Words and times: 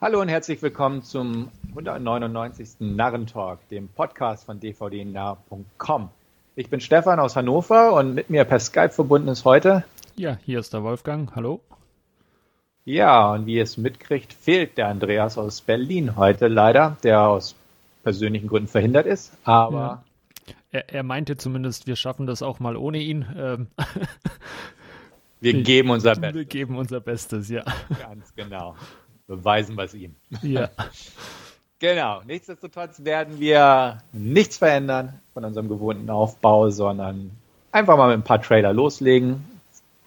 Hallo 0.00 0.20
und 0.20 0.28
herzlich 0.28 0.60
willkommen 0.60 1.02
zum 1.02 1.50
199. 1.68 2.80
Narrentalk, 2.80 3.66
dem 3.68 3.88
Podcast 3.88 4.44
von 4.44 4.58
dvdnah.com. 4.58 6.10
Ich 6.56 6.68
bin 6.68 6.80
Stefan 6.80 7.20
aus 7.20 7.36
Hannover 7.36 7.94
und 7.94 8.12
mit 8.12 8.28
mir 8.28 8.44
per 8.44 8.58
Skype 8.58 8.90
verbunden 8.90 9.28
ist 9.28 9.44
heute. 9.44 9.84
Ja, 10.16 10.36
hier 10.44 10.58
ist 10.58 10.74
der 10.74 10.82
Wolfgang. 10.82 11.34
Hallo. 11.36 11.60
Ja, 12.84 13.32
und 13.32 13.46
wie 13.46 13.54
ihr 13.54 13.62
es 13.62 13.76
mitkriegt, 13.76 14.32
fehlt 14.32 14.76
der 14.76 14.88
Andreas 14.88 15.38
aus 15.38 15.60
Berlin 15.60 16.16
heute 16.16 16.48
leider, 16.48 16.96
der 17.04 17.22
aus 17.22 17.54
persönlichen 18.02 18.48
Gründen 18.48 18.68
verhindert 18.68 19.06
ist. 19.06 19.32
Aber 19.44 20.02
ja. 20.46 20.54
er, 20.72 20.92
er, 20.92 21.02
meinte 21.04 21.36
zumindest, 21.36 21.86
wir 21.86 21.96
schaffen 21.96 22.26
das 22.26 22.42
auch 22.42 22.58
mal 22.58 22.76
ohne 22.76 22.98
ihn. 22.98 23.24
Ähm 23.36 23.68
wir 25.40 25.54
geben 25.62 25.90
unser 25.90 26.16
Bestes. 26.16 26.34
Wir 26.34 26.44
geben 26.44 26.76
unser 26.76 27.00
Bestes, 27.00 27.48
ja. 27.48 27.62
Ganz 28.00 28.34
genau 28.34 28.74
beweisen 29.26 29.76
wir 29.76 29.84
es 29.84 29.94
ihm. 29.94 30.14
Ja. 30.42 30.70
genau. 31.78 32.22
Nichtsdestotrotz 32.26 33.04
werden 33.04 33.40
wir 33.40 33.98
nichts 34.12 34.58
verändern 34.58 35.20
von 35.32 35.44
unserem 35.44 35.68
gewohnten 35.68 36.10
Aufbau, 36.10 36.70
sondern 36.70 37.30
einfach 37.72 37.96
mal 37.96 38.08
mit 38.08 38.18
ein 38.18 38.24
paar 38.24 38.42
Trailer 38.42 38.72
loslegen. 38.72 39.44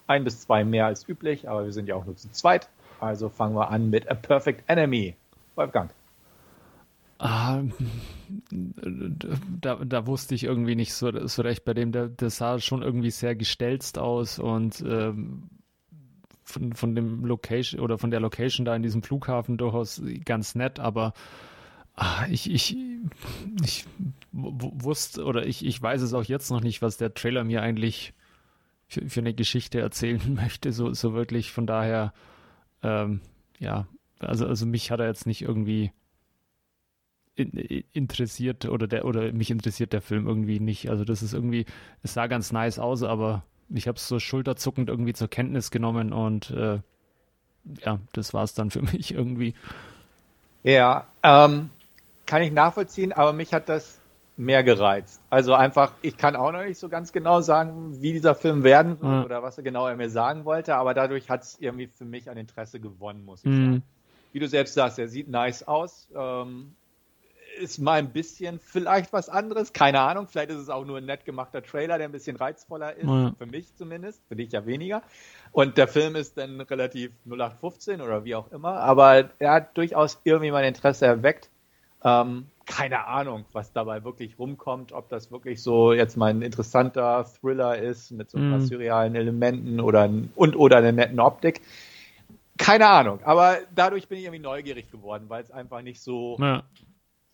Ein 0.06 0.24
bis 0.24 0.40
zwei 0.40 0.64
mehr 0.64 0.86
als 0.86 1.08
üblich, 1.08 1.48
aber 1.48 1.64
wir 1.64 1.72
sind 1.72 1.86
ja 1.86 1.94
auch 1.94 2.06
nur 2.06 2.16
zu 2.16 2.30
zweit. 2.32 2.68
Also 3.00 3.28
fangen 3.28 3.54
wir 3.54 3.70
an 3.70 3.90
mit 3.90 4.10
A 4.10 4.14
Perfect 4.14 4.68
Enemy. 4.68 5.14
Wolfgang. 5.54 5.90
Ah, 7.18 7.62
da, 8.50 9.74
da 9.84 10.06
wusste 10.06 10.36
ich 10.36 10.44
irgendwie 10.44 10.76
nicht 10.76 10.94
so, 10.94 11.26
so 11.26 11.42
recht 11.42 11.64
bei 11.64 11.74
dem. 11.74 11.90
Der, 11.90 12.08
der 12.08 12.30
sah 12.30 12.60
schon 12.60 12.82
irgendwie 12.82 13.10
sehr 13.10 13.34
gestelzt 13.34 13.98
aus 13.98 14.38
und 14.38 14.80
ähm, 14.82 15.50
von, 16.48 16.72
von 16.72 16.94
dem 16.94 17.24
Location 17.24 17.80
oder 17.80 17.98
von 17.98 18.10
der 18.10 18.20
Location 18.20 18.64
da 18.64 18.74
in 18.74 18.82
diesem 18.82 19.02
Flughafen 19.02 19.58
durchaus 19.58 20.02
ganz 20.24 20.54
nett, 20.54 20.80
aber 20.80 21.12
ah, 21.94 22.26
ich, 22.30 22.50
ich, 22.50 22.76
ich 23.62 23.84
wusste 24.32 25.24
oder 25.24 25.46
ich, 25.46 25.64
ich 25.64 25.80
weiß 25.80 26.00
es 26.00 26.14
auch 26.14 26.24
jetzt 26.24 26.50
noch 26.50 26.62
nicht, 26.62 26.80
was 26.80 26.96
der 26.96 27.12
Trailer 27.12 27.44
mir 27.44 27.62
eigentlich 27.62 28.14
für, 28.86 29.08
für 29.08 29.20
eine 29.20 29.34
Geschichte 29.34 29.80
erzählen 29.80 30.20
möchte, 30.34 30.72
so, 30.72 30.92
so 30.94 31.12
wirklich. 31.12 31.52
Von 31.52 31.66
daher, 31.66 32.14
ähm, 32.82 33.20
ja, 33.58 33.86
also, 34.18 34.46
also 34.46 34.64
mich 34.64 34.90
hat 34.90 35.00
er 35.00 35.06
jetzt 35.06 35.26
nicht 35.26 35.42
irgendwie 35.42 35.92
interessiert 37.92 38.64
oder 38.64 38.88
der 38.88 39.04
oder 39.04 39.32
mich 39.32 39.52
interessiert 39.52 39.92
der 39.92 40.00
Film 40.00 40.26
irgendwie 40.26 40.58
nicht. 40.58 40.90
Also 40.90 41.04
das 41.04 41.22
ist 41.22 41.34
irgendwie, 41.34 41.66
es 42.02 42.14
sah 42.14 42.26
ganz 42.26 42.50
nice 42.52 42.80
aus, 42.80 43.04
aber 43.04 43.44
ich 43.70 43.88
habe 43.88 43.96
es 43.96 44.08
so 44.08 44.18
schulterzuckend 44.18 44.88
irgendwie 44.88 45.14
zur 45.14 45.28
Kenntnis 45.28 45.70
genommen 45.70 46.12
und 46.12 46.50
äh, 46.50 46.80
ja, 47.84 47.98
das 48.12 48.34
war 48.34 48.44
es 48.44 48.54
dann 48.54 48.70
für 48.70 48.82
mich 48.92 49.14
irgendwie. 49.14 49.54
Ja, 50.62 51.06
ähm, 51.22 51.70
kann 52.26 52.42
ich 52.42 52.52
nachvollziehen, 52.52 53.12
aber 53.12 53.32
mich 53.32 53.54
hat 53.54 53.68
das 53.68 53.98
mehr 54.36 54.62
gereizt. 54.62 55.20
Also 55.30 55.54
einfach, 55.54 55.92
ich 56.00 56.16
kann 56.16 56.36
auch 56.36 56.52
noch 56.52 56.62
nicht 56.62 56.78
so 56.78 56.88
ganz 56.88 57.12
genau 57.12 57.40
sagen, 57.40 58.00
wie 58.00 58.12
dieser 58.12 58.34
Film 58.34 58.62
werden 58.62 59.00
wird 59.00 59.12
ja. 59.12 59.24
oder 59.24 59.42
was 59.42 59.58
er 59.58 59.64
genau 59.64 59.86
er 59.88 59.96
mir 59.96 60.10
sagen 60.10 60.44
wollte, 60.44 60.76
aber 60.76 60.94
dadurch 60.94 61.28
hat 61.28 61.42
es 61.42 61.58
irgendwie 61.58 61.88
für 61.88 62.04
mich 62.04 62.30
an 62.30 62.36
Interesse 62.36 62.78
gewonnen, 62.78 63.24
muss 63.24 63.44
ich 63.44 63.50
mhm. 63.50 63.64
sagen. 63.64 63.82
Wie 64.32 64.38
du 64.38 64.46
selbst 64.46 64.74
sagst, 64.74 64.98
er 64.98 65.08
sieht 65.08 65.28
nice 65.28 65.66
aus. 65.66 66.08
Ähm, 66.14 66.76
ist 67.58 67.78
mal 67.78 67.98
ein 67.98 68.10
bisschen 68.10 68.60
vielleicht 68.60 69.12
was 69.12 69.28
anderes, 69.28 69.72
keine 69.72 70.00
Ahnung. 70.00 70.26
Vielleicht 70.26 70.50
ist 70.50 70.58
es 70.58 70.68
auch 70.68 70.84
nur 70.84 70.98
ein 70.98 71.04
nett 71.04 71.24
gemachter 71.24 71.62
Trailer, 71.62 71.98
der 71.98 72.08
ein 72.08 72.12
bisschen 72.12 72.36
reizvoller 72.36 72.96
ist, 72.96 73.06
ja. 73.06 73.32
für 73.36 73.46
mich 73.46 73.74
zumindest, 73.76 74.22
für 74.28 74.36
dich 74.36 74.52
ja 74.52 74.64
weniger. 74.66 75.02
Und 75.52 75.76
der 75.76 75.88
Film 75.88 76.16
ist 76.16 76.38
dann 76.38 76.60
relativ 76.60 77.12
0815 77.26 78.00
oder 78.00 78.24
wie 78.24 78.34
auch 78.34 78.50
immer, 78.52 78.74
aber 78.80 79.30
er 79.38 79.52
hat 79.52 79.76
durchaus 79.76 80.20
irgendwie 80.24 80.50
mein 80.50 80.64
Interesse 80.64 81.06
erweckt. 81.06 81.50
Ähm, 82.04 82.46
keine 82.64 83.06
Ahnung, 83.06 83.44
was 83.52 83.72
dabei 83.72 84.04
wirklich 84.04 84.38
rumkommt, 84.38 84.92
ob 84.92 85.08
das 85.08 85.32
wirklich 85.32 85.62
so 85.62 85.92
jetzt 85.92 86.16
mal 86.16 86.30
ein 86.30 86.42
interessanter 86.42 87.24
Thriller 87.24 87.78
ist 87.78 88.12
mit 88.12 88.30
so 88.30 88.38
ein 88.38 88.50
paar 88.50 88.60
mhm. 88.60 88.66
surrealen 88.66 89.14
Elementen 89.14 89.80
oder 89.80 90.08
und 90.34 90.54
oder 90.54 90.76
einer 90.76 90.92
netten 90.92 91.18
Optik. 91.18 91.62
Keine 92.56 92.88
Ahnung, 92.88 93.20
aber 93.24 93.58
dadurch 93.74 94.08
bin 94.08 94.18
ich 94.18 94.24
irgendwie 94.24 94.42
neugierig 94.42 94.90
geworden, 94.90 95.26
weil 95.28 95.42
es 95.42 95.50
einfach 95.50 95.82
nicht 95.82 96.00
so 96.00 96.36
ja 96.38 96.62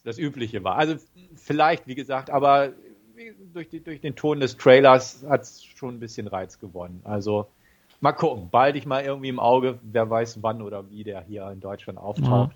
das 0.05 0.19
Übliche 0.19 0.63
war. 0.63 0.77
Also 0.77 0.97
vielleicht, 1.35 1.87
wie 1.87 1.95
gesagt, 1.95 2.31
aber 2.31 2.73
durch, 3.53 3.69
die, 3.69 3.81
durch 3.81 4.01
den 4.01 4.15
Ton 4.15 4.41
des 4.41 4.57
Trailers 4.57 5.25
hat 5.29 5.43
es 5.43 5.65
schon 5.65 5.97
ein 5.97 6.01
bisschen 6.01 6.27
Reiz 6.27 6.59
gewonnen. 6.61 7.01
Also 7.05 7.47
mal 8.01 8.13
gucken, 8.13 8.49
bald 8.51 8.77
ich 8.77 8.87
mal 8.87 9.03
irgendwie 9.03 9.29
im 9.29 9.41
Auge, 9.41 9.79
wer 9.83 10.09
weiß 10.09 10.43
wann 10.43 10.63
oder 10.63 10.91
wie 10.91 11.05
der 11.05 11.23
hier 11.23 11.51
in 11.51 11.61
Deutschland 11.61 11.99
auftaucht. 11.99 12.55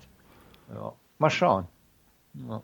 Mhm. 0.69 0.75
Ja, 0.75 0.93
mal 1.17 1.29
schauen. 1.29 1.67
Ja. 2.33 2.61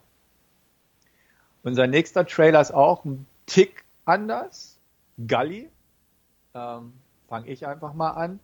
Unser 1.64 1.88
nächster 1.88 2.24
Trailer 2.24 2.60
ist 2.60 2.72
auch 2.72 3.04
ein 3.04 3.26
Tick 3.46 3.84
anders. 4.04 4.78
Gully. 5.18 5.68
Ähm, 6.54 6.92
Fange 7.28 7.48
ich 7.48 7.66
einfach 7.66 7.92
mal 7.92 8.10
an. 8.10 8.38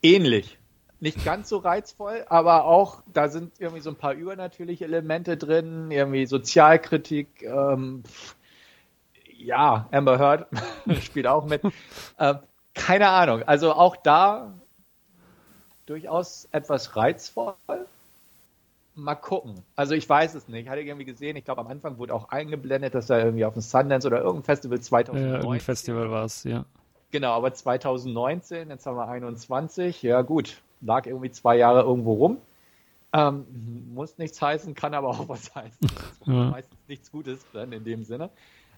Ähnlich 0.00 0.58
nicht 1.02 1.24
ganz 1.24 1.48
so 1.48 1.58
reizvoll, 1.58 2.24
aber 2.28 2.64
auch, 2.64 3.02
da 3.12 3.28
sind 3.28 3.58
irgendwie 3.58 3.80
so 3.80 3.90
ein 3.90 3.96
paar 3.96 4.14
übernatürliche 4.14 4.84
Elemente 4.84 5.36
drin, 5.36 5.90
irgendwie 5.90 6.26
Sozialkritik, 6.26 7.42
ähm, 7.42 8.04
ja, 9.36 9.88
Amber 9.90 10.20
Heard 10.20 10.46
spielt 11.02 11.26
auch 11.26 11.44
mit. 11.44 11.62
Ähm, 12.20 12.38
keine 12.74 13.08
Ahnung, 13.08 13.42
also 13.42 13.72
auch 13.72 13.96
da 13.96 14.52
durchaus 15.86 16.48
etwas 16.52 16.94
reizvoll. 16.94 17.54
Mal 18.94 19.16
gucken. 19.16 19.64
Also 19.74 19.94
ich 19.94 20.08
weiß 20.08 20.34
es 20.34 20.46
nicht. 20.46 20.64
Ich 20.64 20.68
hatte 20.68 20.82
irgendwie 20.82 21.06
gesehen, 21.06 21.36
ich 21.36 21.44
glaube 21.44 21.62
am 21.62 21.66
Anfang 21.66 21.98
wurde 21.98 22.14
auch 22.14 22.28
eingeblendet, 22.28 22.94
dass 22.94 23.10
er 23.10 23.24
irgendwie 23.24 23.44
auf 23.44 23.54
dem 23.54 23.62
Sundance 23.62 24.06
oder 24.06 24.18
irgendein 24.18 24.44
Festival 24.44 24.80
2009. 24.80 25.28
Ja, 25.28 25.36
irgendein 25.38 25.60
Festival 25.60 26.10
war 26.12 26.26
es, 26.26 26.44
ja. 26.44 26.64
Genau, 27.10 27.32
aber 27.32 27.52
2019, 27.52 28.68
jetzt 28.68 28.86
haben 28.86 28.96
wir 28.96 29.08
21, 29.08 30.02
ja 30.02 30.22
gut, 30.22 30.62
lag 30.82 31.06
irgendwie 31.06 31.30
zwei 31.30 31.56
Jahre 31.56 31.82
irgendwo 31.82 32.14
rum. 32.14 32.38
Ähm, 33.14 33.44
muss 33.94 34.18
nichts 34.18 34.40
heißen, 34.40 34.74
kann 34.74 34.94
aber 34.94 35.08
auch 35.08 35.28
was 35.28 35.54
heißen. 35.54 35.88
Ja. 36.26 36.50
Meistens 36.50 36.78
nichts 36.86 37.10
Gutes 37.10 37.44
dann 37.52 37.72
in 37.72 37.82
dem 37.82 38.04
Sinne. 38.04 38.30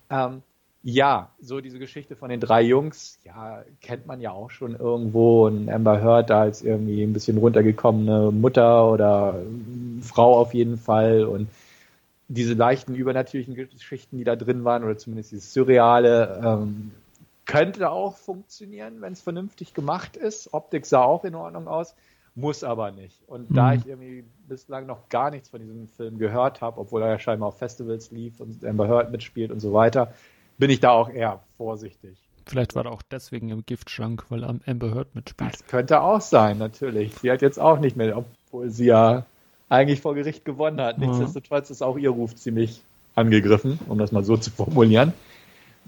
Ähm, 0.08 0.42
ja, 0.82 1.30
so 1.40 1.60
diese 1.60 1.78
Geschichte 1.78 2.16
von 2.16 2.30
den 2.30 2.40
drei 2.40 2.62
Jungs, 2.62 3.18
ja, 3.24 3.62
kennt 3.80 4.06
man 4.06 4.20
ja 4.20 4.32
auch 4.32 4.50
schon 4.50 4.76
irgendwo. 4.76 5.46
Und 5.46 5.68
Amber 5.68 6.00
Heard 6.02 6.30
da 6.30 6.42
als 6.42 6.62
irgendwie 6.62 7.02
ein 7.02 7.12
bisschen 7.12 7.38
runtergekommene 7.38 8.30
Mutter 8.30 8.90
oder 8.90 9.42
Frau 10.00 10.38
auf 10.38 10.54
jeden 10.54 10.78
Fall. 10.78 11.24
Und 11.24 11.48
diese 12.28 12.54
leichten 12.54 12.94
übernatürlichen 12.94 13.54
Geschichten, 13.54 14.18
die 14.18 14.24
da 14.24 14.36
drin 14.36 14.64
waren, 14.64 14.84
oder 14.84 14.98
zumindest 14.98 15.32
dieses 15.32 15.52
Surreale, 15.52 16.40
ähm, 16.44 16.92
könnte 17.46 17.90
auch 17.90 18.16
funktionieren, 18.16 19.00
wenn 19.00 19.12
es 19.12 19.20
vernünftig 19.20 19.74
gemacht 19.74 20.16
ist. 20.16 20.52
Optik 20.52 20.86
sah 20.86 21.02
auch 21.02 21.24
in 21.24 21.34
Ordnung 21.34 21.68
aus, 21.68 21.94
muss 22.34 22.64
aber 22.64 22.90
nicht. 22.90 23.20
Und 23.26 23.50
mhm. 23.50 23.54
da 23.54 23.74
ich 23.74 23.86
irgendwie 23.86 24.24
bislang 24.48 24.86
noch 24.86 25.08
gar 25.08 25.30
nichts 25.30 25.50
von 25.50 25.60
diesem 25.60 25.88
Film 25.88 26.18
gehört 26.18 26.60
habe, 26.60 26.80
obwohl 26.80 27.02
er 27.02 27.10
ja 27.10 27.18
scheinbar 27.18 27.48
auf 27.48 27.58
Festivals 27.58 28.10
lief 28.10 28.40
und 28.40 28.64
Amber 28.64 28.88
Heard 28.88 29.10
mitspielt 29.10 29.50
und 29.50 29.60
so 29.60 29.72
weiter, 29.72 30.12
bin 30.58 30.70
ich 30.70 30.80
da 30.80 30.90
auch 30.90 31.08
eher 31.08 31.40
vorsichtig. 31.56 32.18
Vielleicht 32.46 32.74
war 32.74 32.84
er 32.84 32.92
auch 32.92 33.02
deswegen 33.02 33.48
im 33.48 33.64
Giftschrank, 33.64 34.26
weil 34.28 34.44
Amber 34.44 34.94
Heard 34.94 35.14
mitspielt. 35.14 35.54
Das 35.54 35.66
könnte 35.66 36.00
auch 36.02 36.20
sein, 36.20 36.58
natürlich. 36.58 37.14
Sie 37.14 37.30
hat 37.30 37.40
jetzt 37.40 37.58
auch 37.58 37.78
nicht 37.78 37.96
mehr, 37.96 38.18
obwohl 38.18 38.70
sie 38.70 38.86
ja 38.86 39.24
eigentlich 39.68 40.00
vor 40.00 40.14
Gericht 40.14 40.44
gewonnen 40.44 40.80
hat. 40.80 40.98
Nichtsdestotrotz 40.98 41.70
ist 41.70 41.82
auch 41.82 41.96
ihr 41.96 42.10
Ruf 42.10 42.34
ziemlich 42.34 42.82
angegriffen, 43.14 43.78
um 43.88 43.98
das 43.98 44.12
mal 44.12 44.24
so 44.24 44.36
zu 44.36 44.50
formulieren. 44.50 45.12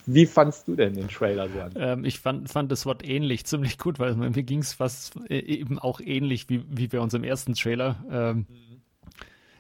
Wie 0.06 0.26
fandst 0.26 0.68
du 0.68 0.76
denn 0.76 0.94
den 0.94 1.08
Trailer 1.08 1.48
so 1.48 1.60
an? 1.60 1.72
Ähm, 1.76 2.04
ich 2.04 2.20
fand, 2.20 2.48
fand 2.48 2.70
das 2.70 2.86
Wort 2.86 3.06
ähnlich 3.06 3.44
ziemlich 3.44 3.76
gut, 3.76 3.98
weil 3.98 4.14
mir 4.14 4.30
ging 4.30 4.60
es 4.60 4.72
fast 4.72 5.16
äh, 5.28 5.38
eben 5.38 5.78
auch 5.78 6.00
ähnlich 6.00 6.48
wie, 6.48 6.64
wie 6.70 6.86
bei 6.86 7.00
unserem 7.00 7.24
ersten 7.24 7.54
Trailer. 7.54 7.96
Ähm, 8.10 8.36
mhm. 8.48 8.66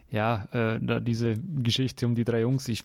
Ja, 0.08 0.46
äh, 0.52 1.02
diese 1.02 1.34
Geschichte 1.36 2.06
um 2.06 2.14
die 2.14 2.24
drei 2.24 2.40
Jungs, 2.42 2.68
ich 2.68 2.84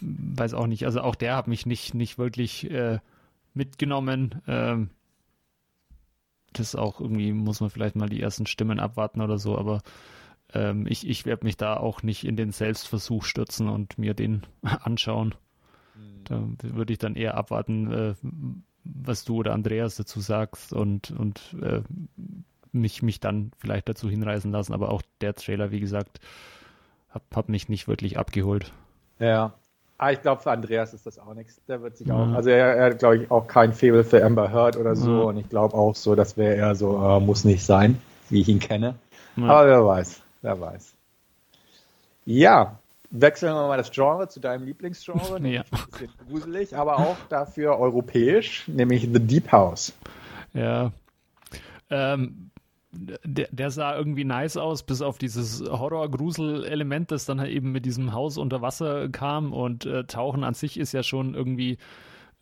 weiß 0.00 0.54
auch 0.54 0.68
nicht, 0.68 0.86
also 0.86 1.00
auch 1.00 1.16
der 1.16 1.36
hat 1.36 1.48
mich 1.48 1.66
nicht, 1.66 1.94
nicht 1.94 2.16
wirklich 2.16 2.70
äh, 2.70 3.00
mitgenommen. 3.54 4.40
Ähm, 4.46 4.90
das 6.52 6.76
auch 6.76 7.00
irgendwie, 7.00 7.32
muss 7.32 7.60
man 7.60 7.70
vielleicht 7.70 7.96
mal 7.96 8.08
die 8.08 8.20
ersten 8.20 8.46
Stimmen 8.46 8.78
abwarten 8.78 9.20
oder 9.20 9.38
so, 9.38 9.58
aber 9.58 9.82
ähm, 10.52 10.86
ich, 10.88 11.08
ich 11.08 11.26
werde 11.26 11.44
mich 11.44 11.56
da 11.56 11.76
auch 11.76 12.02
nicht 12.02 12.24
in 12.24 12.36
den 12.36 12.52
Selbstversuch 12.52 13.24
stürzen 13.24 13.68
und 13.68 13.98
mir 13.98 14.14
den 14.14 14.46
anschauen. 14.62 15.34
Da 16.24 16.42
würde 16.62 16.92
ich 16.92 16.98
dann 16.98 17.16
eher 17.16 17.36
abwarten, 17.36 17.92
äh, 17.92 18.14
was 18.84 19.24
du 19.24 19.36
oder 19.36 19.52
Andreas 19.52 19.96
dazu 19.96 20.20
sagst 20.20 20.72
und, 20.72 21.10
und 21.10 21.56
äh, 21.62 21.82
mich, 22.72 23.02
mich 23.02 23.20
dann 23.20 23.52
vielleicht 23.58 23.88
dazu 23.88 24.08
hinreißen 24.08 24.50
lassen. 24.50 24.72
Aber 24.72 24.90
auch 24.90 25.02
der 25.20 25.34
Trailer, 25.34 25.70
wie 25.70 25.80
gesagt, 25.80 26.20
hat, 27.10 27.22
hat 27.34 27.48
mich 27.48 27.68
nicht 27.68 27.88
wirklich 27.88 28.18
abgeholt. 28.18 28.72
Ja. 29.18 29.54
Ah, 29.98 30.12
ich 30.12 30.22
glaube, 30.22 30.40
für 30.40 30.50
Andreas 30.50 30.94
ist 30.94 31.04
das 31.04 31.18
auch 31.18 31.34
nichts. 31.34 31.60
Der 31.68 31.82
wird 31.82 31.98
sich 31.98 32.06
ja. 32.06 32.14
auch, 32.14 32.32
also 32.32 32.48
er, 32.48 32.74
er 32.74 32.86
hat, 32.86 32.98
glaube 33.00 33.18
ich, 33.18 33.30
auch 33.30 33.46
kein 33.46 33.74
Fable 33.74 34.02
für 34.02 34.24
Amber 34.24 34.50
Heard 34.50 34.78
oder 34.78 34.96
so. 34.96 35.18
Ja. 35.18 35.24
Und 35.24 35.36
ich 35.36 35.48
glaube 35.50 35.74
auch 35.74 35.94
so, 35.94 36.14
das 36.14 36.38
wäre 36.38 36.54
eher 36.54 36.74
so, 36.74 36.96
äh, 36.96 37.20
muss 37.20 37.44
nicht 37.44 37.62
sein, 37.64 38.00
wie 38.30 38.40
ich 38.40 38.48
ihn 38.48 38.60
kenne. 38.60 38.94
Ja. 39.36 39.44
Aber 39.44 39.68
wer 39.68 39.84
weiß, 39.84 40.22
wer 40.40 40.58
weiß. 40.58 40.94
Ja, 42.24 42.78
wechseln 43.10 43.54
wir 43.54 43.66
mal 43.68 43.76
das 43.76 43.90
Genre 43.90 44.28
zu 44.28 44.40
deinem 44.40 44.64
Lieblingsgenre. 44.64 45.40
ja. 45.48 45.62
Ein 45.62 45.90
bisschen 45.90 46.10
gruselig, 46.28 46.76
aber 46.76 46.98
auch 46.98 47.16
dafür 47.28 47.78
europäisch, 47.78 48.66
nämlich 48.68 49.02
The 49.02 49.20
Deep 49.20 49.52
House. 49.52 49.92
Ja. 50.54 50.92
Ähm, 51.90 52.50
der, 52.92 53.48
der, 53.52 53.70
sah 53.70 53.96
irgendwie 53.96 54.24
nice 54.24 54.56
aus, 54.56 54.82
bis 54.82 55.00
auf 55.00 55.18
dieses 55.18 55.62
Horror-Grusel-Element, 55.62 57.12
das 57.12 57.24
dann 57.24 57.40
halt 57.40 57.50
eben 57.50 57.70
mit 57.70 57.86
diesem 57.86 58.12
Haus 58.12 58.36
unter 58.36 58.62
Wasser 58.62 59.08
kam. 59.08 59.52
Und 59.52 59.86
äh, 59.86 60.04
Tauchen 60.04 60.42
an 60.42 60.54
sich 60.54 60.78
ist 60.78 60.92
ja 60.92 61.02
schon 61.02 61.34
irgendwie 61.34 61.78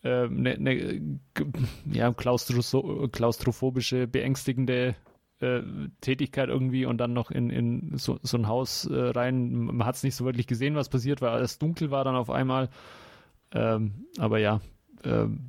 eine, 0.03 0.55
ähm, 0.55 0.67
eine 0.67 1.01
ja, 1.93 2.13
klaustrophobische, 2.13 4.07
beängstigende 4.07 4.95
äh, 5.41 5.63
Tätigkeit 6.01 6.49
irgendwie 6.49 6.85
und 6.85 6.99
dann 6.99 7.13
noch 7.13 7.31
in, 7.31 7.51
in 7.51 7.97
so, 7.97 8.19
so 8.23 8.37
ein 8.37 8.49
Haus 8.49 8.87
äh, 8.87 8.95
rein. 8.95 9.53
Man 9.53 9.85
hat 9.85 9.97
es 9.97 10.03
nicht 10.03 10.17
so 10.17 10.25
wirklich 10.25 10.47
gesehen, 10.47 10.75
was 10.75 10.89
passiert, 10.89 11.21
weil 11.21 11.31
alles 11.31 11.59
dunkel 11.59 11.91
war 11.91 12.05
dann 12.05 12.17
auf 12.17 12.31
einmal. 12.31 12.69
Ähm, 13.53 14.07
aber 14.19 14.39
ja, 14.39 14.61
ähm, 15.05 15.47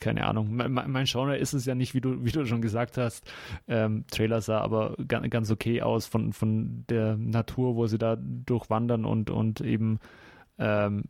keine 0.00 0.26
Ahnung. 0.26 0.54
Mein, 0.54 0.72
mein, 0.72 1.04
Genre 1.04 1.36
ist 1.36 1.52
es 1.52 1.66
ja 1.66 1.74
nicht, 1.74 1.94
wie 1.94 2.00
du, 2.00 2.24
wie 2.24 2.32
du 2.32 2.46
schon 2.46 2.62
gesagt 2.62 2.96
hast. 2.96 3.30
Ähm, 3.68 4.04
Trailer 4.10 4.40
sah 4.40 4.60
aber 4.60 4.96
ganz, 5.06 5.28
ganz 5.30 5.50
okay 5.50 5.82
aus 5.82 6.06
von, 6.06 6.32
von 6.32 6.84
der 6.88 7.16
Natur, 7.16 7.76
wo 7.76 7.86
sie 7.86 7.98
da 7.98 8.16
durchwandern 8.16 9.04
und, 9.04 9.30
und 9.30 9.60
eben 9.60 10.00
ähm, 10.58 11.04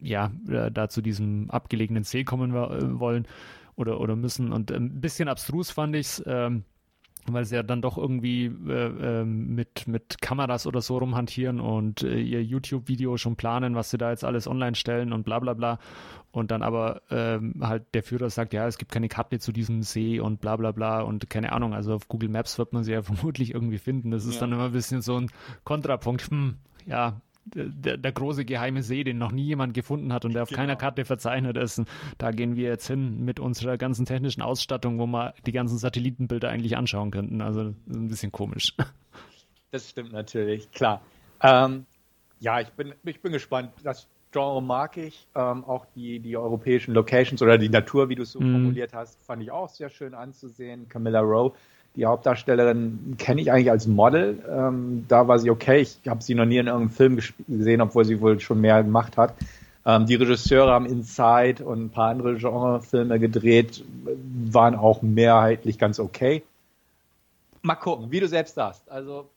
ja, 0.00 0.32
äh, 0.48 0.70
da 0.70 0.88
zu 0.88 1.02
diesem 1.02 1.50
abgelegenen 1.50 2.04
See 2.04 2.24
kommen 2.24 2.52
äh, 2.52 2.98
wollen 2.98 3.26
oder, 3.76 4.00
oder 4.00 4.16
müssen. 4.16 4.52
Und 4.52 4.70
ein 4.70 4.76
ähm, 4.76 5.00
bisschen 5.00 5.28
abstrus 5.28 5.70
fand 5.70 5.96
ich 5.96 6.06
es, 6.06 6.22
ähm, 6.26 6.64
weil 7.26 7.44
sie 7.44 7.54
ja 7.54 7.62
dann 7.62 7.80
doch 7.80 7.96
irgendwie 7.96 8.46
äh, 8.46 9.20
äh, 9.20 9.24
mit, 9.24 9.88
mit 9.88 10.20
Kameras 10.20 10.66
oder 10.66 10.82
so 10.82 10.98
rumhantieren 10.98 11.58
und 11.58 12.02
äh, 12.02 12.20
ihr 12.20 12.42
YouTube-Video 12.42 13.16
schon 13.16 13.36
planen, 13.36 13.74
was 13.74 13.90
sie 13.90 13.98
da 13.98 14.10
jetzt 14.10 14.24
alles 14.24 14.46
online 14.46 14.74
stellen 14.74 15.12
und 15.12 15.24
bla 15.24 15.38
bla 15.38 15.54
bla. 15.54 15.78
Und 16.32 16.50
dann 16.50 16.62
aber 16.62 17.02
ähm, 17.10 17.54
halt 17.60 17.94
der 17.94 18.02
Führer 18.02 18.28
sagt, 18.28 18.52
ja, 18.52 18.66
es 18.66 18.76
gibt 18.76 18.92
keine 18.92 19.08
Karte 19.08 19.38
zu 19.38 19.52
diesem 19.52 19.82
See 19.82 20.20
und 20.20 20.40
bla 20.40 20.56
bla 20.56 20.72
bla 20.72 21.00
und 21.00 21.30
keine 21.30 21.52
Ahnung, 21.52 21.74
also 21.74 21.94
auf 21.94 22.08
Google 22.08 22.28
Maps 22.28 22.58
wird 22.58 22.72
man 22.72 22.84
sie 22.84 22.92
ja 22.92 23.02
vermutlich 23.02 23.54
irgendwie 23.54 23.78
finden. 23.78 24.10
Das 24.10 24.26
ist 24.26 24.34
ja. 24.34 24.40
dann 24.40 24.52
immer 24.52 24.66
ein 24.66 24.72
bisschen 24.72 25.00
so 25.00 25.18
ein 25.18 25.30
Kontrapunkt. 25.64 26.30
Hm, 26.30 26.56
ja, 26.86 27.20
der, 27.44 27.96
der, 27.96 28.12
große 28.12 28.44
geheime 28.44 28.82
See, 28.82 29.04
den 29.04 29.18
noch 29.18 29.32
nie 29.32 29.44
jemand 29.44 29.74
gefunden 29.74 30.12
hat 30.12 30.24
und 30.24 30.34
der 30.34 30.42
auf 30.42 30.48
genau. 30.48 30.60
keiner 30.60 30.76
Karte 30.76 31.04
verzeichnet 31.04 31.56
ist. 31.56 31.82
Da 32.18 32.30
gehen 32.30 32.56
wir 32.56 32.68
jetzt 32.68 32.86
hin 32.86 33.24
mit 33.24 33.40
unserer 33.40 33.76
ganzen 33.76 34.06
technischen 34.06 34.42
Ausstattung, 34.42 34.98
wo 34.98 35.06
wir 35.06 35.34
die 35.46 35.52
ganzen 35.52 35.78
Satellitenbilder 35.78 36.48
eigentlich 36.48 36.76
anschauen 36.76 37.10
könnten. 37.10 37.40
Also 37.40 37.74
ein 37.88 38.08
bisschen 38.08 38.32
komisch. 38.32 38.74
Das 39.70 39.90
stimmt 39.90 40.12
natürlich, 40.12 40.70
klar. 40.70 41.02
Ähm, 41.42 41.84
ja, 42.38 42.60
ich 42.60 42.68
bin, 42.68 42.94
ich 43.02 43.20
bin 43.20 43.32
gespannt. 43.32 43.72
Das 43.82 44.06
Genre 44.30 44.62
mag 44.62 44.96
ich. 44.96 45.26
Ähm, 45.34 45.64
auch 45.64 45.86
die, 45.96 46.20
die 46.20 46.36
europäischen 46.36 46.94
Locations 46.94 47.42
oder 47.42 47.58
die 47.58 47.68
Natur, 47.68 48.08
wie 48.08 48.14
du 48.14 48.22
es 48.22 48.30
so 48.30 48.38
mm. 48.38 48.52
formuliert 48.52 48.92
hast, 48.92 49.20
fand 49.22 49.42
ich 49.42 49.50
auch 49.50 49.68
sehr 49.68 49.88
schön 49.88 50.14
anzusehen. 50.14 50.88
Camilla 50.88 51.18
Rowe 51.18 51.56
die 51.96 52.06
Hauptdarstellerin 52.06 53.16
kenne 53.18 53.40
ich 53.40 53.52
eigentlich 53.52 53.70
als 53.70 53.86
Model. 53.86 54.42
Ähm, 54.48 55.04
da 55.08 55.28
war 55.28 55.38
sie 55.38 55.50
okay. 55.50 55.80
Ich 55.80 55.98
habe 56.08 56.22
sie 56.22 56.34
noch 56.34 56.44
nie 56.44 56.58
in 56.58 56.66
irgendeinem 56.66 56.90
Film 56.90 57.20
gesehen, 57.48 57.80
obwohl 57.80 58.04
sie 58.04 58.20
wohl 58.20 58.40
schon 58.40 58.60
mehr 58.60 58.82
gemacht 58.82 59.16
hat. 59.16 59.34
Ähm, 59.86 60.06
die 60.06 60.16
Regisseure 60.16 60.72
haben 60.72 60.86
Inside 60.86 61.64
und 61.64 61.84
ein 61.84 61.90
paar 61.90 62.10
andere 62.10 62.34
Genrefilme 62.36 63.20
gedreht, 63.20 63.84
waren 64.50 64.74
auch 64.74 65.02
mehrheitlich 65.02 65.78
ganz 65.78 66.00
okay. 66.00 66.42
Mal 67.62 67.76
gucken, 67.76 68.10
wie 68.10 68.20
du 68.20 68.28
selbst 68.28 68.54
sagst. 68.54 68.90
Also 68.90 69.28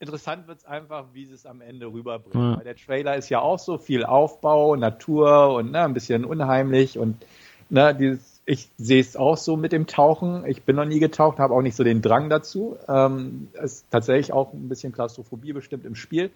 interessant 0.00 0.48
wird 0.48 0.58
es 0.58 0.64
einfach, 0.66 1.06
wie 1.12 1.24
sie 1.24 1.34
es 1.34 1.46
am 1.46 1.60
Ende 1.60 1.86
rüberbringt. 1.86 2.34
Ja. 2.34 2.56
Weil 2.58 2.64
der 2.64 2.76
Trailer 2.76 3.16
ist 3.16 3.28
ja 3.28 3.40
auch 3.40 3.58
so 3.58 3.78
viel 3.78 4.04
Aufbau, 4.04 4.76
Natur 4.76 5.54
und 5.54 5.72
ne, 5.72 5.82
ein 5.82 5.94
bisschen 5.94 6.24
unheimlich 6.24 6.98
und 6.98 7.24
ne, 7.70 7.94
dieses 7.94 8.37
ich 8.48 8.70
sehe 8.78 8.98
es 8.98 9.14
auch 9.14 9.36
so 9.36 9.58
mit 9.58 9.72
dem 9.72 9.86
Tauchen. 9.86 10.46
Ich 10.46 10.62
bin 10.62 10.74
noch 10.74 10.86
nie 10.86 11.00
getaucht, 11.00 11.38
habe 11.38 11.52
auch 11.52 11.60
nicht 11.60 11.76
so 11.76 11.84
den 11.84 12.00
Drang 12.00 12.30
dazu. 12.30 12.78
Ähm, 12.88 13.48
es 13.52 13.74
ist 13.74 13.90
tatsächlich 13.90 14.32
auch 14.32 14.54
ein 14.54 14.70
bisschen 14.70 14.90
Klaustrophobie 14.90 15.52
bestimmt 15.52 15.84
im 15.84 15.94
Spiel. 15.94 16.30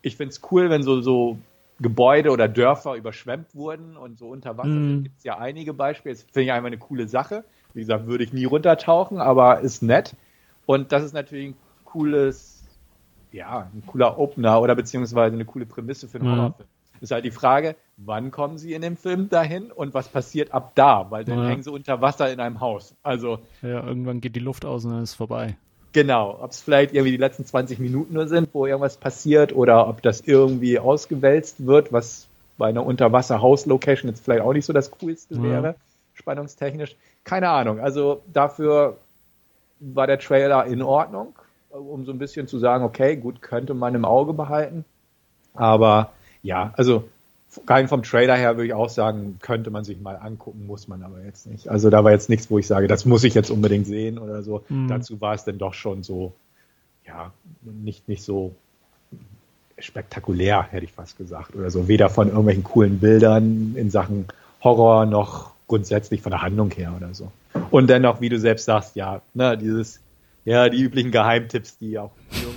Ich 0.00 0.16
finde 0.16 0.30
es 0.30 0.40
cool, 0.52 0.70
wenn 0.70 0.84
so, 0.84 1.00
so 1.00 1.38
Gebäude 1.80 2.30
oder 2.30 2.46
Dörfer 2.46 2.94
überschwemmt 2.94 3.52
wurden 3.52 3.96
und 3.96 4.16
so 4.16 4.28
unter 4.28 4.56
Wasser 4.56 4.68
mm. 4.68 5.02
gibt 5.02 5.18
es 5.18 5.24
ja 5.24 5.38
einige 5.38 5.74
Beispiele. 5.74 6.14
Das 6.14 6.22
finde 6.22 6.42
ich 6.42 6.52
einfach 6.52 6.68
eine 6.68 6.78
coole 6.78 7.08
Sache. 7.08 7.42
Wie 7.74 7.80
gesagt, 7.80 8.06
würde 8.06 8.22
ich 8.22 8.32
nie 8.32 8.44
runtertauchen, 8.44 9.18
aber 9.18 9.58
ist 9.58 9.82
nett. 9.82 10.14
Und 10.66 10.92
das 10.92 11.02
ist 11.02 11.14
natürlich 11.14 11.48
ein 11.48 11.56
cooles, 11.84 12.62
ja, 13.32 13.68
ein 13.74 13.82
cooler 13.86 14.20
Opener 14.20 14.60
oder 14.60 14.76
beziehungsweise 14.76 15.34
eine 15.34 15.44
coole 15.44 15.66
Prämisse 15.66 16.06
für 16.06 16.20
einen 16.20 16.28
mm. 16.28 16.36
Horrorfilm. 16.36 16.68
Ist 17.00 17.12
halt 17.12 17.24
die 17.24 17.30
Frage, 17.30 17.76
wann 17.96 18.30
kommen 18.30 18.58
sie 18.58 18.74
in 18.74 18.82
dem 18.82 18.96
Film 18.96 19.28
dahin 19.28 19.70
und 19.72 19.94
was 19.94 20.08
passiert 20.08 20.52
ab 20.52 20.72
da? 20.74 21.10
Weil 21.10 21.24
dann 21.24 21.38
ja. 21.38 21.48
hängen 21.48 21.62
sie 21.62 21.70
unter 21.70 22.00
Wasser 22.00 22.32
in 22.32 22.40
einem 22.40 22.60
Haus. 22.60 22.94
Also. 23.02 23.38
Ja, 23.62 23.84
irgendwann 23.86 24.20
geht 24.20 24.36
die 24.36 24.40
Luft 24.40 24.64
aus 24.64 24.84
und 24.84 24.92
dann 24.92 25.02
ist 25.02 25.10
es 25.10 25.16
vorbei. 25.16 25.56
Genau. 25.92 26.38
Ob 26.42 26.50
es 26.50 26.60
vielleicht 26.60 26.92
irgendwie 26.92 27.12
die 27.12 27.16
letzten 27.16 27.46
20 27.46 27.78
Minuten 27.78 28.14
nur 28.14 28.28
sind, 28.28 28.50
wo 28.52 28.66
irgendwas 28.66 28.98
passiert 28.98 29.54
oder 29.54 29.88
ob 29.88 30.02
das 30.02 30.20
irgendwie 30.20 30.78
ausgewälzt 30.78 31.66
wird, 31.66 31.92
was 31.92 32.28
bei 32.58 32.68
einer 32.68 32.84
Unterwasser-Haus-Location 32.84 34.10
jetzt 34.10 34.24
vielleicht 34.24 34.42
auch 34.42 34.52
nicht 34.52 34.66
so 34.66 34.72
das 34.72 34.90
Coolste 34.90 35.34
ja. 35.36 35.42
wäre, 35.42 35.74
spannungstechnisch. 36.14 36.96
Keine 37.24 37.48
Ahnung. 37.48 37.80
Also 37.80 38.22
dafür 38.32 38.98
war 39.80 40.06
der 40.06 40.18
Trailer 40.18 40.66
in 40.66 40.82
Ordnung, 40.82 41.34
um 41.70 42.04
so 42.04 42.12
ein 42.12 42.18
bisschen 42.18 42.46
zu 42.46 42.58
sagen, 42.58 42.84
okay, 42.84 43.16
gut, 43.16 43.42
könnte 43.42 43.74
man 43.74 43.94
im 43.94 44.04
Auge 44.04 44.32
behalten. 44.32 44.84
Aber 45.54 46.10
ja, 46.46 46.72
also 46.76 47.08
rein 47.66 47.88
vom 47.88 48.02
Trailer 48.02 48.36
her 48.36 48.56
würde 48.56 48.66
ich 48.66 48.74
auch 48.74 48.88
sagen, 48.88 49.38
könnte 49.40 49.70
man 49.70 49.84
sich 49.84 50.00
mal 50.00 50.16
angucken, 50.16 50.66
muss 50.66 50.88
man 50.88 51.02
aber 51.02 51.22
jetzt 51.24 51.46
nicht. 51.46 51.68
Also 51.68 51.90
da 51.90 52.04
war 52.04 52.12
jetzt 52.12 52.28
nichts, 52.28 52.50
wo 52.50 52.58
ich 52.58 52.66
sage, 52.66 52.86
das 52.86 53.04
muss 53.04 53.24
ich 53.24 53.34
jetzt 53.34 53.50
unbedingt 53.50 53.86
sehen 53.86 54.18
oder 54.18 54.42
so. 54.42 54.64
Mhm. 54.68 54.88
Dazu 54.88 55.20
war 55.20 55.34
es 55.34 55.44
dann 55.44 55.58
doch 55.58 55.74
schon 55.74 56.02
so, 56.02 56.32
ja, 57.06 57.32
nicht, 57.62 58.08
nicht 58.08 58.22
so 58.22 58.54
spektakulär, 59.78 60.62
hätte 60.70 60.84
ich 60.84 60.92
fast 60.92 61.18
gesagt, 61.18 61.54
oder 61.54 61.70
so. 61.70 61.88
Weder 61.88 62.08
von 62.08 62.28
irgendwelchen 62.28 62.64
coolen 62.64 62.98
Bildern 62.98 63.74
in 63.76 63.90
Sachen 63.90 64.26
Horror 64.62 65.06
noch 65.06 65.52
grundsätzlich 65.66 66.22
von 66.22 66.30
der 66.30 66.42
Handlung 66.42 66.70
her 66.70 66.94
oder 66.96 67.12
so. 67.14 67.30
Und 67.70 67.88
dennoch, 67.88 68.20
wie 68.20 68.28
du 68.28 68.38
selbst 68.38 68.66
sagst, 68.66 68.96
ja, 68.96 69.20
ne, 69.34 69.58
dieses 69.58 70.00
ja, 70.46 70.68
die 70.68 70.80
üblichen 70.80 71.10
Geheimtipps, 71.10 71.76
die 71.78 71.98
auch 71.98 72.12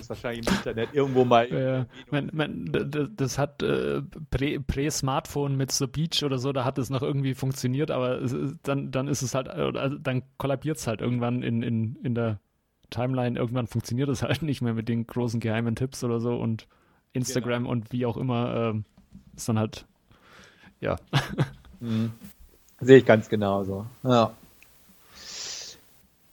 wahrscheinlich 0.09 0.47
im 0.47 0.53
Internet 0.53 0.89
irgendwo 0.93 1.23
mal. 1.23 1.47
Ja, 1.51 1.85
man, 2.11 2.29
man, 2.33 3.11
das 3.15 3.37
hat 3.37 3.63
äh, 3.63 4.01
Prä-Smartphone 4.01 5.55
mit 5.55 5.71
The 5.71 5.87
Beach 5.87 6.23
oder 6.23 6.39
so, 6.39 6.51
da 6.51 6.65
hat 6.65 6.77
es 6.77 6.89
noch 6.89 7.01
irgendwie 7.01 7.35
funktioniert, 7.35 7.91
aber 7.91 8.21
es, 8.21 8.35
dann, 8.63 8.91
dann 8.91 9.07
ist 9.07 9.21
es 9.21 9.35
halt, 9.35 9.47
also 9.47 9.97
dann 9.97 10.23
kollabiert 10.37 10.77
es 10.77 10.87
halt 10.87 11.01
irgendwann 11.01 11.43
in, 11.43 11.61
in, 11.61 11.95
in 12.03 12.15
der 12.15 12.39
Timeline. 12.89 13.37
Irgendwann 13.37 13.67
funktioniert 13.67 14.09
es 14.09 14.23
halt 14.23 14.41
nicht 14.41 14.61
mehr 14.61 14.73
mit 14.73 14.89
den 14.89 15.07
großen 15.07 15.39
geheimen 15.39 15.75
Tipps 15.75 16.03
oder 16.03 16.19
so 16.19 16.35
und 16.35 16.67
Instagram 17.13 17.63
genau. 17.63 17.71
und 17.71 17.91
wie 17.91 18.05
auch 18.05 18.17
immer 18.17 18.73
äh, 18.73 18.81
ist 19.35 19.49
dann 19.49 19.59
halt, 19.59 19.85
ja. 20.81 20.97
Mhm. 21.79 22.11
Sehe 22.81 22.97
ich 22.97 23.05
ganz 23.05 23.27
genauso. 23.27 23.85
Ja. 24.03 24.31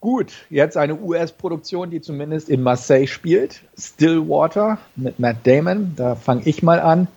Gut, 0.06 0.46
jetzt 0.50 0.76
eine 0.76 1.00
US-Produktion, 1.00 1.90
die 1.90 2.00
zumindest 2.00 2.48
in 2.48 2.62
Marseille 2.62 3.08
spielt. 3.08 3.62
Stillwater 3.76 4.78
mit 4.94 5.18
Matt 5.18 5.38
Damon. 5.42 5.94
Da 5.96 6.14
fange 6.14 6.42
ich 6.44 6.62
mal 6.62 6.78
an. 6.78 7.08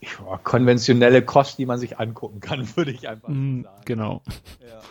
Ja, 0.00 0.38
konventionelle 0.44 1.22
Kost, 1.22 1.58
die 1.58 1.66
man 1.66 1.80
sich 1.80 1.98
angucken 1.98 2.38
kann, 2.38 2.68
würde 2.76 2.92
ich 2.92 3.08
einfach 3.08 3.28
mm, 3.28 3.62
sagen. 3.62 3.82
Genau. 3.86 4.22
Ja. 4.60 4.82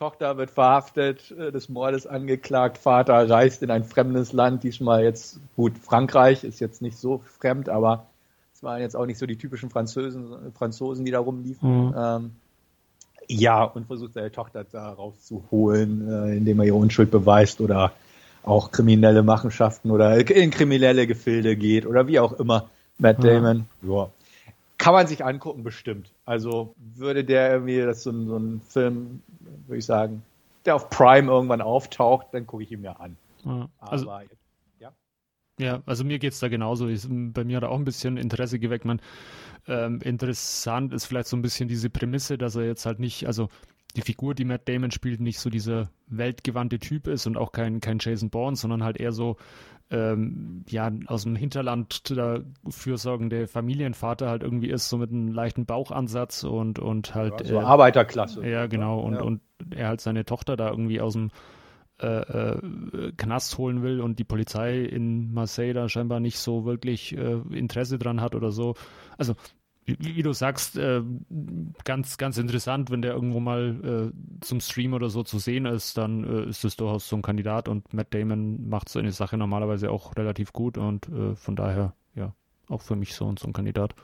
Tochter 0.00 0.36
wird 0.36 0.50
verhaftet, 0.50 1.30
äh, 1.30 1.52
des 1.52 1.68
Mordes 1.68 2.08
angeklagt, 2.08 2.78
Vater 2.78 3.30
reist 3.30 3.62
in 3.62 3.70
ein 3.70 3.84
fremdes 3.84 4.32
Land, 4.32 4.64
diesmal 4.64 5.04
jetzt, 5.04 5.38
gut, 5.54 5.78
Frankreich 5.78 6.42
ist 6.42 6.58
jetzt 6.58 6.82
nicht 6.82 6.98
so 6.98 7.22
fremd, 7.38 7.68
aber 7.68 8.06
es 8.52 8.64
waren 8.64 8.80
jetzt 8.80 8.96
auch 8.96 9.06
nicht 9.06 9.18
so 9.18 9.26
die 9.26 9.38
typischen 9.38 9.70
Franzosen, 9.70 10.52
Franzosen 10.54 11.04
die 11.04 11.12
da 11.12 11.20
rumliefen. 11.20 11.86
Mhm. 11.86 11.94
Ähm, 11.96 12.30
ja, 13.28 13.62
und 13.62 13.86
versucht 13.86 14.14
seine 14.14 14.32
Tochter 14.32 14.64
da 14.64 14.90
rauszuholen, 14.90 16.08
äh, 16.08 16.36
indem 16.36 16.60
er 16.60 16.66
ihre 16.66 16.76
Unschuld 16.76 17.10
beweist 17.10 17.60
oder 17.60 17.92
auch 18.42 18.70
kriminelle 18.70 19.22
Machenschaften 19.22 19.90
oder 19.90 20.16
in 20.30 20.50
kriminelle 20.50 21.06
Gefilde 21.06 21.56
geht 21.56 21.86
oder 21.86 22.06
wie 22.06 22.18
auch 22.18 22.32
immer. 22.32 22.70
Matt 22.98 23.22
Damon, 23.22 23.66
ja. 23.82 23.88
ja. 23.88 24.10
Kann 24.78 24.94
man 24.94 25.06
sich 25.06 25.24
angucken, 25.24 25.62
bestimmt. 25.62 26.10
Also 26.24 26.74
würde 26.94 27.24
der 27.24 27.52
irgendwie, 27.52 27.80
das 27.80 28.02
so 28.02 28.10
ein, 28.10 28.26
so 28.26 28.36
ein 28.36 28.60
Film, 28.68 29.22
würde 29.66 29.78
ich 29.78 29.84
sagen, 29.84 30.22
der 30.64 30.76
auf 30.76 30.88
Prime 30.88 31.30
irgendwann 31.30 31.60
auftaucht, 31.60 32.28
dann 32.32 32.46
gucke 32.46 32.62
ich 32.62 32.72
ihn 32.72 32.80
mir 32.80 32.98
an. 33.00 33.16
Ja. 33.44 33.68
Also, 33.80 34.10
Aber 34.10 34.22
ja. 35.58 35.82
Also 35.86 36.04
mir 36.04 36.18
geht 36.18 36.32
es 36.32 36.40
da 36.40 36.48
genauso. 36.48 36.88
Ich, 36.88 37.06
bei 37.08 37.44
mir 37.44 37.56
hat 37.56 37.64
er 37.64 37.70
auch 37.70 37.78
ein 37.78 37.84
bisschen 37.84 38.16
Interesse 38.16 38.58
geweckt. 38.58 38.84
Man, 38.84 39.00
ähm, 39.66 40.00
interessant 40.02 40.92
ist 40.92 41.06
vielleicht 41.06 41.28
so 41.28 41.36
ein 41.36 41.42
bisschen 41.42 41.68
diese 41.68 41.90
Prämisse, 41.90 42.38
dass 42.38 42.56
er 42.56 42.64
jetzt 42.64 42.86
halt 42.86 43.00
nicht, 43.00 43.26
also 43.26 43.48
die 43.96 44.02
Figur, 44.02 44.34
die 44.34 44.44
Matt 44.44 44.68
Damon 44.68 44.90
spielt, 44.90 45.20
nicht 45.20 45.38
so 45.38 45.50
dieser 45.50 45.90
weltgewandte 46.06 46.78
Typ 46.78 47.06
ist 47.06 47.26
und 47.26 47.36
auch 47.36 47.52
kein, 47.52 47.80
kein 47.80 47.98
Jason 48.00 48.30
Bourne, 48.30 48.56
sondern 48.56 48.84
halt 48.84 48.98
eher 48.98 49.12
so 49.12 49.36
ähm, 49.90 50.64
ja, 50.68 50.90
aus 51.06 51.22
dem 51.22 51.34
Hinterland 51.34 52.10
der 52.10 52.44
fürsorgende 52.68 53.46
Familienvater 53.46 54.28
halt 54.28 54.42
irgendwie 54.42 54.68
ist, 54.68 54.88
so 54.88 54.98
mit 54.98 55.10
einem 55.10 55.28
leichten 55.28 55.64
Bauchansatz 55.64 56.44
und, 56.44 56.78
und 56.78 57.14
halt. 57.14 57.40
Ja, 57.40 57.46
so 57.46 57.54
äh, 57.60 57.64
Arbeiterklasse. 57.64 58.46
Ja, 58.46 58.66
genau. 58.66 59.00
Und, 59.00 59.14
ja. 59.14 59.22
und 59.22 59.40
er 59.70 59.88
halt 59.88 60.00
seine 60.00 60.24
Tochter 60.24 60.56
da 60.56 60.68
irgendwie 60.68 61.00
aus 61.00 61.14
dem 61.14 61.30
äh, 62.00 62.06
äh, 62.06 63.12
Knast 63.16 63.58
holen 63.58 63.82
will 63.82 64.00
und 64.00 64.18
die 64.18 64.24
Polizei 64.24 64.84
in 64.84 65.32
Marseille 65.32 65.72
da 65.72 65.88
scheinbar 65.88 66.20
nicht 66.20 66.38
so 66.38 66.64
wirklich 66.64 67.16
äh, 67.16 67.40
Interesse 67.50 67.98
dran 67.98 68.20
hat 68.20 68.34
oder 68.34 68.52
so. 68.52 68.74
Also 69.16 69.34
wie, 69.84 69.96
wie, 70.00 70.22
du 70.22 70.32
sagst, 70.32 70.76
äh, 70.76 71.02
ganz, 71.84 72.18
ganz 72.18 72.38
interessant, 72.38 72.90
wenn 72.90 73.02
der 73.02 73.14
irgendwo 73.14 73.40
mal 73.40 74.12
äh, 74.12 74.44
zum 74.44 74.60
Stream 74.60 74.92
oder 74.92 75.08
so 75.08 75.22
zu 75.22 75.38
sehen 75.38 75.64
ist, 75.64 75.96
dann 75.96 76.24
äh, 76.24 76.48
ist 76.50 76.64
es 76.64 76.76
durchaus 76.76 77.08
so 77.08 77.16
ein 77.16 77.22
Kandidat 77.22 77.68
und 77.68 77.92
Matt 77.94 78.12
Damon 78.12 78.68
macht 78.68 78.88
so 78.90 78.98
eine 78.98 79.12
Sache 79.12 79.36
normalerweise 79.36 79.90
auch 79.90 80.16
relativ 80.16 80.52
gut 80.52 80.78
und 80.78 81.08
von 81.34 81.56
daher, 81.56 81.94
ja, 82.14 82.32
auch 82.68 82.82
für 82.82 82.96
mich 82.96 83.14
so, 83.14 83.32
so 83.38 83.46
ein 83.46 83.52
Kandidat. 83.52 83.94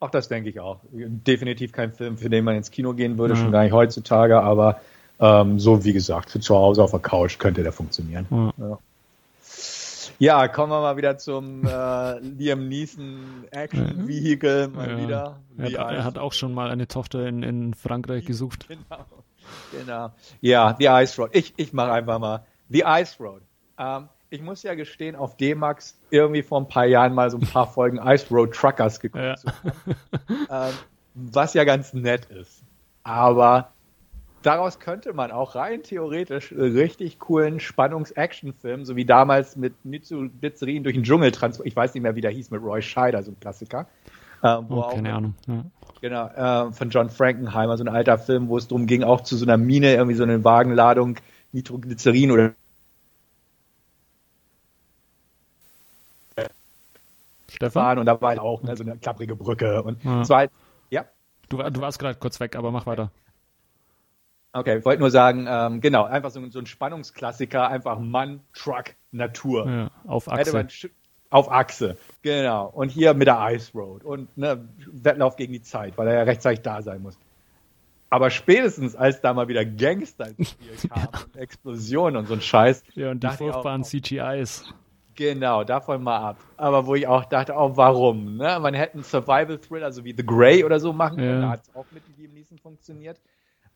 Auch 0.00 0.10
das 0.10 0.28
denke 0.28 0.50
ich 0.50 0.60
auch. 0.60 0.80
Definitiv 0.92 1.72
kein 1.72 1.92
Film, 1.92 2.18
für 2.18 2.28
den 2.28 2.44
man 2.44 2.56
ins 2.56 2.70
Kino 2.70 2.92
gehen 2.92 3.16
würde, 3.16 3.34
ja. 3.34 3.40
schon 3.40 3.52
gar 3.52 3.62
nicht 3.62 3.72
heutzutage, 3.72 4.42
aber 4.42 4.80
ähm, 5.20 5.58
so 5.58 5.84
wie 5.84 5.92
gesagt, 5.92 6.30
für 6.30 6.40
zu 6.40 6.54
Hause 6.54 6.82
auf 6.82 6.90
der 6.90 7.00
Couch 7.00 7.38
könnte 7.38 7.62
der 7.62 7.72
funktionieren. 7.72 8.26
Ja. 8.30 8.52
ja. 8.58 8.78
Ja, 10.18 10.48
kommen 10.48 10.70
wir 10.70 10.80
mal 10.80 10.96
wieder 10.96 11.18
zum 11.18 11.66
äh, 11.66 12.18
Liam 12.20 12.68
Neeson 12.68 13.44
Action 13.50 14.06
Vehicle 14.06 14.68
mal 14.68 14.90
ja. 14.90 14.98
wieder. 14.98 15.40
Er 15.58 15.64
hat, 15.64 15.92
er 15.92 16.04
hat, 16.04 16.18
auch 16.18 16.32
schon 16.32 16.54
mal 16.54 16.70
eine 16.70 16.86
Tochter 16.86 17.26
in, 17.26 17.42
in 17.42 17.74
Frankreich 17.74 18.24
gesucht. 18.24 18.68
Genau. 19.74 19.84
genau. 19.84 20.12
Ja, 20.40 20.74
The 20.78 20.86
Ice 20.86 21.20
Road. 21.20 21.30
Ich, 21.34 21.52
ich 21.58 21.74
mache 21.74 21.92
einfach 21.92 22.18
mal 22.18 22.46
The 22.70 22.84
Ice 22.86 23.16
Road. 23.20 23.42
Ähm, 23.78 24.08
ich 24.30 24.40
muss 24.40 24.62
ja 24.62 24.74
gestehen, 24.74 25.16
auf 25.16 25.36
D-Max 25.36 25.98
irgendwie 26.10 26.42
vor 26.42 26.60
ein 26.60 26.68
paar 26.68 26.86
Jahren 26.86 27.12
mal 27.12 27.30
so 27.30 27.36
ein 27.36 27.46
paar 27.46 27.66
Folgen 27.66 27.98
Ice 28.04 28.26
Road 28.30 28.54
Truckers 28.54 29.00
geguckt 29.00 29.22
ja. 29.22 29.36
zu 29.36 29.48
haben. 29.48 29.96
Ähm, 30.50 30.74
was 31.14 31.52
ja 31.54 31.64
ganz 31.64 31.92
nett 31.92 32.26
ist. 32.26 32.62
Aber 33.02 33.73
daraus 34.44 34.78
könnte 34.78 35.12
man 35.12 35.32
auch 35.32 35.54
rein 35.54 35.82
theoretisch 35.82 36.52
richtig 36.52 37.18
coolen 37.18 37.60
Spannungs-Action-Film, 37.60 38.84
so 38.84 38.94
wie 38.94 39.04
damals 39.04 39.56
mit 39.56 39.74
Mitsubishi 39.84 40.80
durch 40.80 40.94
den 40.94 41.02
Dschungel 41.02 41.32
transport. 41.32 41.66
Ich 41.66 41.74
weiß 41.74 41.94
nicht 41.94 42.02
mehr, 42.02 42.14
wie 42.14 42.20
der 42.20 42.30
hieß, 42.30 42.50
mit 42.50 42.62
Roy 42.62 42.82
Scheider, 42.82 43.22
so 43.22 43.32
ein 43.32 43.40
Klassiker. 43.40 43.86
Äh, 44.42 44.56
oh, 44.68 44.82
keine 44.90 45.12
auch, 45.12 45.16
Ahnung. 45.16 45.34
Ja. 45.46 45.64
Genau, 46.00 46.26
äh, 46.68 46.72
von 46.72 46.90
John 46.90 47.08
Frankenheimer, 47.08 47.78
so 47.78 47.84
ein 47.84 47.88
alter 47.88 48.18
Film, 48.18 48.48
wo 48.48 48.58
es 48.58 48.68
darum 48.68 48.86
ging, 48.86 49.02
auch 49.02 49.22
zu 49.22 49.36
so 49.36 49.46
einer 49.46 49.56
Mine 49.56 49.94
irgendwie 49.94 50.16
so 50.16 50.22
eine 50.22 50.44
Wagenladung 50.44 51.16
Nitroglycerin 51.52 52.30
oder 52.30 52.52
Stefan 57.48 57.98
und 57.98 58.06
da 58.06 58.20
war 58.20 58.30
halt 58.30 58.40
auch 58.40 58.62
ne, 58.62 58.76
so 58.76 58.82
eine 58.82 58.96
klapprige 58.96 59.36
Brücke 59.36 59.82
und 59.82 60.02
ja. 60.04 60.24
zwar 60.24 60.48
ja. 60.90 61.04
Du, 61.48 61.58
du 61.58 61.80
warst 61.80 62.00
gerade 62.00 62.18
kurz 62.18 62.40
weg, 62.40 62.56
aber 62.56 62.72
mach 62.72 62.86
weiter. 62.86 63.12
Okay, 64.56 64.78
ich 64.78 64.84
wollte 64.84 65.00
nur 65.00 65.10
sagen, 65.10 65.46
ähm, 65.48 65.80
genau, 65.80 66.04
einfach 66.04 66.30
so, 66.30 66.48
so, 66.48 66.60
ein 66.60 66.66
Spannungsklassiker, 66.66 67.68
einfach 67.68 67.98
Mann, 67.98 68.40
Truck, 68.52 68.94
Natur. 69.10 69.68
Ja, 69.68 69.90
auf 70.06 70.30
Achse. 70.30 70.68
auf 71.28 71.50
Achse, 71.50 71.96
genau. 72.22 72.68
Und 72.68 72.90
hier 72.90 73.14
mit 73.14 73.26
der 73.26 73.44
Ice 73.50 73.72
Road 73.74 74.04
und 74.04 74.36
ne, 74.38 74.68
Wettlauf 74.92 75.34
gegen 75.34 75.52
die 75.52 75.62
Zeit, 75.62 75.98
weil 75.98 76.06
er 76.06 76.14
ja 76.14 76.22
rechtzeitig 76.22 76.62
da 76.62 76.82
sein 76.82 77.02
muss. 77.02 77.18
Aber 78.10 78.30
spätestens, 78.30 78.94
als 78.94 79.20
da 79.20 79.34
mal 79.34 79.48
wieder 79.48 79.64
Gangster 79.64 80.28
ins 80.28 80.50
Spiel 80.50 80.88
kamen, 80.88 81.08
ja. 81.34 81.40
Explosionen 81.40 82.16
und 82.16 82.26
so 82.26 82.34
ein 82.34 82.40
Scheiß. 82.40 82.84
Ja, 82.94 83.10
und 83.10 83.24
die 83.24 83.28
furchtbaren 83.28 83.82
CGIs. 83.82 84.72
Genau, 85.16 85.64
davon 85.64 86.00
mal 86.00 86.18
ab. 86.18 86.36
Aber 86.56 86.86
wo 86.86 86.94
ich 86.94 87.08
auch 87.08 87.24
dachte, 87.24 87.54
oh, 87.56 87.76
warum? 87.76 88.36
Ne? 88.36 88.58
Man 88.60 88.74
hätte 88.74 88.94
einen 88.94 89.02
Survival-Thriller, 89.02 89.90
so 89.90 90.04
wie 90.04 90.14
The 90.16 90.24
Grey 90.24 90.62
oder 90.62 90.78
so 90.78 90.92
machen 90.92 91.16
können. 91.16 91.40
Ja. 91.40 91.46
Da 91.46 91.48
hat 91.50 91.62
es 91.62 91.74
auch 91.74 91.86
mit 91.90 92.04
Liam 92.16 92.34
Neeson 92.34 92.58
funktioniert. 92.58 93.18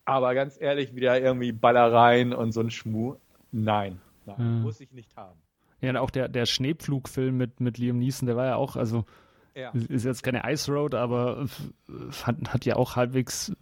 Aber 0.09 0.35
ganz 0.35 0.59
ehrlich, 0.59 0.95
wieder 0.95 1.21
irgendwie 1.21 1.53
Ballereien 1.53 2.33
und 2.33 2.53
so 2.53 2.61
ein 2.61 2.71
Schmuh. 2.71 3.17
Nein, 3.53 4.01
nein 4.25 4.39
hm. 4.39 4.63
muss 4.63 4.81
ich 4.81 4.91
nicht 4.93 5.15
haben. 5.17 5.39
Ja, 5.83 5.91
und 5.91 5.99
auch 5.99 6.09
der, 6.09 6.29
der 6.29 6.47
Schneepflugfilm 6.47 7.37
mit, 7.37 7.61
mit 7.61 7.77
Liam 7.77 7.99
Neeson, 7.99 8.27
der 8.27 8.35
war 8.35 8.47
ja 8.47 8.57
auch, 8.57 8.77
also 8.77 9.05
ja. 9.55 9.71
ist 9.71 10.07
jetzt 10.07 10.23
keine 10.23 10.51
Ice 10.51 10.73
Road, 10.73 10.95
aber 10.95 11.47
hat, 12.23 12.37
hat 12.49 12.65
ja 12.65 12.77
auch 12.77 12.97
halbwegs 12.97 13.53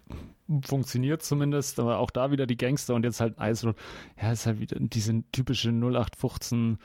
funktioniert 0.65 1.25
zumindest, 1.25 1.81
aber 1.81 1.99
auch 1.99 2.13
da 2.13 2.31
wieder 2.31 2.47
die 2.47 2.57
Gangster 2.57 2.95
und 2.95 3.05
jetzt 3.05 3.21
halt 3.21 3.35
Ice 3.41 3.67
Road. 3.67 3.77
Ja, 4.23 4.31
ist 4.31 4.47
halt 4.47 4.61
wieder 4.61 4.77
diese 4.79 5.25
typische 5.33 5.71
0815 5.71 6.79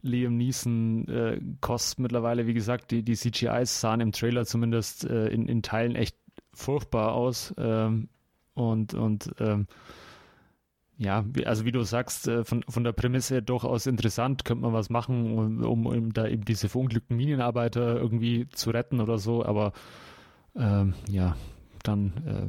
Liam 0.00 0.38
Neeson 0.38 1.06
äh, 1.08 1.40
Kost 1.60 1.98
mittlerweile, 1.98 2.46
wie 2.46 2.54
gesagt, 2.54 2.90
die, 2.90 3.02
die 3.02 3.16
CGIs 3.16 3.82
sahen 3.82 4.00
im 4.00 4.12
Trailer 4.12 4.46
zumindest 4.46 5.04
äh, 5.04 5.28
in, 5.28 5.46
in 5.46 5.60
Teilen 5.60 5.94
echt 5.94 6.16
furchtbar 6.54 7.12
aus. 7.12 7.54
Ähm, 7.58 8.08
und, 8.58 8.94
und 8.94 9.34
ähm, 9.38 9.66
ja, 10.98 11.24
also 11.44 11.64
wie 11.64 11.72
du 11.72 11.82
sagst, 11.84 12.26
äh, 12.26 12.44
von, 12.44 12.64
von 12.68 12.82
der 12.82 12.92
Prämisse 12.92 13.40
durchaus 13.40 13.86
interessant, 13.86 14.44
könnte 14.44 14.62
man 14.62 14.72
was 14.72 14.90
machen, 14.90 15.38
um, 15.38 15.64
um, 15.64 15.86
um 15.86 16.12
da 16.12 16.26
eben 16.26 16.44
diese 16.44 16.68
verunglückten 16.68 17.16
Minenarbeiter 17.16 17.96
irgendwie 17.96 18.48
zu 18.48 18.70
retten 18.70 19.00
oder 19.00 19.18
so, 19.18 19.44
aber 19.44 19.72
ähm, 20.56 20.94
ja, 21.08 21.36
dann, 21.84 22.12
äh, 22.26 22.46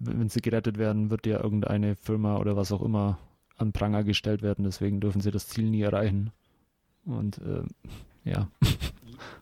wenn 0.00 0.28
sie 0.28 0.40
gerettet 0.40 0.78
werden, 0.78 1.10
wird 1.10 1.26
ja 1.26 1.42
irgendeine 1.42 1.96
Firma 1.96 2.36
oder 2.36 2.56
was 2.56 2.70
auch 2.70 2.82
immer 2.82 3.18
an 3.56 3.72
Pranger 3.72 4.04
gestellt 4.04 4.42
werden, 4.42 4.64
deswegen 4.64 5.00
dürfen 5.00 5.20
sie 5.20 5.32
das 5.32 5.48
Ziel 5.48 5.68
nie 5.68 5.82
erreichen. 5.82 6.30
Und 7.04 7.38
äh, 7.38 7.62
ja. 8.28 8.48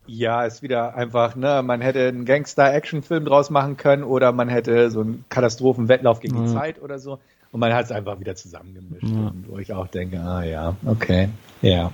Ja, 0.08 0.44
ist 0.44 0.62
wieder 0.62 0.94
einfach, 0.94 1.34
ne, 1.34 1.62
man 1.64 1.80
hätte 1.80 2.06
einen 2.06 2.24
Gangster-Action-Film 2.24 3.24
draus 3.24 3.50
machen 3.50 3.76
können 3.76 4.04
oder 4.04 4.30
man 4.32 4.48
hätte 4.48 4.90
so 4.90 5.00
einen 5.00 5.24
Katastrophenwettlauf 5.28 6.20
gegen 6.20 6.44
die 6.46 6.52
Zeit 6.52 6.80
oder 6.80 6.98
so. 6.98 7.18
Und 7.50 7.60
man 7.60 7.72
hat 7.74 7.86
es 7.86 7.92
einfach 7.92 8.20
wieder 8.20 8.36
zusammengemischt. 8.36 9.02
Ja. 9.08 9.28
Und 9.28 9.48
wo 9.48 9.58
ich 9.58 9.72
auch 9.72 9.88
denke, 9.88 10.20
ah 10.20 10.44
ja, 10.44 10.76
okay, 10.84 11.28
ja. 11.62 11.92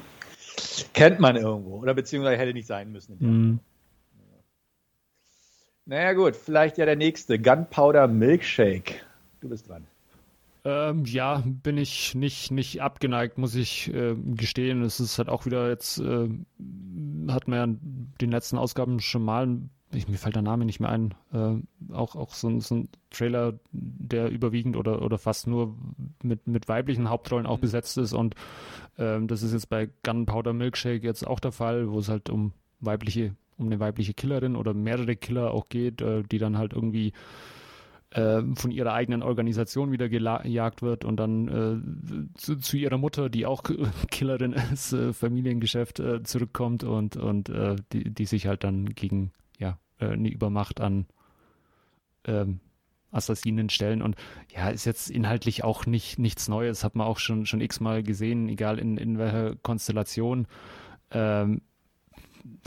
Kennt 0.93 1.21
man 1.21 1.37
irgendwo. 1.37 1.77
Oder 1.79 1.95
beziehungsweise 1.95 2.37
hätte 2.37 2.53
nicht 2.53 2.67
sein 2.67 2.93
müssen. 2.93 3.17
Mhm. 3.19 3.59
Naja 5.87 6.13
gut, 6.13 6.37
vielleicht 6.37 6.79
ja 6.79 6.85
der 6.85 6.97
nächste. 6.97 7.39
Gunpowder 7.39 8.09
Milkshake. 8.09 8.97
Du 9.41 9.49
bist 9.49 9.69
dran. 9.69 9.87
Ähm, 10.65 11.05
ja, 11.07 11.43
bin 11.45 11.77
ich 11.77 12.15
nicht, 12.15 12.53
nicht 12.53 12.83
abgeneigt, 12.83 13.37
muss 13.37 13.55
ich 13.57 13.93
äh, 13.93 14.15
gestehen. 14.15 14.83
Es 14.83 15.01
ist 15.01 15.19
halt 15.19 15.29
auch 15.29 15.45
wieder 15.45 15.69
jetzt, 15.69 15.99
äh, 15.99 16.29
hat 17.29 17.49
man 17.49 17.59
ja 17.59 17.65
in 17.65 18.13
den 18.21 18.31
letzten 18.31 18.59
Ausgaben 18.59 19.01
schon 19.01 19.25
mal, 19.25 19.59
ich, 19.93 20.07
mir 20.07 20.19
fällt 20.19 20.37
der 20.37 20.43
Name 20.43 20.65
nicht 20.65 20.79
mehr 20.79 20.91
ein, 20.91 21.15
äh, 21.33 21.93
auch, 21.93 22.15
auch 22.15 22.33
so, 22.33 22.61
so, 22.61 22.77
ein 22.77 22.89
Trailer, 23.11 23.59
der 23.73 24.31
überwiegend 24.31 24.77
oder, 24.77 25.03
oder 25.03 25.19
fast 25.19 25.49
nur 25.49 25.77
mit, 26.23 26.47
mit 26.47 26.69
weiblichen 26.69 27.11
Hauptrollen 27.11 27.47
auch 27.47 27.57
mhm. 27.57 27.63
besetzt 27.63 27.99
ist. 27.99 28.13
Und 28.13 28.37
ähm, 28.99 29.27
das 29.27 29.43
ist 29.43 29.53
jetzt 29.53 29.69
bei 29.69 29.91
Gunpowder 30.05 30.53
Milkshake 30.53 31.03
jetzt 31.03 31.27
auch 31.27 31.41
der 31.41 31.53
Fall, 31.53 31.91
wo 31.91 31.99
es 31.99 32.09
halt 32.09 32.31
um 32.31 32.53
weibliche, 32.79 33.35
um 33.59 33.67
eine 33.67 33.81
weibliche 33.81 34.15
Killerin 34.15 34.55
oder 34.55 34.75
mehrere 34.75 35.17
Killer 35.17 35.53
auch 35.53 35.69
geht, 35.69 36.03
äh, 36.03 36.23
die 36.23 36.39
dann 36.39 36.57
halt 36.57 36.73
irgendwie 36.73 37.13
äh, 38.15 38.43
von 38.55 38.71
ihrer 38.71 38.93
eigenen 38.93 39.23
Organisation 39.23 39.93
wieder 39.93 40.09
gejagt 40.09 40.83
wird 40.83 41.05
und 41.05 41.17
dann 41.17 41.49
äh, 41.49 42.39
zu, 42.39 42.57
zu, 42.57 42.77
ihrer 42.77 42.99
Mutter, 42.99 43.29
die 43.29 43.47
auch 43.47 43.63
Killerin 44.11 44.53
ist, 44.53 44.93
äh, 44.93 45.13
Familiengeschäft 45.13 46.01
äh, 46.01 46.23
zurückkommt 46.23 46.85
und, 46.85 47.17
und 47.17 47.49
äh, 47.49 47.77
die, 47.93 48.11
die 48.11 48.27
sich 48.27 48.47
halt 48.47 48.65
dann 48.65 48.87
gegen 48.87 49.33
ja, 49.59 49.79
äh, 49.99 50.09
eine 50.09 50.29
Übermacht 50.29 50.81
an 50.81 51.07
ähm, 52.25 52.61
Assassinen 53.11 53.69
stellen. 53.69 54.03
Und 54.03 54.17
ja, 54.55 54.69
ist 54.71 54.85
jetzt 54.85 55.11
inhaltlich 55.11 55.65
auch 55.65 55.87
nicht 55.87 56.19
nichts 56.19 56.49
Neues, 56.49 56.85
hat 56.85 56.95
man 56.95 57.07
auch 57.07 57.19
schon, 57.19 57.47
schon 57.47 57.61
x-mal 57.61 58.03
gesehen, 58.03 58.49
egal 58.49 58.79
in, 58.79 58.97
in 58.97 59.19
welcher 59.19 59.57
Konstellation. 59.57 60.47
Ähm, 61.11 61.63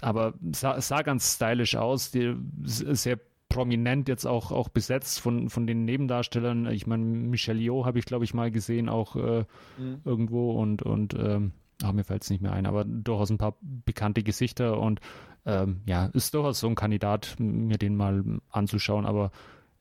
aber 0.02 0.34
sah, 0.52 0.80
sah 0.80 1.02
ganz 1.02 1.36
stylisch 1.36 1.76
aus, 1.76 2.12
die, 2.12 2.36
sehr 2.64 3.20
prominent 3.56 4.10
jetzt 4.10 4.26
auch, 4.26 4.52
auch 4.52 4.68
besetzt 4.68 5.22
von, 5.22 5.50
von 5.50 5.66
den 5.66 5.86
Nebendarstellern. 5.86 6.66
Ich 6.68 6.88
meine, 6.88 7.06
Michelle 7.06 7.60
Yeoh 7.60 7.86
habe 7.86 8.00
ich, 8.00 8.06
glaube 8.06 8.26
ich, 8.26 8.34
mal 8.34 8.52
gesehen, 8.52 8.90
auch 8.90 9.16
äh, 9.16 9.46
mhm. 9.78 10.02
irgendwo 10.04 10.52
und, 10.62 10.82
und 10.82 11.14
ähm, 11.14 11.54
ach, 11.82 11.94
mir 11.94 12.04
fällt 12.04 12.24
es 12.24 12.30
nicht 12.30 12.42
mehr 12.42 12.52
ein, 12.52 12.66
aber 12.66 12.84
durchaus 12.84 13.30
ein 13.30 13.38
paar 13.38 13.56
bekannte 13.62 14.24
Gesichter 14.24 14.78
und 14.78 15.00
ähm, 15.46 15.82
ja, 15.86 16.08
ist 16.08 16.34
durchaus 16.34 16.60
so 16.60 16.68
ein 16.68 16.76
Kandidat, 16.76 17.36
mir 17.40 17.78
den 17.78 17.96
mal 17.96 18.26
anzuschauen, 18.50 19.06
aber 19.06 19.32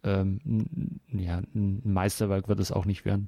ähm, 0.05 0.39
ja, 1.09 1.39
ein 1.39 1.83
Meisterwerk 1.85 2.47
wird 2.47 2.61
es 2.61 2.71
auch 2.71 2.85
nicht 2.85 3.05
werden. 3.05 3.27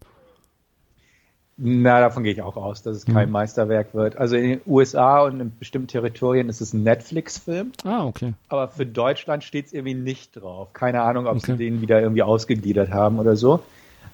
Na, 1.59 2.01
davon 2.01 2.23
gehe 2.23 2.33
ich 2.35 2.43
auch 2.43 2.57
aus, 2.57 2.83
dass 2.83 2.99
es 2.99 3.07
kein 3.07 3.29
mhm. 3.29 3.33
Meisterwerk 3.33 3.95
wird. 3.95 4.17
Also 4.17 4.37
in 4.37 4.51
den 4.51 4.61
USA 4.67 5.23
und 5.23 5.41
in 5.41 5.57
bestimmten 5.59 5.89
Territorien 5.89 6.51
ist 6.51 6.61
es 6.61 6.75
ein 6.75 6.83
Netflix-Film. 6.83 7.73
Ah, 7.83 8.05
okay. 8.05 8.35
Aber 8.49 8.69
für 8.69 8.85
Deutschland 8.85 9.43
steht 9.43 9.67
es 9.67 9.73
irgendwie 9.73 9.95
nicht 9.95 10.37
drauf. 10.37 10.75
Keine 10.75 11.01
Ahnung, 11.01 11.27
ob 11.27 11.39
okay. 11.39 11.53
sie 11.53 11.57
den 11.57 11.81
wieder 11.81 12.01
irgendwie 12.03 12.23
ausgegliedert 12.23 12.91
haben 12.91 13.19
oder 13.19 13.37
so. 13.37 13.63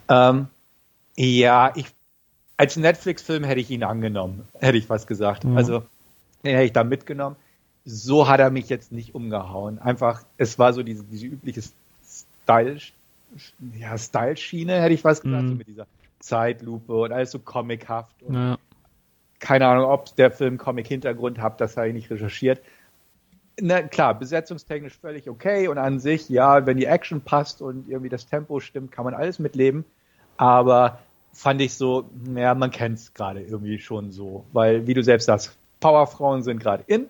Ähm, 0.09 0.47
ja, 1.17 1.73
ich, 1.75 1.87
als 2.57 2.77
Netflix-Film 2.77 3.43
hätte 3.43 3.61
ich 3.61 3.71
ihn 3.71 3.83
angenommen, 3.83 4.47
hätte 4.61 4.79
ich 4.79 4.89
was 4.89 5.09
gesagt. 5.09 5.43
Mhm. 5.43 5.57
Also, 5.57 5.83
den 6.45 6.55
hätte 6.55 6.67
ich 6.67 6.73
da 6.73 6.85
mitgenommen. 6.85 7.35
So 7.85 8.29
hat 8.29 8.39
er 8.39 8.51
mich 8.51 8.69
jetzt 8.69 8.93
nicht 8.93 9.17
umgehauen. 9.17 9.81
Einfach, 9.81 10.23
es 10.37 10.61
war 10.61 10.73
so 10.73 10.85
diese, 10.85 11.03
diese 11.03 11.27
übliche 11.27 11.63
Style, 12.45 12.79
ja, 13.77 13.99
Style-Schiene, 13.99 14.81
hätte 14.81 14.95
ich 14.95 15.03
was 15.03 15.23
gesagt, 15.23 15.43
mhm. 15.43 15.49
so 15.49 15.55
mit 15.57 15.67
dieser 15.67 15.87
Zeitlupe 16.23 16.95
und 16.95 17.13
alles 17.13 17.31
so 17.31 17.39
comichaft. 17.39 18.17
Ja. 18.29 18.59
Keine 19.39 19.67
Ahnung, 19.67 19.87
ob 19.87 20.15
der 20.17 20.31
Film 20.31 20.57
Comic-Hintergrund 20.57 21.41
hat, 21.41 21.61
das 21.61 21.77
habe 21.77 21.89
ich 21.89 21.95
nicht 21.95 22.11
recherchiert. 22.11 22.63
Na 23.61 23.83
klar, 23.83 24.19
besetzungstechnisch 24.19 24.97
völlig 24.97 25.29
okay 25.29 25.69
und 25.69 25.79
an 25.79 25.99
sich, 25.99 26.29
ja, 26.29 26.65
wenn 26.65 26.79
die 26.79 26.87
Action 26.87 27.21
passt 27.21 27.61
und 27.61 27.89
irgendwie 27.89 28.09
das 28.09 28.27
Tempo 28.27 28.61
stimmt, 28.61 28.93
kann 28.93 29.05
man 29.05 29.15
alles 29.15 29.39
mitleben. 29.39 29.85
Aber 30.37 31.01
fand 31.33 31.61
ich 31.61 31.75
so, 31.75 32.09
ja, 32.35 32.55
man 32.55 32.71
kennt 32.71 32.99
es 32.99 33.15
gerade 33.15 33.43
irgendwie 33.43 33.79
schon 33.79 34.11
so. 34.11 34.47
Weil, 34.53 34.87
wie 34.87 34.95
du 34.95 35.03
selbst 35.03 35.27
sagst, 35.27 35.59
Powerfrauen 35.81 36.43
sind 36.43 36.61
gerade 36.61 36.85
in, 36.87 37.09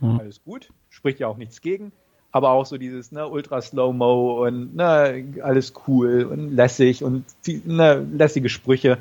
mhm. 0.00 0.20
alles 0.20 0.42
gut, 0.44 0.70
spricht 0.88 1.20
ja 1.20 1.26
auch 1.26 1.36
nichts 1.36 1.60
gegen 1.60 1.92
aber 2.32 2.50
auch 2.50 2.66
so 2.66 2.76
dieses 2.76 3.12
ne, 3.12 3.26
ultra 3.28 3.62
slow-mo 3.62 4.44
und 4.46 4.76
ne, 4.76 5.24
alles 5.42 5.72
cool 5.86 6.24
und 6.24 6.54
lässig 6.54 7.02
und 7.02 7.24
ne, 7.46 8.06
lässige 8.12 8.48
Sprüche 8.48 8.98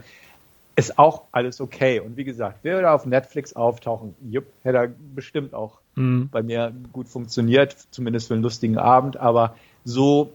ist 0.76 1.00
auch 1.00 1.24
alles 1.32 1.62
okay. 1.62 2.00
Und 2.00 2.18
wie 2.18 2.24
gesagt, 2.24 2.64
würde 2.64 2.92
auf 2.92 3.06
Netflix 3.06 3.54
auftauchen, 3.54 4.16
jupp, 4.30 4.46
hätte 4.64 4.78
er 4.78 4.88
bestimmt 4.88 5.54
auch 5.54 5.80
mhm. 5.96 6.30
bei 6.30 6.44
mir 6.44 6.74
gut 6.92 7.08
funktioniert, 7.08 7.76
zumindest 7.92 8.28
für 8.28 8.34
einen 8.34 8.44
lustigen 8.44 8.78
Abend, 8.78 9.18
aber 9.18 9.56
so, 9.86 10.34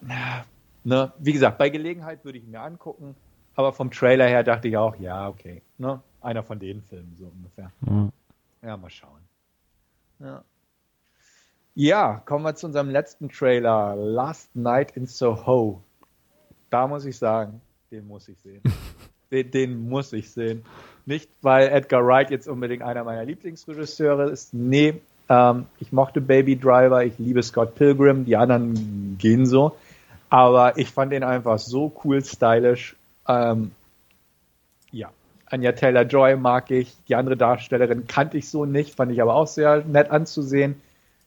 ne, 0.84 1.12
wie 1.18 1.32
gesagt, 1.32 1.58
bei 1.58 1.68
Gelegenheit 1.68 2.24
würde 2.24 2.38
ich 2.38 2.46
mir 2.46 2.60
angucken, 2.60 3.14
aber 3.54 3.72
vom 3.72 3.90
Trailer 3.90 4.26
her 4.26 4.42
dachte 4.42 4.68
ich 4.68 4.76
auch, 4.76 4.96
ja, 4.96 5.28
okay, 5.28 5.60
ne, 5.78 6.00
einer 6.22 6.42
von 6.42 6.58
den 6.58 6.82
Filmen 6.82 7.14
so 7.18 7.26
ungefähr. 7.26 7.70
Mhm. 7.80 8.10
Ja, 8.62 8.76
mal 8.76 8.90
schauen. 8.90 9.20
Ja. 10.20 10.42
Ja, 11.74 12.20
kommen 12.24 12.44
wir 12.44 12.54
zu 12.56 12.66
unserem 12.66 12.90
letzten 12.90 13.28
Trailer, 13.28 13.94
Last 13.96 14.54
Night 14.56 14.96
in 14.96 15.06
Soho. 15.06 15.80
Da 16.68 16.88
muss 16.88 17.04
ich 17.04 17.16
sagen, 17.16 17.60
den 17.92 18.08
muss 18.08 18.28
ich 18.28 18.38
sehen. 18.40 18.62
den, 19.30 19.50
den, 19.52 19.88
muss 19.88 20.12
ich 20.12 20.30
sehen. 20.32 20.64
Nicht, 21.06 21.30
weil 21.42 21.68
Edgar 21.68 22.04
Wright 22.04 22.30
jetzt 22.30 22.48
unbedingt 22.48 22.82
einer 22.82 23.04
meiner 23.04 23.24
Lieblingsregisseure 23.24 24.30
ist. 24.30 24.52
Nee, 24.52 25.00
ähm, 25.28 25.66
ich 25.78 25.92
mochte 25.92 26.20
Baby 26.20 26.56
Driver, 26.56 27.04
ich 27.04 27.18
liebe 27.18 27.42
Scott 27.42 27.76
Pilgrim, 27.76 28.24
die 28.24 28.36
anderen 28.36 29.16
gehen 29.18 29.46
so. 29.46 29.76
Aber 30.28 30.76
ich 30.76 30.90
fand 30.90 31.12
den 31.12 31.22
einfach 31.22 31.60
so 31.60 31.92
cool, 32.04 32.24
stylisch. 32.24 32.96
Ähm, 33.28 33.70
ja, 34.90 35.10
Anja 35.46 35.72
Taylor-Joy 35.72 36.36
mag 36.36 36.70
ich. 36.72 36.96
Die 37.08 37.14
andere 37.14 37.36
Darstellerin 37.36 38.08
kannte 38.08 38.38
ich 38.38 38.48
so 38.48 38.64
nicht, 38.64 38.96
fand 38.96 39.12
ich 39.12 39.22
aber 39.22 39.34
auch 39.34 39.46
sehr 39.46 39.84
nett 39.84 40.10
anzusehen 40.10 40.80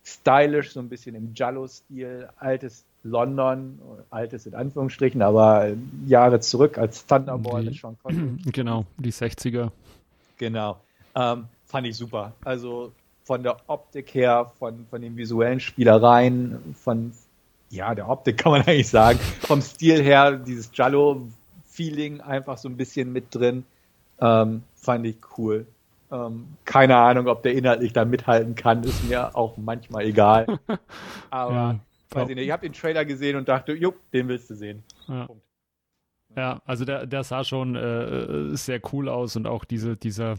stylisch, 0.03 0.74
so 0.74 0.79
ein 0.79 0.89
bisschen 0.89 1.15
im 1.15 1.33
Giallo-Stil, 1.33 2.29
altes 2.38 2.86
London, 3.03 3.79
altes 4.10 4.45
in 4.45 4.55
Anführungsstrichen, 4.55 5.22
aber 5.22 5.72
Jahre 6.05 6.39
zurück 6.39 6.77
als 6.77 7.05
Thunderball 7.05 7.62
die, 7.62 7.69
mit 7.69 7.79
Sean 7.79 7.98
Connery. 8.01 8.38
Genau, 8.51 8.86
die 8.98 9.12
60er. 9.12 9.72
Genau. 10.38 10.77
Ähm, 11.15 11.45
fand 11.65 11.88
ich 11.88 11.98
super. 11.98 12.33
Also 12.43 12.91
von 13.24 13.43
der 13.43 13.57
Optik 13.67 14.13
her, 14.13 14.51
von, 14.60 14.86
von 14.89 15.01
den 15.01 15.15
visuellen 15.15 15.60
Spielereien, 15.60 16.75
von 16.77 17.13
ja, 17.69 17.95
der 17.95 18.10
Optik 18.10 18.38
kann 18.43 18.51
man 18.51 18.62
eigentlich 18.62 18.89
sagen, 18.89 19.19
vom 19.41 19.62
Stil 19.62 20.01
her, 20.01 20.33
dieses 20.33 20.72
Giallo-Feeling 20.72 22.22
einfach 22.22 22.57
so 22.57 22.69
ein 22.69 22.77
bisschen 22.77 23.12
mit 23.12 23.33
drin, 23.33 23.65
ähm, 24.19 24.63
fand 24.75 25.05
ich 25.05 25.17
cool. 25.38 25.65
Ähm, 26.13 26.58
keine 26.63 26.96
Ahnung, 26.96 27.27
ob 27.27 27.41
der 27.41 27.53
inhaltlich 27.53 27.91
da 27.91 28.05
mithalten 28.05 28.53
kann, 28.53 28.84
ist 28.84 29.03
mir 29.10 29.36
auch 29.36 29.58
manchmal 29.58 30.06
egal. 30.06 30.60
Aber 31.32 31.54
ja, 31.54 31.80
weiß 32.12 32.30
ich 32.30 32.36
nicht, 32.36 32.45
ich 32.45 32.52
habe 32.52 32.62
den 32.62 32.73
Trailer 32.73 33.04
gesehen 33.04 33.36
und 33.36 33.49
dachte, 33.49 33.73
jupp, 33.73 33.95
den 34.12 34.28
willst 34.28 34.49
du 34.52 34.56
sehen. 34.56 34.84
Ja. 35.08 35.28
Ja, 36.36 36.62
also 36.65 36.84
der, 36.86 37.06
der 37.06 37.23
sah 37.23 37.43
schon 37.43 37.76
äh, 37.76 38.56
sehr 38.56 38.82
cool 38.91 39.08
aus 39.08 39.36
und 39.36 39.45
auch 39.45 39.65
diese, 39.65 39.97
dieser, 39.97 40.36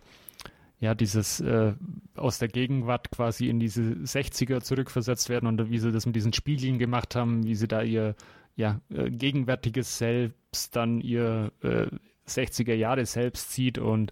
ja, 0.81 0.95
dieses 0.95 1.41
äh, 1.41 1.73
aus 2.17 2.39
der 2.39 2.49
Gegenwart 2.49 3.11
quasi 3.13 3.49
in 3.49 3.61
diese 3.61 3.83
60er 3.83 4.61
zurückversetzt 4.61 5.29
werden 5.29 5.47
und 5.47 5.71
wie 5.71 5.79
sie 5.79 5.93
das 5.93 6.07
mit 6.07 6.17
diesen 6.17 6.33
Spiegeln 6.33 6.79
gemacht 6.79 7.15
haben, 7.15 7.45
wie 7.45 7.55
sie 7.55 7.69
da 7.69 7.83
ihr 7.83 8.17
ja, 8.57 8.81
äh, 8.91 9.11
gegenwärtiges 9.11 9.99
Selbst 9.99 10.75
dann 10.75 11.01
ihr 11.01 11.53
äh, 11.63 11.87
60er 12.27 12.75
Jahre 12.75 13.07
selbst 13.07 13.53
zieht 13.53 13.79
und 13.79 14.11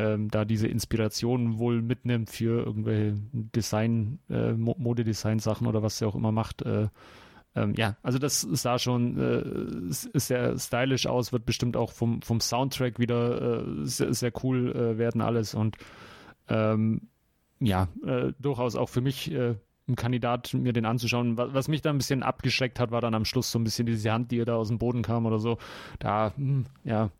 ähm, 0.00 0.30
da 0.30 0.44
diese 0.44 0.66
Inspiration 0.66 1.58
wohl 1.58 1.82
mitnimmt 1.82 2.30
für 2.30 2.64
irgendwelche 2.64 3.20
Design, 3.32 4.18
äh, 4.30 4.52
Modedesign-Sachen 4.52 5.66
oder 5.66 5.82
was 5.82 5.98
sie 5.98 6.06
auch 6.06 6.14
immer 6.14 6.32
macht. 6.32 6.62
Äh, 6.62 6.88
ähm, 7.54 7.74
ja, 7.76 7.96
also 8.02 8.18
das 8.18 8.40
sah 8.40 8.78
schon 8.78 9.18
äh, 9.18 9.92
sehr 10.18 10.58
stylisch 10.58 11.06
aus, 11.06 11.32
wird 11.32 11.44
bestimmt 11.44 11.76
auch 11.76 11.92
vom, 11.92 12.22
vom 12.22 12.40
Soundtrack 12.40 12.98
wieder 12.98 13.62
äh, 13.62 13.86
sehr, 13.86 14.14
sehr, 14.14 14.32
cool 14.42 14.74
äh, 14.74 14.98
werden 14.98 15.20
alles 15.20 15.54
und 15.54 15.76
ähm, 16.48 17.08
ja, 17.58 17.88
äh, 18.06 18.32
durchaus 18.38 18.76
auch 18.76 18.88
für 18.88 19.00
mich 19.02 19.30
äh, 19.32 19.56
ein 19.90 19.96
Kandidat, 19.96 20.54
mir 20.54 20.72
den 20.72 20.86
anzuschauen. 20.86 21.36
Was, 21.36 21.52
was, 21.52 21.68
mich 21.68 21.82
da 21.82 21.90
ein 21.90 21.98
bisschen 21.98 22.22
abgeschreckt 22.22 22.80
hat, 22.80 22.90
war 22.90 23.00
dann 23.00 23.14
am 23.14 23.24
Schluss 23.24 23.50
so 23.50 23.58
ein 23.58 23.64
bisschen 23.64 23.86
diese 23.86 24.12
Hand, 24.12 24.30
die 24.30 24.44
da 24.44 24.56
aus 24.56 24.68
dem 24.68 24.78
Boden 24.78 25.02
kam 25.02 25.26
oder 25.26 25.38
so. 25.38 25.58
Da, 25.98 26.32
hm, 26.36 26.66
ja, 26.84 27.10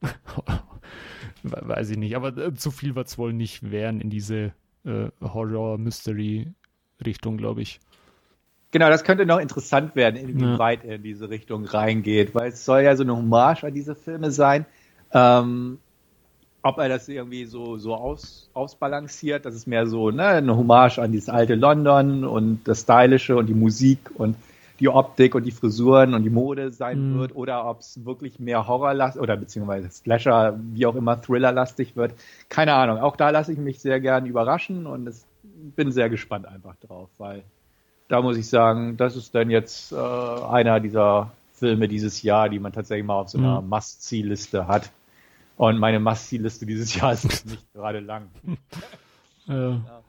weiß 1.43 1.91
ich 1.91 1.99
nicht. 1.99 2.17
Aber 2.17 2.37
äh, 2.37 2.55
zu 2.55 2.71
viel 2.71 2.95
wird 2.95 3.09
es 3.09 3.19
wohl 3.19 3.33
nicht 3.33 3.71
werden 3.71 4.01
in 4.01 4.11
diese 4.11 4.53
äh, 4.85 5.09
Horror-Mystery-Richtung, 5.21 7.37
glaube 7.37 7.63
ich. 7.63 7.81
Genau, 8.73 8.89
das 8.89 9.03
könnte 9.03 9.27
noch 9.27 9.41
interessant 9.41 9.97
werden, 9.97 10.15
inwieweit 10.17 10.85
ja. 10.85 10.91
er 10.91 10.97
in 10.97 11.03
diese 11.03 11.29
Richtung 11.29 11.65
reingeht, 11.65 12.37
weil 12.37 12.51
es 12.51 12.65
soll 12.65 12.83
ja 12.83 12.95
so 12.95 13.03
eine 13.03 13.17
Hommage 13.17 13.65
an 13.65 13.75
diese 13.75 13.97
Filme 13.97 14.31
sein. 14.31 14.65
Ähm, 15.13 15.79
ob 16.62 16.79
er 16.79 16.88
das 16.88 17.09
irgendwie 17.09 17.44
so, 17.44 17.79
so 17.79 17.94
aus, 17.94 18.51
ausbalanciert, 18.53 19.46
das 19.46 19.55
ist 19.55 19.66
mehr 19.66 19.87
so 19.87 20.11
ne, 20.11 20.27
eine 20.27 20.57
Hommage 20.57 20.99
an 20.99 21.12
dieses 21.12 21.29
alte 21.29 21.55
London 21.55 22.25
und 22.25 22.61
das 22.64 22.83
Stylische 22.83 23.37
und 23.37 23.46
die 23.46 23.55
Musik 23.55 24.11
und 24.14 24.37
die 24.81 24.88
Optik 24.88 25.35
und 25.35 25.44
die 25.44 25.51
Frisuren 25.51 26.14
und 26.14 26.23
die 26.23 26.31
Mode 26.31 26.70
sein 26.70 27.12
mhm. 27.12 27.18
wird 27.18 27.37
oder 27.37 27.66
ob 27.66 27.81
es 27.81 28.05
wirklich 28.05 28.40
mehr 28.40 28.66
Horrorlastig 28.66 29.23
oder 29.23 29.37
beziehungsweise 29.37 29.90
Slasher, 29.90 30.59
wie 30.73 30.87
auch 30.87 30.96
immer, 30.96 31.20
Thriller-lastig 31.20 31.96
wird. 31.96 32.14
Keine 32.49 32.75
Ahnung. 32.75 32.99
Auch 32.99 33.16
da 33.16 33.31
lasse 33.31 33.53
ich 33.53 33.59
mich 33.59 33.81
sehr 33.81 34.01
gern 34.01 34.25
überraschen 34.27 34.87
und 34.87 35.07
es, 35.07 35.27
bin 35.77 35.92
sehr 35.92 36.09
gespannt 36.09 36.46
einfach 36.46 36.77
drauf, 36.77 37.11
weil 37.18 37.42
da 38.09 38.23
muss 38.23 38.38
ich 38.38 38.49
sagen, 38.49 38.96
das 38.96 39.16
ist 39.16 39.35
dann 39.35 39.51
jetzt 39.51 39.92
äh, 39.92 39.96
einer 39.96 40.81
dieser 40.81 41.31
Filme 41.53 41.87
dieses 41.87 42.23
Jahr, 42.23 42.49
die 42.49 42.59
man 42.59 42.73
tatsächlich 42.73 43.07
mal 43.07 43.20
auf 43.20 43.29
so 43.29 43.38
einer 43.38 43.61
mhm. 43.61 43.68
Must-See-Liste 43.68 44.66
hat. 44.66 44.90
Und 45.61 45.77
meine 45.79 46.01
Must-See-Liste 46.01 46.64
dieses 46.64 46.94
Jahr 46.99 47.12
ist 47.12 47.44
nicht 47.44 47.70
gerade 47.75 48.01
lang. 48.01 48.31
ja. 49.44 49.73
Ja. 49.73 50.03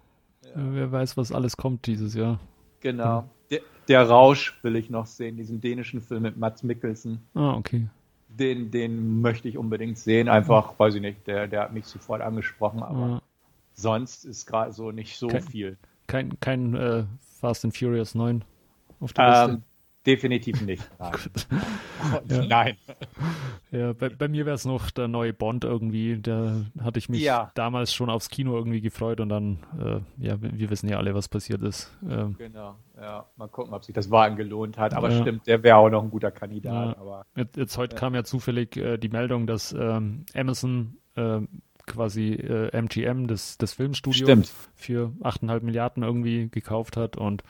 Wer 0.56 0.92
weiß, 0.94 1.18
was 1.18 1.34
alles 1.34 1.58
kommt 1.58 1.88
dieses 1.88 2.14
Jahr. 2.14 2.40
Genau. 2.80 3.30
Der, 3.50 3.60
der, 3.90 4.08
Rausch 4.08 4.58
will 4.64 4.78
ich 4.78 4.90
noch 4.90 5.08
sehen, 5.08 5.36
diesen 5.36 5.60
dänischen 5.60 6.00
Film 6.00 6.24
mit 6.24 6.38
Mats 6.38 6.64
Mikkelsen. 6.64 7.22
Ah, 7.34 7.56
okay. 7.56 7.88
Den, 8.30 8.72
den 8.72 9.20
möchte 9.20 9.50
ich 9.50 9.58
unbedingt 9.58 9.98
sehen. 9.98 10.30
Einfach, 10.30 10.80
weiß 10.80 10.96
ich 10.96 11.02
nicht, 11.02 11.28
der, 11.28 11.50
der 11.50 11.64
hat 11.64 11.74
mich 11.74 11.86
sofort 11.86 12.22
angesprochen, 12.22 12.82
aber 12.82 13.08
ja. 13.08 13.22
sonst 13.74 14.24
ist 14.24 14.46
gerade 14.46 14.72
so 14.72 14.92
nicht 14.92 15.18
so 15.18 15.28
kein, 15.28 15.44
viel. 15.44 15.78
Kein, 16.08 16.40
kein 16.40 16.76
äh, 16.76 17.04
Fast 17.42 17.66
and 17.66 17.78
Furious 17.78 18.16
9 18.16 18.46
auf 19.02 19.12
der 19.12 19.26
ähm, 19.26 19.52
Liste? 19.52 19.64
Definitiv 20.06 20.62
nicht. 20.62 20.90
Nein. 21.00 22.22
ja. 22.30 22.46
Nein. 22.46 22.78
Ja, 23.70 23.94
bei, 23.94 24.10
bei 24.10 24.28
mir 24.28 24.46
wäre 24.46 24.56
es 24.56 24.66
noch 24.66 24.90
der 24.90 25.08
neue 25.08 25.32
Bond 25.32 25.64
irgendwie. 25.64 26.20
Da 26.20 26.66
hatte 26.82 26.98
ich 26.98 27.08
mich 27.08 27.22
ja. 27.22 27.52
damals 27.54 27.94
schon 27.94 28.10
aufs 28.10 28.30
Kino 28.30 28.56
irgendwie 28.58 28.82
gefreut 28.82 29.20
und 29.20 29.30
dann, 29.30 29.60
äh, 29.80 30.00
ja, 30.26 30.42
wir 30.42 30.70
wissen 30.72 30.90
ja 30.90 30.98
alle, 30.98 31.14
was 31.14 31.30
passiert 31.30 31.62
ist. 31.62 31.96
Ähm, 32.10 32.36
genau, 32.38 32.76
ja. 33.00 33.28
Mal 33.38 33.48
gucken, 33.48 33.74
ob 33.74 33.86
sich 33.86 33.94
das 33.94 34.10
Wagen 34.10 34.38
gelohnt 34.38 34.78
hat. 34.80 34.96
Aber 34.96 35.12
ja. 35.12 35.22
stimmt, 35.22 35.46
der 35.46 35.62
wäre 35.62 35.78
auch 35.78 35.90
noch 35.90 36.04
ein 36.04 36.10
guter 36.10 36.32
Kandidat. 36.32 36.98
Aber, 36.98 37.26
jetzt, 37.36 37.56
jetzt 37.56 37.78
heute 37.78 37.96
kam 37.96 38.16
ja 38.16 38.24
zufällig 38.24 38.76
äh, 38.78 38.98
die 38.98 39.10
Meldung, 39.10 39.46
dass 39.46 39.72
ähm, 39.72 40.26
Amazon 40.34 40.98
äh, 41.16 41.42
quasi 41.86 42.34
MGM, 42.72 43.28
das, 43.28 43.58
das 43.58 43.74
Filmstudio, 43.74 44.26
stimmt. 44.26 44.52
für 44.76 45.12
8,5 45.22 45.62
Milliarden 45.62 46.04
irgendwie 46.04 46.48
gekauft 46.50 46.96
hat 46.96 47.18
und 47.18 47.44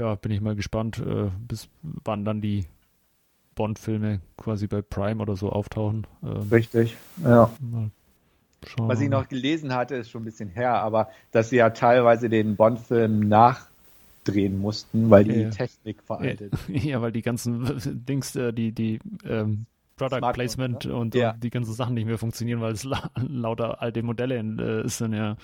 ja, 0.00 0.14
bin 0.14 0.32
ich 0.32 0.40
mal 0.40 0.56
gespannt, 0.56 0.98
äh, 0.98 1.30
bis 1.46 1.68
wann 1.82 2.24
dann 2.24 2.40
die 2.40 2.64
Bond-Filme 3.54 4.20
quasi 4.38 4.66
bei 4.66 4.80
Prime 4.80 5.20
oder 5.20 5.36
so 5.36 5.50
auftauchen. 5.50 6.06
Ähm, 6.22 6.48
Richtig, 6.50 6.96
ja. 7.22 7.50
Was 8.78 9.00
ich 9.00 9.08
noch 9.08 9.28
gelesen 9.28 9.74
hatte, 9.74 9.96
ist 9.96 10.10
schon 10.10 10.22
ein 10.22 10.24
bisschen 10.24 10.48
her, 10.50 10.74
aber 10.82 11.08
dass 11.32 11.50
sie 11.50 11.56
ja 11.56 11.70
teilweise 11.70 12.28
den 12.28 12.56
Bond-Film 12.56 13.20
nachdrehen 13.28 14.58
mussten, 14.58 15.10
weil 15.10 15.24
die 15.24 15.40
ja. 15.42 15.50
Technik 15.50 16.02
veraltet. 16.02 16.54
Ja, 16.68 17.02
weil 17.02 17.12
die 17.12 17.22
ganzen 17.22 18.04
Dings, 18.08 18.34
äh, 18.36 18.52
die, 18.52 18.72
die 18.72 18.98
ähm, 19.24 19.66
Product 19.96 20.18
Smartphone, 20.18 20.32
Placement 20.32 20.84
ne? 20.86 20.94
und, 20.94 21.14
ja. 21.14 21.32
und, 21.32 21.44
die 21.44 21.50
ganzen 21.50 21.74
Sachen 21.74 21.94
nicht 21.94 22.06
mehr 22.06 22.18
funktionieren, 22.18 22.62
weil 22.62 22.72
es 22.72 22.84
la 22.84 23.10
lauter 23.28 23.82
alte 23.82 24.02
Modelle 24.02 24.38
äh, 24.38 24.88
sind, 24.88 25.12
ja. 25.12 25.36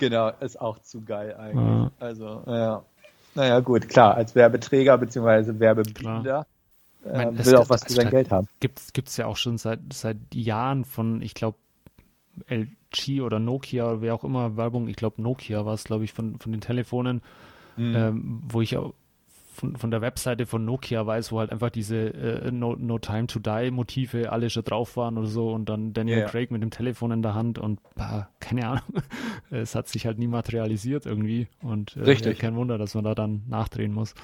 Genau, 0.00 0.30
ist 0.40 0.60
auch 0.60 0.78
zu 0.80 1.00
geil 1.02 1.34
eigentlich. 1.36 1.56
Ja. 1.56 1.90
Also, 2.00 2.42
ja. 2.46 2.84
Naja, 3.34 3.60
gut, 3.60 3.88
klar, 3.88 4.14
als 4.14 4.34
Werbeträger 4.34 4.98
bzw. 4.98 5.58
Werbebinder 5.58 6.46
äh, 7.04 7.12
meine, 7.12 7.44
will 7.44 7.56
auch 7.56 7.70
was 7.70 7.84
für 7.84 7.92
sein 7.92 8.10
Geld 8.10 8.30
haben. 8.30 8.48
Gibt 8.60 8.78
es 8.78 9.16
ja 9.16 9.26
auch 9.26 9.36
schon 9.36 9.58
seit, 9.58 9.80
seit 9.92 10.18
Jahren 10.34 10.84
von, 10.84 11.22
ich 11.22 11.34
glaube, 11.34 11.58
LG 12.48 13.20
oder 13.22 13.38
Nokia 13.38 13.86
oder 13.86 14.00
wer 14.00 14.14
auch 14.14 14.24
immer 14.24 14.56
Werbung, 14.56 14.88
ich 14.88 14.96
glaube 14.96 15.20
Nokia 15.20 15.66
war 15.66 15.74
es, 15.74 15.84
glaube 15.84 16.04
ich, 16.04 16.12
von, 16.12 16.38
von 16.38 16.52
den 16.52 16.60
Telefonen, 16.60 17.22
mhm. 17.76 17.94
ähm, 17.94 18.42
wo 18.48 18.60
ich 18.60 18.76
auch 18.76 18.94
von, 19.52 19.76
von 19.76 19.90
der 19.90 20.00
Webseite 20.00 20.46
von 20.46 20.64
Nokia 20.64 21.06
weiß, 21.06 21.30
wo 21.32 21.38
halt 21.38 21.52
einfach 21.52 21.70
diese 21.70 21.96
äh, 21.96 22.50
no, 22.50 22.74
no 22.78 22.98
Time 22.98 23.26
to 23.26 23.38
Die 23.38 23.70
Motive 23.70 24.32
alle 24.32 24.50
schon 24.50 24.64
drauf 24.64 24.96
waren 24.96 25.18
oder 25.18 25.26
so 25.26 25.50
und 25.50 25.68
dann 25.68 25.92
Daniel 25.92 26.18
yeah. 26.18 26.28
Craig 26.28 26.50
mit 26.50 26.62
dem 26.62 26.70
Telefon 26.70 27.12
in 27.12 27.22
der 27.22 27.34
Hand 27.34 27.58
und 27.58 27.80
bah, 27.94 28.28
keine 28.40 28.66
Ahnung, 28.68 29.02
es 29.50 29.74
hat 29.74 29.88
sich 29.88 30.06
halt 30.06 30.18
nie 30.18 30.26
materialisiert 30.26 31.06
irgendwie 31.06 31.48
und 31.62 31.96
äh, 31.96 32.00
Richtig. 32.00 32.38
kein 32.38 32.56
Wunder, 32.56 32.78
dass 32.78 32.94
man 32.94 33.04
da 33.04 33.14
dann 33.14 33.42
nachdrehen 33.48 33.92
muss. 33.92 34.14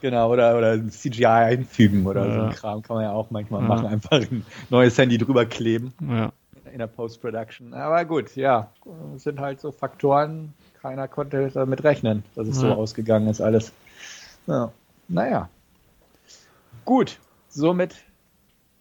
Genau, 0.00 0.32
oder, 0.32 0.56
oder 0.56 0.88
CGI 0.88 1.26
einfügen 1.26 2.06
oder 2.06 2.26
ja. 2.26 2.34
so 2.34 2.40
ein 2.40 2.50
Kram 2.52 2.82
kann 2.82 2.96
man 2.96 3.04
ja 3.04 3.12
auch 3.12 3.30
manchmal 3.30 3.62
ja. 3.62 3.68
machen, 3.68 3.86
einfach 3.86 4.12
ein 4.12 4.46
neues 4.70 4.96
Handy 4.96 5.18
drüber 5.18 5.44
kleben. 5.44 5.92
Ja. 6.08 6.32
In 6.72 6.78
der 6.78 6.86
Post-Production. 6.86 7.74
Aber 7.74 8.04
gut, 8.04 8.36
ja, 8.36 8.70
sind 9.16 9.40
halt 9.40 9.60
so 9.60 9.72
Faktoren, 9.72 10.54
keiner 10.80 11.08
konnte 11.08 11.50
damit 11.52 11.84
rechnen, 11.84 12.22
dass 12.34 12.48
es 12.48 12.56
so 12.56 12.68
ausgegangen 12.68 13.28
ist 13.28 13.40
alles. 13.40 13.72
Ja. 14.50 14.72
Naja. 15.06 15.48
Gut, 16.84 17.20
somit 17.48 17.94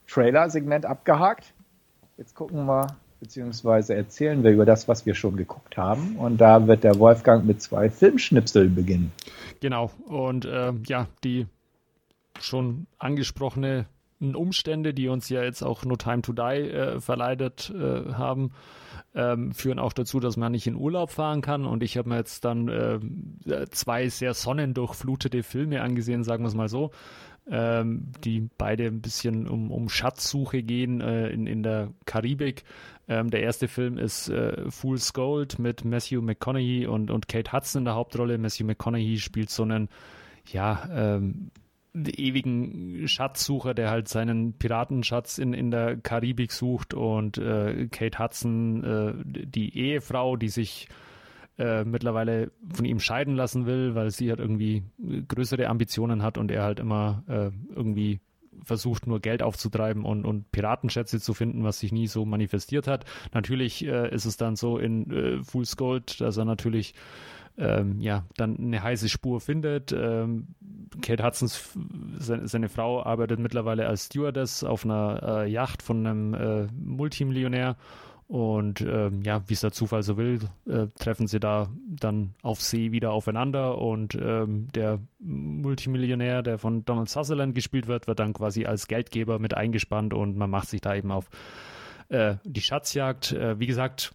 Trailer-Segment 0.07 0.85
abgehakt. 0.87 1.53
Jetzt 2.17 2.33
gucken 2.33 2.65
wir, 2.65 2.87
beziehungsweise 3.19 3.93
erzählen 3.93 4.43
wir 4.43 4.51
über 4.51 4.65
das, 4.65 4.87
was 4.87 5.05
wir 5.05 5.13
schon 5.13 5.37
geguckt 5.37 5.77
haben. 5.77 6.17
Und 6.17 6.41
da 6.41 6.65
wird 6.65 6.83
der 6.83 6.97
Wolfgang 6.97 7.45
mit 7.45 7.61
zwei 7.61 7.89
Filmschnipseln 7.91 8.73
beginnen. 8.73 9.11
Genau. 9.59 9.91
Und 10.07 10.45
äh, 10.45 10.73
ja, 10.87 11.05
die 11.23 11.45
schon 12.39 12.87
angesprochenen 12.97 13.85
Umstände, 14.19 14.95
die 14.95 15.07
uns 15.07 15.29
ja 15.29 15.43
jetzt 15.43 15.61
auch 15.61 15.85
No 15.85 15.97
Time 15.97 16.23
to 16.23 16.33
Die 16.33 16.41
äh, 16.41 16.99
verleitet 16.99 17.71
äh, 17.75 18.13
haben, 18.13 18.51
ähm, 19.15 19.53
führen 19.53 19.79
auch 19.79 19.93
dazu, 19.93 20.19
dass 20.19 20.37
man 20.37 20.51
nicht 20.51 20.67
in 20.67 20.75
Urlaub 20.75 21.11
fahren 21.11 21.41
kann. 21.41 21.65
Und 21.65 21.83
ich 21.83 21.97
habe 21.97 22.09
mir 22.09 22.17
jetzt 22.17 22.45
dann 22.45 22.67
äh, 22.67 23.65
zwei 23.71 24.09
sehr 24.09 24.33
sonnendurchflutete 24.33 25.43
Filme 25.43 25.81
angesehen, 25.81 26.23
sagen 26.23 26.43
wir 26.43 26.47
es 26.47 26.55
mal 26.55 26.69
so, 26.69 26.91
ähm, 27.49 28.11
die 28.23 28.49
beide 28.57 28.85
ein 28.85 29.01
bisschen 29.01 29.47
um, 29.47 29.71
um 29.71 29.89
Schatzsuche 29.89 30.61
gehen 30.61 31.01
äh, 31.01 31.29
in, 31.29 31.47
in 31.47 31.63
der 31.63 31.91
Karibik. 32.05 32.63
Ähm, 33.07 33.31
der 33.31 33.41
erste 33.41 33.67
Film 33.67 33.97
ist 33.97 34.29
äh, 34.29 34.69
Fool's 34.69 35.13
Gold 35.13 35.57
mit 35.57 35.83
Matthew 35.83 36.21
McConaughey 36.21 36.85
und, 36.85 37.09
und 37.09 37.27
Kate 37.27 37.51
Hudson 37.51 37.81
in 37.81 37.85
der 37.85 37.95
Hauptrolle. 37.95 38.37
Matthew 38.37 38.65
McConaughey 38.65 39.17
spielt 39.17 39.49
so 39.49 39.63
einen, 39.63 39.89
ja, 40.45 40.87
ähm, 40.91 41.49
ewigen 41.93 43.07
Schatzsucher, 43.07 43.73
der 43.73 43.89
halt 43.89 44.07
seinen 44.07 44.53
Piratenschatz 44.53 45.37
in, 45.37 45.53
in 45.53 45.71
der 45.71 45.97
Karibik 45.97 46.51
sucht 46.51 46.93
und 46.93 47.37
äh, 47.37 47.87
Kate 47.87 48.19
Hudson, 48.19 48.83
äh, 48.83 49.13
die 49.25 49.77
Ehefrau, 49.77 50.35
die 50.35 50.49
sich 50.49 50.87
äh, 51.57 51.83
mittlerweile 51.83 52.51
von 52.71 52.85
ihm 52.85 52.99
scheiden 52.99 53.35
lassen 53.35 53.65
will, 53.65 53.95
weil 53.95 54.11
sie 54.11 54.29
halt 54.29 54.39
irgendwie 54.39 54.83
größere 55.27 55.67
Ambitionen 55.67 56.23
hat 56.23 56.37
und 56.37 56.51
er 56.51 56.63
halt 56.63 56.79
immer 56.79 57.23
äh, 57.27 57.51
irgendwie 57.75 58.19
versucht 58.63 59.07
nur 59.07 59.19
Geld 59.19 59.41
aufzutreiben 59.41 60.05
und, 60.05 60.25
und 60.25 60.51
Piratenschätze 60.51 61.19
zu 61.19 61.33
finden, 61.33 61.63
was 61.63 61.79
sich 61.79 61.91
nie 61.91 62.07
so 62.07 62.25
manifestiert 62.25 62.87
hat. 62.87 63.05
Natürlich 63.33 63.85
äh, 63.85 64.13
ist 64.13 64.25
es 64.25 64.37
dann 64.37 64.55
so 64.55 64.77
in 64.77 65.11
äh, 65.11 65.43
Fool's 65.43 65.77
Gold, 65.77 66.21
dass 66.21 66.37
er 66.37 66.45
natürlich 66.45 66.93
ähm, 67.59 67.99
ja, 67.99 68.25
dann 68.37 68.57
eine 68.57 68.81
heiße 68.81 69.09
Spur 69.09 69.41
findet. 69.41 69.91
Ähm, 69.91 70.47
Kate 71.01 71.23
Hudsons, 71.23 71.77
seine, 72.17 72.47
seine, 72.47 72.69
Frau 72.69 73.03
arbeitet 73.03 73.39
mittlerweile 73.39 73.85
als 73.85 74.05
Stewardess 74.05 74.63
auf 74.63 74.85
einer 74.85 75.43
äh, 75.43 75.51
Yacht 75.51 75.83
von 75.83 76.07
einem 76.07 76.33
äh, 76.33 76.67
Multimillionär. 76.73 77.75
Und 78.27 78.81
ähm, 78.81 79.23
ja, 79.23 79.41
wie 79.47 79.53
es 79.53 79.61
der 79.61 79.71
Zufall 79.71 80.03
so 80.03 80.15
will, 80.15 80.39
äh, 80.67 80.85
treffen 80.99 81.25
sie 81.25 81.39
da 81.39 81.67
dann 81.87 82.35
auf 82.43 82.61
See 82.61 82.91
wieder 82.91 83.11
aufeinander 83.11 83.79
und 83.79 84.13
ähm, 84.13 84.67
der 84.75 84.99
Multimillionär, 85.17 86.43
der 86.43 86.59
von 86.59 86.85
Donald 86.85 87.09
Sutherland 87.09 87.55
gespielt 87.55 87.87
wird, 87.87 88.05
wird 88.05 88.19
dann 88.19 88.33
quasi 88.33 88.65
als 88.65 88.87
Geldgeber 88.87 89.39
mit 89.39 89.55
eingespannt 89.55 90.13
und 90.13 90.37
man 90.37 90.51
macht 90.51 90.69
sich 90.69 90.79
da 90.79 90.93
eben 90.93 91.11
auf 91.11 91.27
äh, 92.09 92.35
die 92.43 92.61
Schatzjagd. 92.61 93.31
Äh, 93.31 93.59
wie 93.59 93.65
gesagt, 93.65 94.13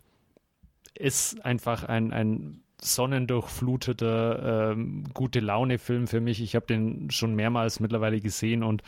ist 0.96 1.44
einfach 1.44 1.82
ein, 1.82 2.12
ein 2.12 2.63
sonnendurchfluteter, 2.84 4.72
ähm, 4.72 5.04
gute 5.14 5.40
Laune-Film 5.40 6.06
für 6.06 6.20
mich. 6.20 6.42
Ich 6.42 6.54
habe 6.54 6.66
den 6.66 7.10
schon 7.10 7.34
mehrmals 7.34 7.80
mittlerweile 7.80 8.20
gesehen 8.20 8.62
und 8.62 8.82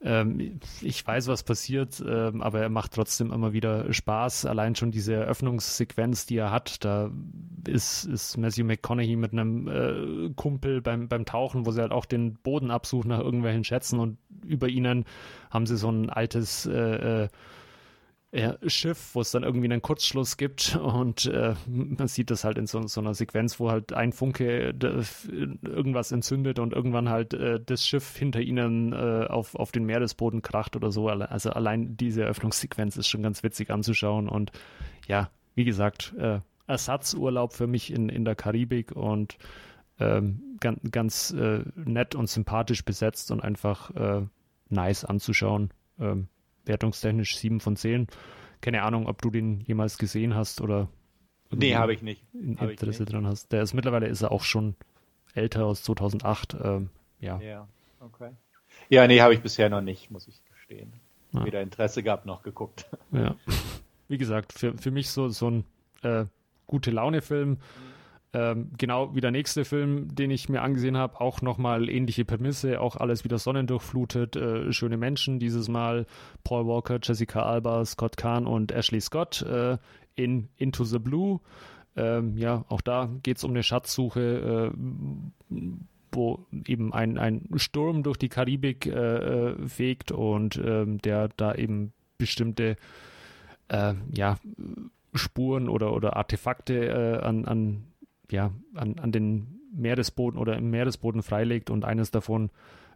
ähm, 0.00 0.60
ich 0.80 1.04
weiß, 1.04 1.26
was 1.26 1.42
passiert, 1.42 2.02
ähm, 2.06 2.40
aber 2.40 2.60
er 2.60 2.68
macht 2.68 2.92
trotzdem 2.92 3.32
immer 3.32 3.52
wieder 3.52 3.92
Spaß. 3.92 4.46
Allein 4.46 4.76
schon 4.76 4.92
diese 4.92 5.14
Eröffnungssequenz, 5.14 6.26
die 6.26 6.36
er 6.36 6.52
hat, 6.52 6.84
da 6.84 7.10
ist, 7.66 8.04
ist 8.04 8.36
Matthew 8.36 8.64
McConaughey 8.64 9.16
mit 9.16 9.32
einem 9.32 9.66
äh, 9.66 10.30
Kumpel 10.36 10.82
beim, 10.82 11.08
beim 11.08 11.24
Tauchen, 11.24 11.66
wo 11.66 11.72
sie 11.72 11.80
halt 11.80 11.92
auch 11.92 12.04
den 12.04 12.34
Boden 12.34 12.70
absuchen 12.70 13.08
nach 13.08 13.18
irgendwelchen 13.18 13.64
Schätzen 13.64 13.98
und 13.98 14.18
über 14.46 14.68
ihnen 14.68 15.04
haben 15.50 15.66
sie 15.66 15.76
so 15.76 15.90
ein 15.90 16.10
altes 16.10 16.66
äh, 16.66 17.24
äh 17.24 17.28
ja, 18.30 18.58
Schiff, 18.66 19.14
wo 19.14 19.22
es 19.22 19.30
dann 19.30 19.42
irgendwie 19.42 19.70
einen 19.70 19.80
Kurzschluss 19.80 20.36
gibt 20.36 20.76
und 20.82 21.26
äh, 21.26 21.54
man 21.66 22.08
sieht 22.08 22.30
das 22.30 22.44
halt 22.44 22.58
in 22.58 22.66
so, 22.66 22.86
so, 22.86 23.00
einer 23.00 23.14
Sequenz, 23.14 23.58
wo 23.58 23.70
halt 23.70 23.92
ein 23.92 24.12
Funke 24.12 24.74
irgendwas 25.62 26.12
entzündet 26.12 26.58
und 26.58 26.74
irgendwann 26.74 27.08
halt 27.08 27.32
äh, 27.34 27.58
das 27.64 27.86
Schiff 27.86 28.16
hinter 28.16 28.40
ihnen 28.40 28.92
äh, 28.92 29.26
auf, 29.28 29.54
auf 29.54 29.72
den 29.72 29.84
Meeresboden 29.84 30.42
kracht 30.42 30.76
oder 30.76 30.90
so. 30.90 31.08
Also 31.08 31.50
allein 31.50 31.96
diese 31.96 32.22
Eröffnungssequenz 32.22 32.96
ist 32.96 33.08
schon 33.08 33.22
ganz 33.22 33.42
witzig 33.42 33.70
anzuschauen 33.70 34.28
und 34.28 34.52
ja, 35.06 35.30
wie 35.54 35.64
gesagt, 35.64 36.14
äh, 36.18 36.40
Ersatzurlaub 36.66 37.54
für 37.54 37.66
mich 37.66 37.90
in, 37.90 38.10
in 38.10 38.26
der 38.26 38.34
Karibik 38.34 38.92
und 38.92 39.38
ähm, 39.98 40.58
ganz, 40.60 40.80
ganz 40.90 41.30
äh, 41.30 41.64
nett 41.76 42.14
und 42.14 42.28
sympathisch 42.28 42.84
besetzt 42.84 43.30
und 43.30 43.42
einfach 43.42 43.90
äh, 43.96 44.26
nice 44.68 45.04
anzuschauen. 45.06 45.70
Ähm, 45.98 46.28
wertungstechnisch 46.68 47.36
7 47.38 47.60
von 47.60 47.76
10. 47.76 48.06
Keine 48.60 48.82
Ahnung, 48.82 49.06
ob 49.06 49.22
du 49.22 49.30
den 49.30 49.60
jemals 49.60 49.98
gesehen 49.98 50.34
hast 50.34 50.60
oder 50.60 50.88
Nee, 51.50 51.76
habe 51.76 51.94
ich 51.94 52.02
nicht. 52.02 52.22
Interesse 52.34 53.06
dran 53.06 53.26
hast. 53.26 53.52
Der 53.52 53.62
ist 53.62 53.72
mittlerweile 53.72 54.06
ist 54.06 54.20
er 54.20 54.32
auch 54.32 54.42
schon 54.42 54.74
älter 55.32 55.64
aus 55.64 55.82
2008. 55.82 56.56
Ähm, 56.62 56.90
ja. 57.20 57.40
Ja, 57.40 57.68
okay. 58.00 58.32
Ja, 58.90 59.06
nee, 59.06 59.20
habe 59.20 59.32
ich 59.32 59.40
bisher 59.40 59.70
noch 59.70 59.80
nicht, 59.80 60.10
muss 60.10 60.28
ich 60.28 60.42
gestehen. 60.44 60.92
Ja. 61.32 61.46
Weder 61.46 61.62
Interesse 61.62 62.02
gehabt 62.02 62.26
noch 62.26 62.42
geguckt. 62.42 62.86
Ja. 63.12 63.34
Wie 64.08 64.18
gesagt, 64.18 64.52
für, 64.52 64.76
für 64.76 64.90
mich 64.90 65.08
so, 65.08 65.30
so 65.30 65.50
ein 65.50 65.64
äh, 66.02 66.26
gute 66.66 66.90
Laune-Film. 66.90 67.50
Mhm 67.50 67.87
ähm, 68.34 68.72
genau 68.76 69.14
wie 69.14 69.22
der 69.22 69.30
nächste 69.30 69.64
Film, 69.64 70.14
den 70.14 70.30
ich 70.30 70.50
mir 70.50 70.60
angesehen 70.60 70.98
habe, 70.98 71.20
auch 71.20 71.40
nochmal 71.40 71.88
ähnliche 71.88 72.26
Prämisse, 72.26 72.80
auch 72.80 72.96
alles 72.96 73.24
wieder 73.24 73.38
sonnendurchflutet, 73.38 74.36
äh, 74.36 74.72
schöne 74.72 74.98
Menschen, 74.98 75.38
dieses 75.38 75.68
Mal 75.68 76.04
Paul 76.44 76.66
Walker, 76.66 76.98
Jessica 77.02 77.42
Alba, 77.42 77.84
Scott 77.86 78.18
Kahn 78.18 78.46
und 78.46 78.70
Ashley 78.70 79.00
Scott 79.00 79.42
äh, 79.42 79.78
in 80.14 80.48
Into 80.56 80.84
the 80.84 80.98
Blue. 80.98 81.40
Ähm, 81.96 82.36
ja, 82.36 82.66
auch 82.68 82.82
da 82.82 83.08
geht 83.22 83.38
es 83.38 83.44
um 83.44 83.52
eine 83.52 83.62
Schatzsuche, 83.62 84.72
äh, 85.50 85.56
wo 86.12 86.46
eben 86.66 86.92
ein, 86.92 87.16
ein 87.16 87.48
Sturm 87.56 88.02
durch 88.02 88.18
die 88.18 88.28
Karibik 88.28 88.86
äh, 88.86 88.90
äh, 88.90 89.68
fegt 89.68 90.12
und 90.12 90.60
ähm, 90.62 90.98
der 90.98 91.28
da 91.36 91.54
eben 91.54 91.92
bestimmte 92.18 92.76
äh, 93.68 93.94
ja, 94.12 94.36
Spuren 95.14 95.70
oder, 95.70 95.94
oder 95.94 96.16
Artefakte 96.16 97.22
an, 97.24 97.46
an 97.46 97.87
ja, 98.30 98.52
an, 98.74 98.98
an 98.98 99.12
den 99.12 99.60
Meeresboden 99.72 100.38
oder 100.38 100.56
im 100.56 100.70
Meeresboden 100.70 101.22
freilegt 101.22 101.70
und 101.70 101.84
eines 101.84 102.10
davon 102.10 102.50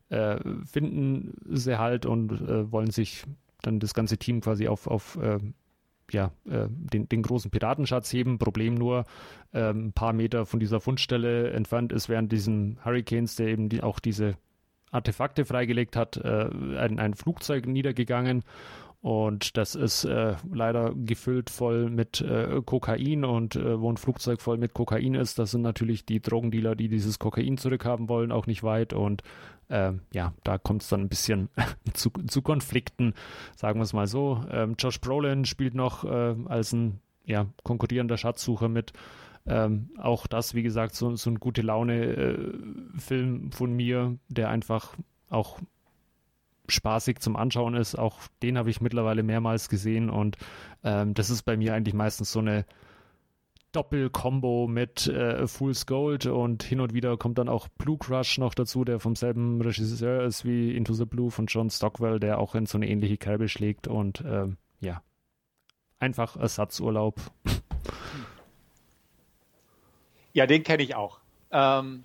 äh, 0.08 0.38
finden 0.64 1.34
sie 1.48 1.78
halt 1.78 2.06
und 2.06 2.32
äh, 2.32 2.70
wollen 2.70 2.90
sich 2.90 3.24
dann 3.62 3.80
das 3.80 3.94
ganze 3.94 4.18
Team 4.18 4.40
quasi 4.40 4.68
auf, 4.68 4.86
auf 4.86 5.16
äh, 5.16 5.38
ja, 6.10 6.32
äh, 6.46 6.66
den, 6.68 7.08
den 7.08 7.22
großen 7.22 7.50
Piratenschatz 7.50 8.12
heben. 8.12 8.38
Problem 8.38 8.74
nur, 8.74 9.04
ähm, 9.52 9.86
ein 9.86 9.92
paar 9.92 10.12
Meter 10.12 10.46
von 10.46 10.60
dieser 10.60 10.80
Fundstelle 10.80 11.50
entfernt 11.52 11.92
ist 11.92 12.08
während 12.08 12.32
diesen 12.32 12.78
Hurricanes, 12.84 13.36
der 13.36 13.48
eben 13.48 13.68
die, 13.68 13.82
auch 13.82 13.98
diese 13.98 14.36
Artefakte 14.90 15.44
freigelegt 15.44 15.96
hat, 15.96 16.18
äh, 16.18 16.50
ein, 16.76 16.98
ein 16.98 17.14
Flugzeug 17.14 17.66
niedergegangen 17.66 18.42
Und 19.02 19.56
das 19.56 19.74
ist 19.74 20.04
äh, 20.04 20.36
leider 20.52 20.94
gefüllt 20.94 21.50
voll 21.50 21.90
mit 21.90 22.20
äh, 22.20 22.62
Kokain 22.64 23.24
und 23.24 23.56
äh, 23.56 23.80
wo 23.80 23.90
ein 23.90 23.96
Flugzeug 23.96 24.40
voll 24.40 24.58
mit 24.58 24.74
Kokain 24.74 25.16
ist, 25.16 25.40
das 25.40 25.50
sind 25.50 25.62
natürlich 25.62 26.06
die 26.06 26.20
Drogendealer, 26.20 26.76
die 26.76 26.88
dieses 26.88 27.18
Kokain 27.18 27.58
zurückhaben 27.58 28.08
wollen, 28.08 28.30
auch 28.30 28.46
nicht 28.46 28.62
weit. 28.62 28.92
Und 28.92 29.24
ähm, 29.68 30.02
ja, 30.12 30.34
da 30.44 30.56
kommt 30.56 30.82
es 30.82 30.88
dann 30.88 31.00
ein 31.00 31.08
bisschen 31.08 31.48
zu, 31.94 32.10
zu, 32.28 32.42
Konflikten, 32.42 33.14
sagen 33.56 33.80
wir 33.80 33.84
es 33.84 33.92
mal 33.92 34.06
so. 34.06 34.44
Ähm, 34.48 34.76
Josh 34.78 35.00
Brolin 35.00 35.46
spielt 35.46 35.74
noch 35.74 36.04
äh, 36.04 36.36
als 36.46 36.72
ein 36.72 37.00
ja, 37.24 37.46
konkurrierender 37.64 38.16
Schatzsucher 38.16 38.68
mit. 38.68 38.92
Ähm, 39.46 39.90
auch 39.98 40.28
das, 40.28 40.54
wie 40.54 40.62
gesagt, 40.62 40.94
so, 40.94 41.16
so 41.16 41.28
ein 41.28 41.40
gute 41.40 41.62
Laune-Film 41.62 43.48
äh, 43.48 43.50
von 43.56 43.72
mir, 43.72 44.16
der 44.28 44.48
einfach 44.48 44.94
auch 45.28 45.58
spaßig 46.68 47.20
zum 47.20 47.36
Anschauen 47.36 47.74
ist. 47.74 47.96
Auch 47.96 48.18
den 48.42 48.58
habe 48.58 48.70
ich 48.70 48.80
mittlerweile 48.80 49.22
mehrmals 49.22 49.68
gesehen 49.68 50.10
und 50.10 50.36
ähm, 50.84 51.14
das 51.14 51.30
ist 51.30 51.42
bei 51.42 51.56
mir 51.56 51.74
eigentlich 51.74 51.94
meistens 51.94 52.32
so 52.32 52.38
eine 52.38 52.64
Doppel-Combo 53.72 54.66
mit 54.68 55.06
äh, 55.06 55.46
Fool's 55.46 55.86
Gold 55.86 56.26
und 56.26 56.62
hin 56.62 56.80
und 56.80 56.92
wieder 56.92 57.16
kommt 57.16 57.38
dann 57.38 57.48
auch 57.48 57.68
Blue 57.68 57.96
Crush 57.98 58.38
noch 58.38 58.54
dazu, 58.54 58.84
der 58.84 59.00
vom 59.00 59.16
selben 59.16 59.60
Regisseur 59.62 60.24
ist 60.24 60.44
wie 60.44 60.76
Into 60.76 60.92
the 60.92 61.06
Blue 61.06 61.30
von 61.30 61.46
John 61.46 61.70
Stockwell, 61.70 62.20
der 62.20 62.38
auch 62.38 62.54
in 62.54 62.66
so 62.66 62.76
eine 62.76 62.88
ähnliche 62.88 63.16
Kerbe 63.16 63.48
schlägt 63.48 63.88
und 63.88 64.22
ähm, 64.26 64.58
ja, 64.80 65.02
einfach 65.98 66.36
Ersatzurlaub. 66.36 67.20
Ja, 70.34 70.46
den 70.46 70.62
kenne 70.62 70.82
ich 70.82 70.94
auch. 70.94 71.20
Ähm, 71.50 72.04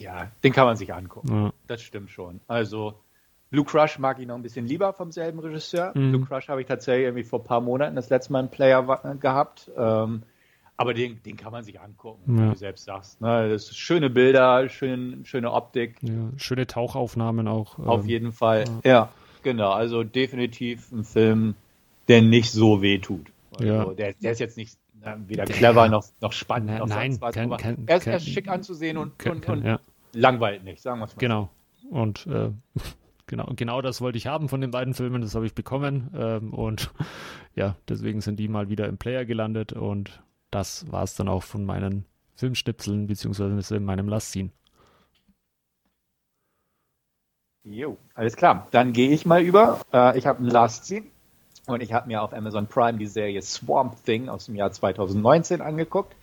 ja, 0.00 0.32
den 0.42 0.52
kann 0.52 0.66
man 0.66 0.76
sich 0.76 0.92
angucken. 0.92 1.44
Ja. 1.44 1.52
Das 1.68 1.80
stimmt 1.80 2.10
schon. 2.10 2.40
Also 2.48 2.98
Blue 3.50 3.64
Crush 3.64 3.98
mag 3.98 4.18
ich 4.18 4.26
noch 4.26 4.34
ein 4.34 4.42
bisschen 4.42 4.66
lieber 4.66 4.92
vom 4.92 5.10
selben 5.10 5.38
Regisseur. 5.38 5.92
Mhm. 5.94 6.12
Blue 6.12 6.26
Crush 6.26 6.48
habe 6.48 6.60
ich 6.60 6.66
tatsächlich 6.66 7.04
irgendwie 7.04 7.24
vor 7.24 7.40
ein 7.40 7.44
paar 7.44 7.60
Monaten 7.60 7.96
das 7.96 8.10
letzte 8.10 8.32
Mal 8.32 8.40
einen 8.40 8.50
Player 8.50 8.82
gehabt. 9.20 9.70
Ähm, 9.76 10.22
aber 10.76 10.94
den, 10.94 11.20
den 11.24 11.36
kann 11.36 11.50
man 11.50 11.64
sich 11.64 11.80
angucken, 11.80 12.38
ja. 12.38 12.44
wie 12.44 12.50
du 12.50 12.56
selbst 12.56 12.84
sagst. 12.84 13.20
Ne? 13.20 13.48
Das 13.48 13.64
ist 13.64 13.76
schöne 13.76 14.10
Bilder, 14.10 14.68
schön, 14.68 15.24
schöne 15.24 15.52
Optik. 15.52 15.96
Ja, 16.02 16.12
schöne 16.36 16.68
Tauchaufnahmen 16.68 17.48
auch. 17.48 17.78
Auf 17.80 18.02
ähm, 18.02 18.08
jeden 18.08 18.32
Fall. 18.32 18.64
Ja. 18.84 18.90
ja. 18.90 19.08
genau. 19.42 19.72
Also 19.72 20.04
definitiv 20.04 20.92
ein 20.92 21.02
Film, 21.02 21.56
der 22.06 22.22
nicht 22.22 22.52
so 22.52 22.80
weh 22.80 22.98
tut. 22.98 23.26
Also 23.58 23.72
ja. 23.72 23.84
der, 23.86 24.12
der 24.12 24.32
ist 24.32 24.38
jetzt 24.38 24.56
nicht 24.56 24.78
na, 25.00 25.16
weder 25.26 25.46
clever 25.46 25.88
noch, 25.88 26.04
noch 26.20 26.32
spannend. 26.32 26.70
Na, 26.72 26.78
noch 26.78 26.86
nein, 26.86 27.16
was, 27.20 27.34
kein, 27.34 27.50
kein, 27.56 27.84
er 27.86 27.96
ist 27.96 28.06
erst 28.06 28.28
schick 28.28 28.48
anzusehen 28.48 28.98
und, 28.98 29.18
kein, 29.18 29.32
und, 29.32 29.48
und 29.48 29.80
langweilt 30.12 30.62
nicht, 30.62 30.80
sagen 30.80 31.00
wir 31.00 31.06
es 31.06 31.16
mal. 31.16 31.20
Genau. 31.20 31.48
Und 31.90 32.26
äh, 32.26 32.50
Genau, 33.28 33.46
genau 33.54 33.82
das 33.82 34.00
wollte 34.00 34.16
ich 34.16 34.26
haben 34.26 34.48
von 34.48 34.62
den 34.62 34.70
beiden 34.70 34.94
Filmen, 34.94 35.20
das 35.20 35.34
habe 35.34 35.46
ich 35.46 35.54
bekommen. 35.54 36.10
Ähm, 36.16 36.52
und 36.54 36.90
ja, 37.54 37.76
deswegen 37.88 38.20
sind 38.20 38.38
die 38.40 38.48
mal 38.48 38.68
wieder 38.70 38.88
im 38.88 38.96
Player 38.96 39.24
gelandet 39.24 39.72
und 39.74 40.22
das 40.50 40.90
war 40.90 41.04
es 41.04 41.14
dann 41.14 41.28
auch 41.28 41.42
von 41.42 41.64
meinen 41.64 42.06
Filmschnipseln 42.36 43.06
beziehungsweise 43.06 43.76
in 43.76 43.84
meinem 43.84 44.08
Last 44.08 44.32
Scene. 44.32 44.50
Jo, 47.64 47.98
alles 48.14 48.34
klar. 48.34 48.66
Dann 48.70 48.94
gehe 48.94 49.10
ich 49.10 49.26
mal 49.26 49.42
über. 49.42 49.82
Äh, 49.92 50.16
ich 50.16 50.26
habe 50.26 50.42
ein 50.42 50.48
Last 50.48 50.86
Scene 50.86 51.04
und 51.66 51.82
ich 51.82 51.92
habe 51.92 52.08
mir 52.08 52.22
auf 52.22 52.32
Amazon 52.32 52.66
Prime 52.66 52.96
die 52.96 53.06
Serie 53.06 53.42
Swamp 53.42 54.02
Thing 54.04 54.30
aus 54.30 54.46
dem 54.46 54.54
Jahr 54.54 54.72
2019 54.72 55.60
angeguckt. 55.60 56.16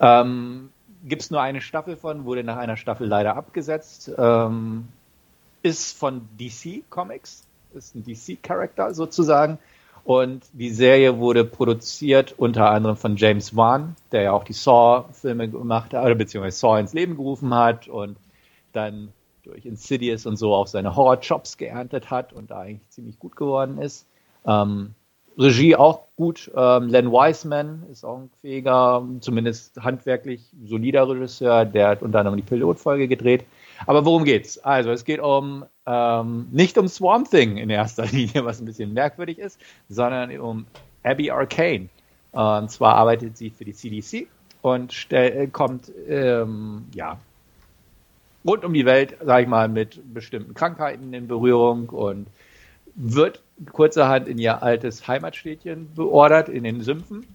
Ähm, 0.00 0.70
Gibt 1.04 1.22
es 1.22 1.30
nur 1.30 1.40
eine 1.40 1.62
Staffel 1.62 1.96
von, 1.96 2.26
wurde 2.26 2.44
nach 2.44 2.58
einer 2.58 2.76
Staffel 2.76 3.06
leider 3.06 3.36
abgesetzt. 3.36 4.12
Ähm, 4.18 4.88
ist 5.62 5.96
von 5.96 6.28
DC 6.38 6.82
Comics, 6.90 7.44
ist 7.74 7.94
ein 7.94 8.04
DC-Charakter 8.04 8.94
sozusagen. 8.94 9.58
Und 10.04 10.44
die 10.52 10.70
Serie 10.70 11.18
wurde 11.18 11.44
produziert 11.44 12.34
unter 12.36 12.70
anderem 12.70 12.96
von 12.96 13.16
James 13.16 13.54
Wan, 13.54 13.94
der 14.10 14.22
ja 14.22 14.32
auch 14.32 14.42
die 14.42 14.52
Saw-Filme 14.52 15.48
gemacht 15.48 15.94
hat, 15.94 16.18
beziehungsweise 16.18 16.58
Saw 16.58 16.80
ins 16.80 16.92
Leben 16.92 17.16
gerufen 17.16 17.54
hat 17.54 17.86
und 17.86 18.16
dann 18.72 19.12
durch 19.44 19.64
Insidious 19.64 20.26
und 20.26 20.36
so 20.36 20.54
auch 20.54 20.66
seine 20.66 20.96
Horror-Jobs 20.96 21.56
geerntet 21.56 22.10
hat 22.10 22.32
und 22.32 22.50
da 22.50 22.60
eigentlich 22.60 22.88
ziemlich 22.88 23.18
gut 23.18 23.36
geworden 23.36 23.78
ist. 23.78 24.06
Ähm, 24.44 24.94
Regie 25.38 25.76
auch 25.76 26.06
gut. 26.16 26.50
Ähm, 26.54 26.88
Len 26.88 27.10
Wiseman 27.10 27.84
ist 27.90 28.04
auch 28.04 28.18
ein 28.18 28.30
fähiger, 28.40 29.06
zumindest 29.20 29.76
handwerklich 29.80 30.42
solider 30.64 31.08
Regisseur, 31.08 31.64
der 31.64 31.88
hat 31.88 32.02
unter 32.02 32.18
anderem 32.18 32.36
die 32.36 32.42
Pilotfolge 32.42 33.08
gedreht. 33.08 33.44
Aber 33.86 34.04
worum 34.04 34.24
geht's? 34.24 34.58
Also 34.58 34.90
es 34.90 35.04
geht 35.04 35.20
um 35.20 35.64
ähm, 35.86 36.48
nicht 36.50 36.78
um 36.78 36.88
Swamp 36.88 37.30
Thing 37.30 37.56
in 37.56 37.70
erster 37.70 38.06
Linie, 38.12 38.44
was 38.44 38.60
ein 38.60 38.66
bisschen 38.66 38.92
merkwürdig 38.92 39.38
ist, 39.38 39.60
sondern 39.88 40.38
um 40.38 40.66
Abby 41.02 41.30
Arcane. 41.30 41.88
Und 42.32 42.70
zwar 42.70 42.94
arbeitet 42.94 43.36
sie 43.36 43.50
für 43.50 43.64
die 43.64 43.74
CDC 43.74 44.26
und 44.62 44.92
stell, 44.92 45.48
kommt 45.48 45.90
ähm, 46.08 46.86
ja 46.94 47.18
rund 48.44 48.64
um 48.64 48.72
die 48.72 48.86
Welt, 48.86 49.16
sag 49.22 49.42
ich 49.42 49.48
mal, 49.48 49.68
mit 49.68 50.00
bestimmten 50.14 50.54
Krankheiten 50.54 51.12
in 51.12 51.28
Berührung 51.28 51.88
und 51.88 52.26
wird 52.94 53.42
kurzerhand 53.70 54.28
in 54.28 54.38
ihr 54.38 54.62
altes 54.62 55.06
Heimatstädtchen 55.06 55.94
beordert 55.94 56.48
in 56.48 56.64
den 56.64 56.80
Sümpfen 56.82 57.26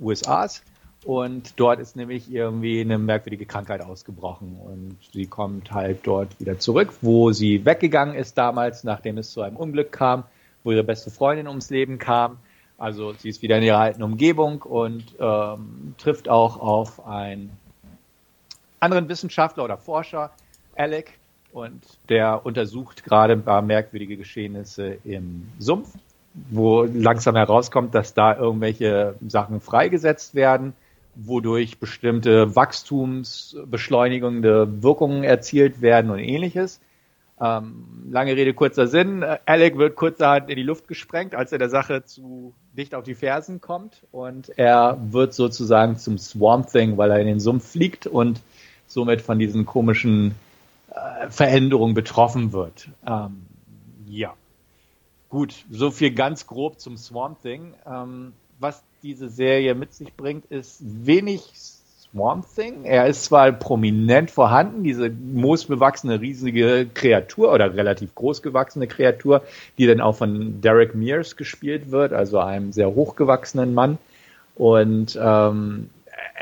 USAs 0.00 0.62
und 1.06 1.52
dort 1.60 1.78
ist 1.78 1.94
nämlich 1.94 2.32
irgendwie 2.32 2.80
eine 2.80 2.98
merkwürdige 2.98 3.46
Krankheit 3.46 3.80
ausgebrochen. 3.80 4.58
Und 4.60 4.96
sie 5.12 5.26
kommt 5.26 5.70
halt 5.70 6.00
dort 6.02 6.40
wieder 6.40 6.58
zurück, 6.58 6.92
wo 7.00 7.30
sie 7.30 7.64
weggegangen 7.64 8.16
ist 8.16 8.36
damals, 8.36 8.82
nachdem 8.82 9.16
es 9.16 9.30
zu 9.30 9.40
einem 9.40 9.54
Unglück 9.54 9.92
kam, 9.92 10.24
wo 10.64 10.72
ihre 10.72 10.82
beste 10.82 11.12
Freundin 11.12 11.46
ums 11.46 11.70
Leben 11.70 12.00
kam. 12.00 12.38
Also 12.76 13.12
sie 13.12 13.28
ist 13.28 13.40
wieder 13.40 13.58
in 13.58 13.62
ihrer 13.62 13.78
alten 13.78 14.02
Umgebung 14.02 14.62
und 14.62 15.04
ähm, 15.20 15.94
trifft 15.96 16.28
auch 16.28 16.58
auf 16.58 17.06
einen 17.06 17.56
anderen 18.80 19.08
Wissenschaftler 19.08 19.62
oder 19.62 19.76
Forscher, 19.76 20.32
Alec, 20.74 21.12
und 21.52 21.84
der 22.08 22.44
untersucht 22.44 23.04
gerade 23.04 23.34
ein 23.34 23.44
paar 23.44 23.62
merkwürdige 23.62 24.16
Geschehnisse 24.16 24.98
im 25.04 25.46
Sumpf, 25.60 25.88
wo 26.50 26.82
langsam 26.82 27.36
herauskommt, 27.36 27.94
dass 27.94 28.12
da 28.12 28.36
irgendwelche 28.36 29.14
Sachen 29.28 29.60
freigesetzt 29.60 30.34
werden 30.34 30.74
wodurch 31.16 31.78
bestimmte 31.78 32.54
wachstumsbeschleunigende 32.54 34.82
Wirkungen 34.82 35.24
erzielt 35.24 35.80
werden 35.80 36.10
und 36.10 36.18
ähnliches. 36.18 36.80
Ähm, 37.38 38.08
lange 38.10 38.36
Rede, 38.36 38.54
kurzer 38.54 38.86
Sinn. 38.86 39.24
Alec 39.44 39.76
wird 39.76 39.96
kurzerhand 39.96 40.48
in 40.48 40.56
die 40.56 40.62
Luft 40.62 40.88
gesprengt, 40.88 41.34
als 41.34 41.52
er 41.52 41.58
der 41.58 41.68
Sache 41.68 42.04
zu 42.04 42.54
dicht 42.76 42.94
auf 42.94 43.04
die 43.04 43.14
Fersen 43.14 43.60
kommt 43.60 44.02
und 44.10 44.58
er 44.58 44.98
wird 45.10 45.34
sozusagen 45.34 45.96
zum 45.96 46.18
Swamp 46.18 46.70
Thing, 46.70 46.96
weil 46.96 47.10
er 47.10 47.20
in 47.20 47.26
den 47.26 47.40
Sumpf 47.40 47.72
fliegt 47.72 48.06
und 48.06 48.40
somit 48.86 49.20
von 49.20 49.38
diesen 49.38 49.66
komischen 49.66 50.34
äh, 50.90 51.28
Veränderungen 51.28 51.94
betroffen 51.94 52.52
wird. 52.52 52.88
Ähm, 53.06 53.46
ja. 54.06 54.34
Gut, 55.28 55.54
so 55.70 55.90
viel 55.90 56.12
ganz 56.12 56.46
grob 56.46 56.80
zum 56.80 56.96
Swamp 56.96 57.42
Thing. 57.42 57.74
Ähm, 57.84 58.32
was 58.58 58.82
diese 59.02 59.28
Serie 59.28 59.74
mit 59.74 59.94
sich 59.94 60.12
bringt, 60.14 60.46
ist 60.46 60.80
wenig 60.82 61.42
Swamp 61.54 62.46
Thing. 62.54 62.84
Er 62.84 63.06
ist 63.06 63.24
zwar 63.24 63.52
prominent 63.52 64.30
vorhanden, 64.30 64.82
diese 64.82 65.10
moosbewachsene 65.10 66.20
riesige 66.20 66.86
Kreatur 66.92 67.52
oder 67.52 67.74
relativ 67.74 68.14
groß 68.14 68.42
gewachsene 68.42 68.86
Kreatur, 68.86 69.42
die 69.78 69.86
dann 69.86 70.00
auch 70.00 70.16
von 70.16 70.60
Derek 70.60 70.94
Mears 70.94 71.36
gespielt 71.36 71.90
wird, 71.90 72.12
also 72.12 72.38
einem 72.38 72.72
sehr 72.72 72.94
hochgewachsenen 72.94 73.74
Mann. 73.74 73.98
Und 74.54 75.18
ähm, 75.20 75.90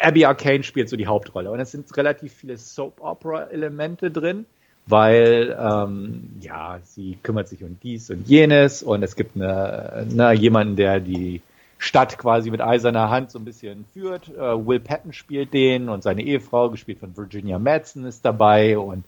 Abby 0.01 0.25
Arcane 0.25 0.63
spielt 0.63 0.89
so 0.89 0.97
die 0.97 1.07
Hauptrolle. 1.07 1.51
Und 1.51 1.61
es 1.61 1.73
sind 1.73 1.95
relativ 1.97 2.33
viele 2.33 2.57
Soap-Opera-Elemente 2.57 4.11
drin, 4.11 4.47
weil 4.87 5.57
ähm, 5.59 6.31
ja, 6.41 6.79
sie 6.85 7.19
kümmert 7.23 7.49
sich 7.49 7.65
um 7.65 7.79
dies 7.83 8.11
und 8.11 8.29
jenes 8.29 8.83
und 8.83 9.03
es 9.03 9.17
gibt 9.17 9.35
eine, 9.37 10.07
eine 10.11 10.33
jemanden, 10.35 10.77
der 10.77 11.01
die 11.01 11.41
Stadt 11.85 12.17
quasi 12.17 12.51
mit 12.51 12.63
eiserner 12.63 13.11
Hand 13.11 13.31
so 13.31 13.39
ein 13.39 13.45
bisschen 13.45 13.85
führt. 13.93 14.31
Uh, 14.31 14.67
Will 14.67 14.81
Patton 14.81 15.13
spielt 15.13 15.53
den 15.53 15.91
und 15.91 16.03
seine 16.03 16.23
Ehefrau, 16.23 16.71
gespielt 16.71 16.99
von 16.99 17.17
Virginia 17.17 17.59
Madsen, 17.59 18.07
ist 18.07 18.25
dabei 18.25 18.79
und 18.79 19.05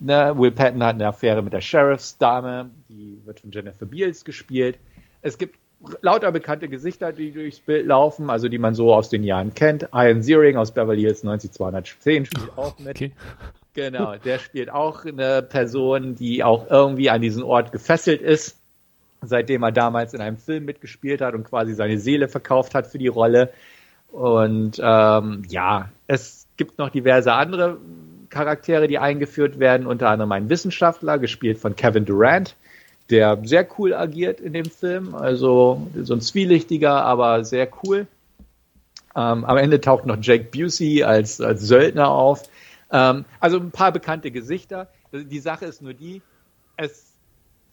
ne, 0.00 0.34
Will 0.36 0.50
Patton 0.50 0.82
hat 0.82 0.96
eine 0.96 1.06
Affäre 1.06 1.42
mit 1.42 1.52
der 1.52 1.60
Sheriffsdame, 1.60 2.70
die 2.88 3.20
wird 3.24 3.40
von 3.40 3.52
Jennifer 3.52 3.86
Beals 3.86 4.24
gespielt. 4.24 4.78
Es 5.22 5.38
gibt 5.38 5.58
lauter 6.02 6.32
bekannte 6.32 6.68
Gesichter, 6.68 7.12
die 7.12 7.30
durchs 7.30 7.60
Bild 7.60 7.86
laufen, 7.86 8.30
also 8.30 8.48
die 8.48 8.58
man 8.58 8.74
so 8.74 8.92
aus 8.92 9.08
den 9.10 9.22
Jahren 9.22 9.54
kennt. 9.54 9.88
Ian 9.94 10.22
Ziering 10.22 10.56
aus 10.56 10.72
Beverly 10.72 11.02
Hills 11.02 11.22
90210 11.22 12.26
spielt 12.26 12.58
auch 12.58 12.78
mit. 12.80 12.96
Okay. 12.96 13.12
Genau, 13.74 14.16
der 14.16 14.40
spielt 14.40 14.70
auch 14.70 15.04
eine 15.04 15.40
Person, 15.40 16.16
die 16.16 16.42
auch 16.42 16.68
irgendwie 16.68 17.10
an 17.10 17.22
diesen 17.22 17.44
Ort 17.44 17.70
gefesselt 17.70 18.22
ist 18.22 18.57
seitdem 19.22 19.62
er 19.62 19.72
damals 19.72 20.14
in 20.14 20.20
einem 20.20 20.36
Film 20.36 20.64
mitgespielt 20.64 21.20
hat 21.20 21.34
und 21.34 21.44
quasi 21.44 21.74
seine 21.74 21.98
Seele 21.98 22.28
verkauft 22.28 22.74
hat 22.74 22.86
für 22.86 22.98
die 22.98 23.08
Rolle. 23.08 23.52
Und 24.10 24.80
ähm, 24.82 25.42
ja, 25.48 25.90
es 26.06 26.46
gibt 26.56 26.78
noch 26.78 26.90
diverse 26.90 27.32
andere 27.32 27.78
Charaktere, 28.30 28.88
die 28.88 28.98
eingeführt 28.98 29.58
werden, 29.58 29.86
unter 29.86 30.08
anderem 30.08 30.32
ein 30.32 30.48
Wissenschaftler, 30.50 31.18
gespielt 31.18 31.58
von 31.58 31.76
Kevin 31.76 32.04
Durant, 32.04 32.56
der 33.10 33.38
sehr 33.44 33.66
cool 33.78 33.94
agiert 33.94 34.40
in 34.40 34.52
dem 34.52 34.66
Film. 34.66 35.14
Also 35.14 35.86
so 36.02 36.14
ein 36.14 36.20
zwielichtiger, 36.20 37.04
aber 37.04 37.44
sehr 37.44 37.68
cool. 37.82 38.06
Ähm, 39.16 39.44
am 39.44 39.56
Ende 39.56 39.80
taucht 39.80 40.06
noch 40.06 40.18
Jake 40.20 40.44
Busey 40.44 41.02
als, 41.02 41.40
als 41.40 41.62
Söldner 41.62 42.08
auf. 42.08 42.42
Ähm, 42.92 43.24
also 43.40 43.58
ein 43.58 43.70
paar 43.70 43.92
bekannte 43.92 44.30
Gesichter. 44.30 44.88
Die 45.12 45.40
Sache 45.40 45.64
ist 45.64 45.80
nur 45.80 45.94
die, 45.94 46.20
es 46.76 47.07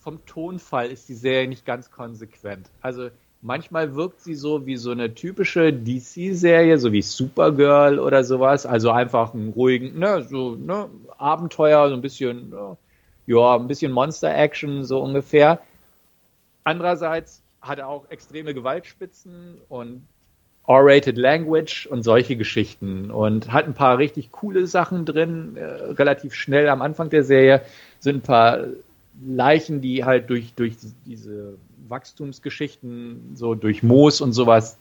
vom 0.05 0.23
Tonfall 0.27 0.91
ist 0.91 1.09
die 1.09 1.15
Serie 1.15 1.47
nicht 1.47 1.65
ganz 1.65 1.89
konsequent. 1.89 2.69
Also 2.79 3.09
manchmal 3.41 3.95
wirkt 3.95 4.21
sie 4.21 4.35
so 4.35 4.67
wie 4.67 4.77
so 4.77 4.91
eine 4.91 5.15
typische 5.15 5.73
DC-Serie, 5.73 6.77
so 6.77 6.91
wie 6.91 7.01
Supergirl 7.01 7.97
oder 7.97 8.23
sowas. 8.23 8.67
Also 8.67 8.91
einfach 8.91 9.33
ein 9.33 9.53
ruhigen, 9.55 9.97
ne, 9.97 10.21
so, 10.21 10.55
ne, 10.57 10.89
Abenteuer, 11.17 11.89
so 11.89 11.95
ein 11.95 12.01
bisschen, 12.01 12.51
ne, 12.51 12.77
ja, 13.25 13.55
ein 13.55 13.67
bisschen 13.67 13.91
Monster-Action, 13.91 14.85
so 14.85 15.01
ungefähr. 15.01 15.59
Andererseits 16.63 17.41
hat 17.59 17.79
er 17.79 17.87
auch 17.87 18.07
extreme 18.11 18.53
Gewaltspitzen 18.53 19.57
und 19.69 20.03
R-rated 20.67 21.17
Language 21.17 21.87
und 21.87 22.03
solche 22.03 22.35
Geschichten 22.35 23.09
und 23.09 23.51
hat 23.51 23.65
ein 23.65 23.73
paar 23.73 23.97
richtig 23.97 24.31
coole 24.31 24.67
Sachen 24.67 25.03
drin. 25.03 25.57
Äh, 25.57 25.63
relativ 25.63 26.35
schnell 26.35 26.69
am 26.69 26.83
Anfang 26.83 27.09
der 27.09 27.23
Serie 27.23 27.63
sind 27.99 28.17
ein 28.17 28.21
paar 28.21 28.65
Leichen, 29.23 29.82
die 29.82 30.04
halt 30.04 30.30
durch, 30.30 30.54
durch 30.56 30.75
diese 31.06 31.58
Wachstumsgeschichten, 31.88 33.36
so 33.36 33.56
durch 33.56 33.84
Moos 33.84 34.21
und 34.21 34.34
sowas 34.34 34.78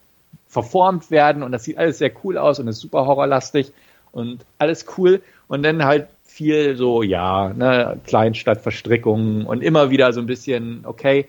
verformt 0.47 1.11
werden 1.11 1.43
und 1.43 1.51
das 1.51 1.63
sieht 1.63 1.77
alles 1.77 1.97
sehr 1.97 2.11
cool 2.23 2.37
aus 2.37 2.59
und 2.59 2.67
ist 2.67 2.79
super 2.79 3.05
horrorlastig 3.05 3.71
und 4.11 4.45
alles 4.57 4.85
cool 4.97 5.21
und 5.47 5.63
dann 5.63 5.83
halt 5.85 6.07
viel 6.23 6.75
so, 6.75 7.03
ja, 7.03 7.53
ne, 7.53 7.99
Kleinstadtverstrickungen 8.05 9.45
und 9.45 9.61
immer 9.61 9.89
wieder 9.89 10.11
so 10.11 10.19
ein 10.19 10.25
bisschen, 10.25 10.85
okay, 10.85 11.27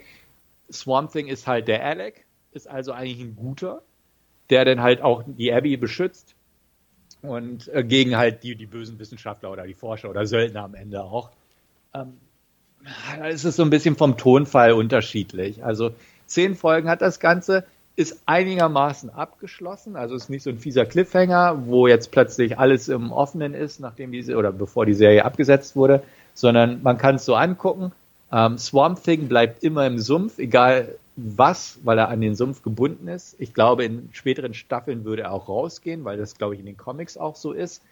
Swamp 0.72 1.12
Thing 1.12 1.28
ist 1.28 1.46
halt 1.46 1.68
der 1.68 1.84
Alec, 1.84 2.24
ist 2.52 2.68
also 2.68 2.92
eigentlich 2.92 3.20
ein 3.20 3.36
guter, 3.36 3.82
der 4.50 4.64
dann 4.64 4.80
halt 4.80 5.02
auch 5.02 5.22
die 5.26 5.52
Abby 5.52 5.76
beschützt 5.76 6.34
und 7.22 7.68
äh, 7.68 7.84
gegen 7.84 8.16
halt 8.16 8.42
die, 8.42 8.56
die 8.56 8.66
bösen 8.66 8.98
Wissenschaftler 8.98 9.50
oder 9.52 9.66
die 9.66 9.74
Forscher 9.74 10.10
oder 10.10 10.26
Söldner 10.26 10.64
am 10.64 10.74
Ende 10.74 11.04
auch. 11.04 11.30
Ähm, 11.94 12.14
da 13.18 13.26
ist 13.26 13.44
es 13.44 13.56
so 13.56 13.62
ein 13.62 13.70
bisschen 13.70 13.96
vom 13.96 14.16
Tonfall 14.16 14.72
unterschiedlich. 14.72 15.64
Also 15.64 15.92
zehn 16.26 16.54
Folgen 16.54 16.88
hat 16.88 17.02
das 17.02 17.20
Ganze, 17.20 17.64
ist 17.96 18.20
einigermaßen 18.26 19.10
abgeschlossen, 19.10 19.96
also 19.96 20.14
ist 20.14 20.28
nicht 20.28 20.42
so 20.42 20.50
ein 20.50 20.58
fieser 20.58 20.84
Cliffhanger, 20.84 21.66
wo 21.66 21.86
jetzt 21.86 22.10
plötzlich 22.10 22.58
alles 22.58 22.88
im 22.88 23.10
Offenen 23.10 23.54
ist, 23.54 23.80
nachdem 23.80 24.12
diese 24.12 24.36
oder 24.36 24.52
bevor 24.52 24.84
die 24.86 24.94
Serie 24.94 25.24
abgesetzt 25.24 25.76
wurde, 25.76 26.02
sondern 26.34 26.82
man 26.82 26.98
kann 26.98 27.16
es 27.16 27.24
so 27.24 27.34
angucken. 27.34 27.92
Ähm, 28.30 28.58
Swamp 28.58 29.02
Thing 29.02 29.28
bleibt 29.28 29.62
immer 29.62 29.86
im 29.86 29.98
Sumpf, 29.98 30.38
egal 30.38 30.96
was, 31.16 31.78
weil 31.82 31.98
er 31.98 32.08
an 32.08 32.20
den 32.20 32.34
Sumpf 32.34 32.62
gebunden 32.62 33.08
ist. 33.08 33.36
Ich 33.38 33.54
glaube, 33.54 33.84
in 33.84 34.10
späteren 34.12 34.52
Staffeln 34.52 35.04
würde 35.04 35.22
er 35.22 35.32
auch 35.32 35.48
rausgehen, 35.48 36.04
weil 36.04 36.18
das, 36.18 36.36
glaube 36.36 36.54
ich, 36.54 36.60
in 36.60 36.66
den 36.66 36.76
Comics 36.76 37.16
auch 37.16 37.36
so 37.36 37.52
ist. 37.52 37.82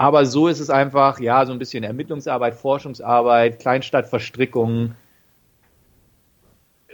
Aber 0.00 0.24
so 0.24 0.48
ist 0.48 0.60
es 0.60 0.70
einfach, 0.70 1.20
ja, 1.20 1.44
so 1.44 1.52
ein 1.52 1.58
bisschen 1.58 1.84
Ermittlungsarbeit, 1.84 2.54
Forschungsarbeit, 2.54 3.58
Kleinstadtverstrickungen, 3.58 4.94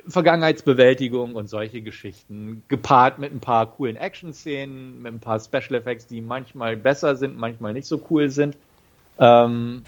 Vergangenheitsbewältigung 0.08 1.36
und 1.36 1.48
solche 1.48 1.82
Geschichten, 1.82 2.64
gepaart 2.66 3.20
mit 3.20 3.32
ein 3.32 3.38
paar 3.38 3.70
coolen 3.70 3.94
Action-Szenen, 3.94 5.02
mit 5.02 5.14
ein 5.14 5.20
paar 5.20 5.38
Special 5.38 5.76
Effects, 5.76 6.08
die 6.08 6.20
manchmal 6.20 6.76
besser 6.76 7.14
sind, 7.14 7.38
manchmal 7.38 7.74
nicht 7.74 7.86
so 7.86 8.04
cool 8.10 8.28
sind. 8.28 8.56
Ähm, 9.20 9.84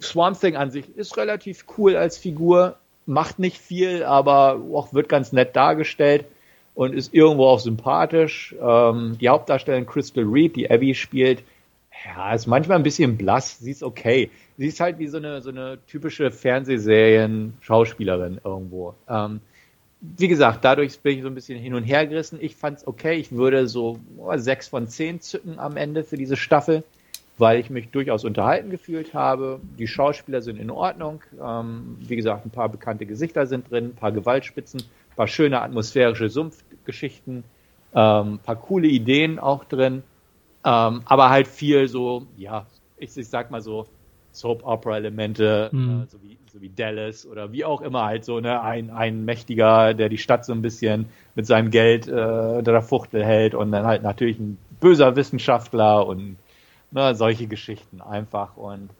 Swamp 0.00 0.40
Thing 0.40 0.56
an 0.56 0.72
sich 0.72 0.96
ist 0.96 1.16
relativ 1.16 1.66
cool 1.78 1.94
als 1.94 2.18
Figur, 2.18 2.78
macht 3.06 3.38
nicht 3.38 3.58
viel, 3.58 4.02
aber 4.02 4.60
auch 4.74 4.92
wird 4.92 5.08
ganz 5.08 5.30
nett 5.30 5.54
dargestellt 5.54 6.24
und 6.74 6.94
ist 6.94 7.14
irgendwo 7.14 7.46
auch 7.46 7.60
sympathisch. 7.60 8.56
Ähm, 8.60 9.18
die 9.20 9.28
Hauptdarstellerin 9.28 9.86
Crystal 9.86 10.24
Reed, 10.24 10.56
die 10.56 10.68
Abby 10.68 10.96
spielt, 10.96 11.44
ja, 12.04 12.34
ist 12.34 12.46
manchmal 12.46 12.78
ein 12.78 12.82
bisschen 12.82 13.16
blass, 13.16 13.58
sie 13.58 13.70
ist 13.70 13.82
okay. 13.82 14.30
Sie 14.58 14.66
ist 14.66 14.80
halt 14.80 14.98
wie 14.98 15.08
so 15.08 15.16
eine, 15.18 15.40
so 15.40 15.50
eine 15.50 15.78
typische 15.86 16.30
Fernsehserien-Schauspielerin 16.30 18.40
irgendwo. 18.44 18.94
Ähm, 19.08 19.40
wie 20.00 20.28
gesagt, 20.28 20.64
dadurch 20.64 20.98
bin 21.00 21.16
ich 21.16 21.22
so 21.22 21.28
ein 21.28 21.34
bisschen 21.34 21.58
hin 21.58 21.74
und 21.74 21.84
her 21.84 22.06
gerissen. 22.06 22.38
Ich 22.40 22.56
fand's 22.56 22.86
okay. 22.86 23.14
Ich 23.14 23.32
würde 23.32 23.68
so 23.68 24.00
oh, 24.18 24.32
von 24.70 24.88
zehn 24.88 25.20
zücken 25.20 25.58
am 25.58 25.76
Ende 25.76 26.04
für 26.04 26.16
diese 26.16 26.36
Staffel 26.36 26.84
weil 27.38 27.58
ich 27.58 27.70
mich 27.70 27.90
durchaus 27.90 28.24
unterhalten 28.24 28.70
gefühlt 28.70 29.14
habe. 29.14 29.60
Die 29.78 29.86
Schauspieler 29.86 30.42
sind 30.42 30.58
in 30.58 30.70
Ordnung. 30.70 31.22
Ähm, 31.42 31.96
wie 32.00 32.16
gesagt, 32.16 32.46
ein 32.46 32.50
paar 32.50 32.68
bekannte 32.68 33.06
Gesichter 33.06 33.46
sind 33.46 33.70
drin, 33.70 33.86
ein 33.86 33.94
paar 33.94 34.12
Gewaltspitzen, 34.12 34.80
ein 34.80 35.16
paar 35.16 35.28
schöne 35.28 35.60
atmosphärische 35.60 36.28
Sumpfgeschichten, 36.28 37.44
ähm, 37.94 38.34
ein 38.34 38.38
paar 38.38 38.56
coole 38.56 38.88
Ideen 38.88 39.38
auch 39.38 39.64
drin. 39.64 40.02
Ähm, 40.64 41.02
aber 41.04 41.30
halt 41.30 41.48
viel 41.48 41.88
so, 41.88 42.26
ja, 42.36 42.66
ich, 42.96 43.16
ich 43.16 43.28
sag 43.28 43.50
mal 43.50 43.60
so, 43.60 43.86
Soap-Opera-Elemente, 44.32 45.68
mhm. 45.72 46.04
äh, 46.04 46.06
so, 46.06 46.22
wie, 46.22 46.38
so 46.50 46.60
wie 46.62 46.70
Dallas 46.70 47.26
oder 47.26 47.52
wie 47.52 47.64
auch 47.64 47.82
immer 47.82 48.04
halt 48.04 48.24
so, 48.24 48.40
ne, 48.40 48.62
ein, 48.62 48.90
ein 48.90 49.24
Mächtiger, 49.24 49.92
der 49.92 50.08
die 50.08 50.18
Stadt 50.18 50.44
so 50.44 50.52
ein 50.52 50.62
bisschen 50.62 51.06
mit 51.34 51.46
seinem 51.46 51.70
Geld 51.70 52.08
äh, 52.08 52.10
unter 52.12 52.72
der 52.72 52.82
Fuchtel 52.82 53.24
hält 53.24 53.54
und 53.54 53.72
dann 53.72 53.84
halt 53.84 54.02
natürlich 54.02 54.38
ein 54.38 54.56
böser 54.80 55.16
Wissenschaftler 55.16 56.06
und 56.06 56.36
Ne, 56.92 57.14
solche 57.14 57.46
Geschichten 57.46 58.02
einfach 58.02 58.58
und 58.58 58.90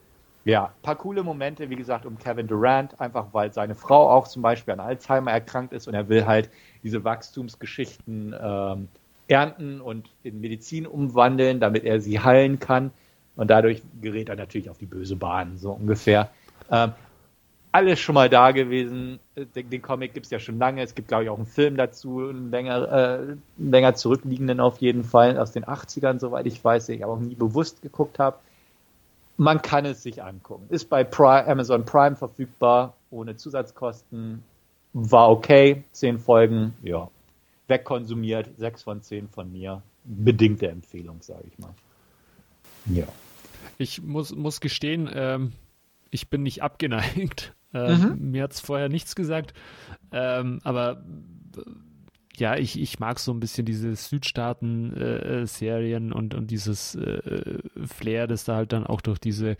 ja, 0.45 0.73
paar 0.81 0.97
coole 0.97 1.23
Momente, 1.23 1.69
wie 1.69 1.77
gesagt, 1.77 2.07
um 2.07 2.19
Kevin 2.19 2.49
Durant, 2.49 2.99
einfach 2.99 3.27
weil 3.33 3.53
seine 3.53 3.75
Frau 3.75 4.11
auch 4.11 4.27
zum 4.27 4.41
Beispiel 4.41 4.73
an 4.73 4.81
Alzheimer 4.81 5.31
erkrankt 5.31 5.75
ist 5.75 5.87
und 5.87 5.95
er 5.95 6.09
will 6.09 6.25
halt 6.25 6.49
diese 6.83 7.05
Wachstumsgeschichten 7.05 8.35
ähm, 8.43 8.89
ernten 9.33 9.81
und 9.81 10.09
in 10.23 10.41
Medizin 10.41 10.87
umwandeln, 10.87 11.59
damit 11.59 11.85
er 11.85 12.01
sie 12.01 12.21
heilen 12.21 12.61
kann. 12.61 12.91
Und 13.35 13.51
dadurch 13.51 13.83
gerät 14.01 14.29
er 14.29 14.37
natürlich 14.37 14.69
auf 14.69 14.79
die 14.79 14.87
böse 14.87 15.17
Bahn, 15.17 15.57
so 15.57 15.73
ungefähr. 15.73 16.31
Ähm, 16.71 16.93
alles 17.73 17.99
schon 17.99 18.15
mal 18.15 18.29
da 18.29 18.51
gewesen. 18.51 19.19
Den, 19.35 19.71
den 19.71 19.81
Comic 19.81 20.13
gibt 20.13 20.27
es 20.27 20.31
ja 20.31 20.39
schon 20.39 20.59
lange. 20.59 20.83
Es 20.83 20.95
gibt, 20.95 21.09
glaube 21.09 21.25
ich, 21.25 21.31
auch 21.31 21.39
einen 21.39 21.47
Film 21.47 21.77
dazu, 21.77 22.29
einen 22.29 22.51
länger, 22.51 22.93
äh, 22.93 23.37
länger 23.57 23.95
zurückliegenden 23.95 24.61
auf 24.61 24.79
jeden 24.79 25.05
Fall, 25.05 25.39
aus 25.39 25.53
den 25.53 25.65
80ern, 25.65 26.21
soweit 26.21 26.47
ich 26.47 26.63
weiß, 26.63 26.87
den 26.87 26.97
ich 26.97 27.05
aber 27.05 27.15
auch 27.15 27.21
nie 27.21 27.35
bewusst 27.35 27.81
geguckt 27.81 28.19
habe. 28.19 28.37
Man 29.39 29.63
kann 29.63 29.87
es 29.87 30.03
sich 30.03 30.23
angucken. 30.23 30.67
Ist 30.69 30.91
bei 30.91 31.03
Prime, 31.03 31.47
Amazon 31.47 31.87
Prime 31.87 32.17
verfügbar, 32.17 32.93
ohne 33.11 33.37
Zusatzkosten. 33.37 34.43
War 34.93 35.31
okay. 35.31 35.85
Zehn 35.93 36.19
Folgen, 36.19 36.75
ja. 36.83 37.09
Wegkonsumiert, 37.69 38.51
sechs 38.59 38.83
von 38.83 39.03
zehn 39.03 39.29
von 39.29 39.53
mir. 39.53 39.83
Bedingte 40.05 40.69
Empfehlung, 40.69 41.23
sage 41.23 41.45
ich 41.49 41.59
mal. 41.59 41.75
Ja. 42.87 43.07
Ich 43.79 44.03
muss, 44.03 44.35
muss 44.35 44.61
gestehen, 44.61 45.09
ähm, 45.13 45.53
ich 46.11 46.29
bin 46.31 46.43
nicht 46.43 46.63
abgeneigt. 46.63 47.55
Äh, 47.75 47.97
mhm. 47.97 48.33
Mir 48.33 48.43
hat 48.43 48.53
es 48.53 48.61
vorher 48.61 48.91
nichts 48.91 49.15
gesagt. 49.15 49.55
Ähm, 50.11 50.61
aber 50.63 51.03
ja, 52.37 52.57
ich, 52.57 52.79
ich 52.79 52.99
mag 52.99 53.19
so 53.19 53.33
ein 53.33 53.41
bisschen 53.41 53.65
diese 53.65 53.97
Südstaaten-Serien 53.97 56.11
äh, 56.11 56.15
und, 56.15 56.35
und 56.35 56.51
dieses 56.51 56.97
äh, 56.97 57.63
Flair, 57.87 58.27
das 58.27 58.45
da 58.45 58.57
halt 58.57 58.75
dann 58.75 58.87
auch 58.87 59.01
durch 59.01 59.19
diese, 59.19 59.57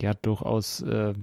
ja, 0.00 0.14
durchaus 0.14 0.82
äh, 0.82 1.14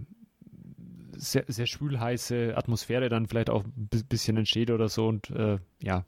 sehr, 1.19 1.45
sehr 1.47 1.65
schwülheiße 1.65 2.53
Atmosphäre 2.55 3.09
dann 3.09 3.27
vielleicht 3.27 3.49
auch 3.49 3.63
ein 3.63 3.89
bisschen 4.07 4.37
entsteht 4.37 4.71
oder 4.71 4.89
so 4.89 5.07
und 5.07 5.29
äh, 5.31 5.59
ja. 5.81 6.05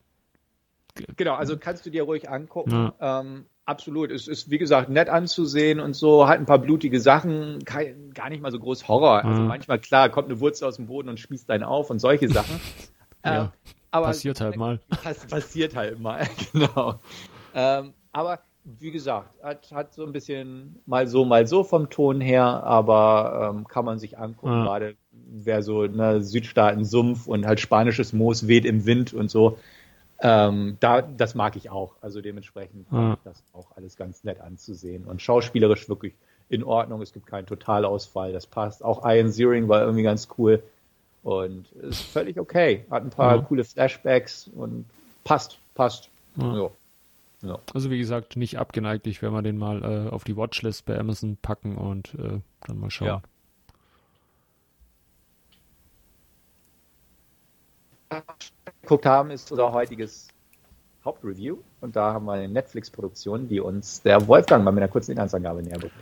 Genau, 1.15 1.35
also 1.35 1.57
kannst 1.57 1.85
du 1.85 1.89
dir 1.89 2.03
ruhig 2.03 2.29
angucken. 2.29 2.71
Ja. 2.99 3.21
Ähm, 3.21 3.45
Absolut. 3.65 4.11
Es 4.11 4.27
ist, 4.27 4.49
wie 4.49 4.57
gesagt, 4.57 4.89
nett 4.89 5.07
anzusehen 5.07 5.79
und 5.79 5.93
so, 5.95 6.27
hat 6.27 6.39
ein 6.39 6.45
paar 6.45 6.59
blutige 6.59 6.99
Sachen, 6.99 7.63
kein, 7.63 8.11
gar 8.11 8.29
nicht 8.29 8.41
mal 8.41 8.51
so 8.51 8.59
groß 8.59 8.87
Horror. 8.87 9.23
Also 9.23 9.41
manchmal, 9.43 9.79
klar, 9.79 10.09
kommt 10.09 10.29
eine 10.29 10.39
Wurzel 10.39 10.67
aus 10.67 10.77
dem 10.77 10.87
Boden 10.87 11.09
und 11.09 11.19
spießt 11.19 11.49
einen 11.51 11.63
auf 11.63 11.89
und 11.89 11.99
solche 11.99 12.27
Sachen. 12.27 12.59
ja, 13.25 13.45
äh, 13.45 13.49
aber 13.91 14.07
passiert 14.07 14.41
halt 14.41 14.57
mal. 14.57 14.79
Pass, 14.89 15.25
passiert 15.27 15.75
halt 15.75 15.99
mal, 15.99 16.27
genau. 16.51 16.99
Ähm, 17.53 17.93
aber 18.11 18.39
wie 18.63 18.91
gesagt, 18.91 19.41
hat, 19.43 19.71
hat 19.71 19.93
so 19.93 20.05
ein 20.05 20.11
bisschen 20.11 20.81
mal 20.85 21.07
so, 21.07 21.23
mal 21.23 21.45
so 21.45 21.63
vom 21.63 21.89
Ton 21.89 22.19
her, 22.19 22.43
aber 22.43 23.53
ähm, 23.53 23.67
kann 23.67 23.85
man 23.85 23.99
sich 23.99 24.17
angucken, 24.17 24.53
ja. 24.53 24.63
gerade 24.63 24.95
wer 25.31 25.63
so 25.63 25.83
ne, 25.83 26.21
Südstaaten 26.21 26.85
Sumpf 26.85 27.27
und 27.27 27.45
halt 27.45 27.59
spanisches 27.59 28.13
Moos 28.13 28.47
weht 28.47 28.65
im 28.65 28.85
Wind 28.85 29.13
und 29.13 29.31
so. 29.31 29.57
Ähm, 30.19 30.77
da, 30.79 31.01
das 31.01 31.33
mag 31.33 31.55
ich 31.55 31.69
auch. 31.69 31.95
Also 32.01 32.21
dementsprechend 32.21 32.85
ja. 32.91 33.17
das 33.23 33.43
auch 33.53 33.75
alles 33.75 33.95
ganz 33.95 34.23
nett 34.23 34.39
anzusehen. 34.39 35.05
Und 35.05 35.21
schauspielerisch 35.21 35.89
wirklich 35.89 36.13
in 36.49 36.63
Ordnung. 36.63 37.01
Es 37.01 37.13
gibt 37.13 37.25
keinen 37.25 37.47
Totalausfall. 37.47 38.31
Das 38.31 38.45
passt. 38.45 38.83
Auch 38.83 39.03
Ian 39.03 39.31
Ziering 39.31 39.67
war 39.67 39.81
irgendwie 39.81 40.03
ganz 40.03 40.27
cool. 40.37 40.61
Und 41.23 41.71
ist 41.73 42.01
völlig 42.01 42.39
okay. 42.39 42.85
Hat 42.91 43.03
ein 43.03 43.09
paar 43.09 43.37
ja. 43.37 43.41
coole 43.41 43.63
Flashbacks 43.63 44.49
und 44.55 44.85
passt, 45.23 45.59
passt. 45.75 46.09
Ja. 46.35 46.69
Ja. 47.43 47.59
Also 47.73 47.89
wie 47.89 47.97
gesagt, 47.97 48.37
nicht 48.37 48.59
abgeneigt. 48.59 49.07
Ich 49.07 49.21
werde 49.21 49.33
mal 49.33 49.41
den 49.41 49.57
mal 49.57 49.83
äh, 49.83 50.09
auf 50.09 50.23
die 50.23 50.37
Watchlist 50.37 50.85
bei 50.85 50.99
Amazon 50.99 51.37
packen 51.41 51.75
und 51.77 52.13
äh, 52.15 52.39
dann 52.67 52.79
mal 52.79 52.91
schauen. 52.91 53.07
Ja. 53.07 53.21
Geguckt 58.81 59.05
haben, 59.05 59.31
ist 59.31 59.51
unser 59.51 59.71
heutiges 59.71 60.27
Hauptreview. 61.03 61.57
Und 61.79 61.95
da 61.95 62.13
haben 62.13 62.25
wir 62.25 62.33
eine 62.33 62.47
Netflix-Produktion, 62.47 63.47
die 63.47 63.59
uns 63.59 64.01
der 64.01 64.27
Wolfgang 64.27 64.63
mal 64.63 64.71
mit 64.71 64.83
einer 64.83 64.91
kurzen 64.91 65.11
Inhaltsangabe 65.11 65.63
näher 65.63 65.79
bringt. 65.79 65.93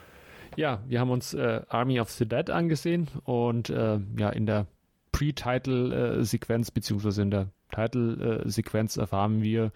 Ja, 0.55 0.79
wir 0.87 0.99
haben 0.99 1.11
uns 1.11 1.33
äh, 1.33 1.61
Army 1.69 1.99
of 1.99 2.09
the 2.11 2.25
Dead 2.25 2.49
angesehen 2.49 3.07
und 3.23 3.69
äh, 3.69 3.99
ja, 4.17 4.29
in 4.29 4.45
der 4.45 4.65
Pre-Title-Sequenz 5.11 6.71
beziehungsweise 6.71 7.21
in 7.21 7.31
der 7.31 7.47
Title-Sequenz 7.71 8.97
erfahren 8.97 9.41
wir, 9.41 9.71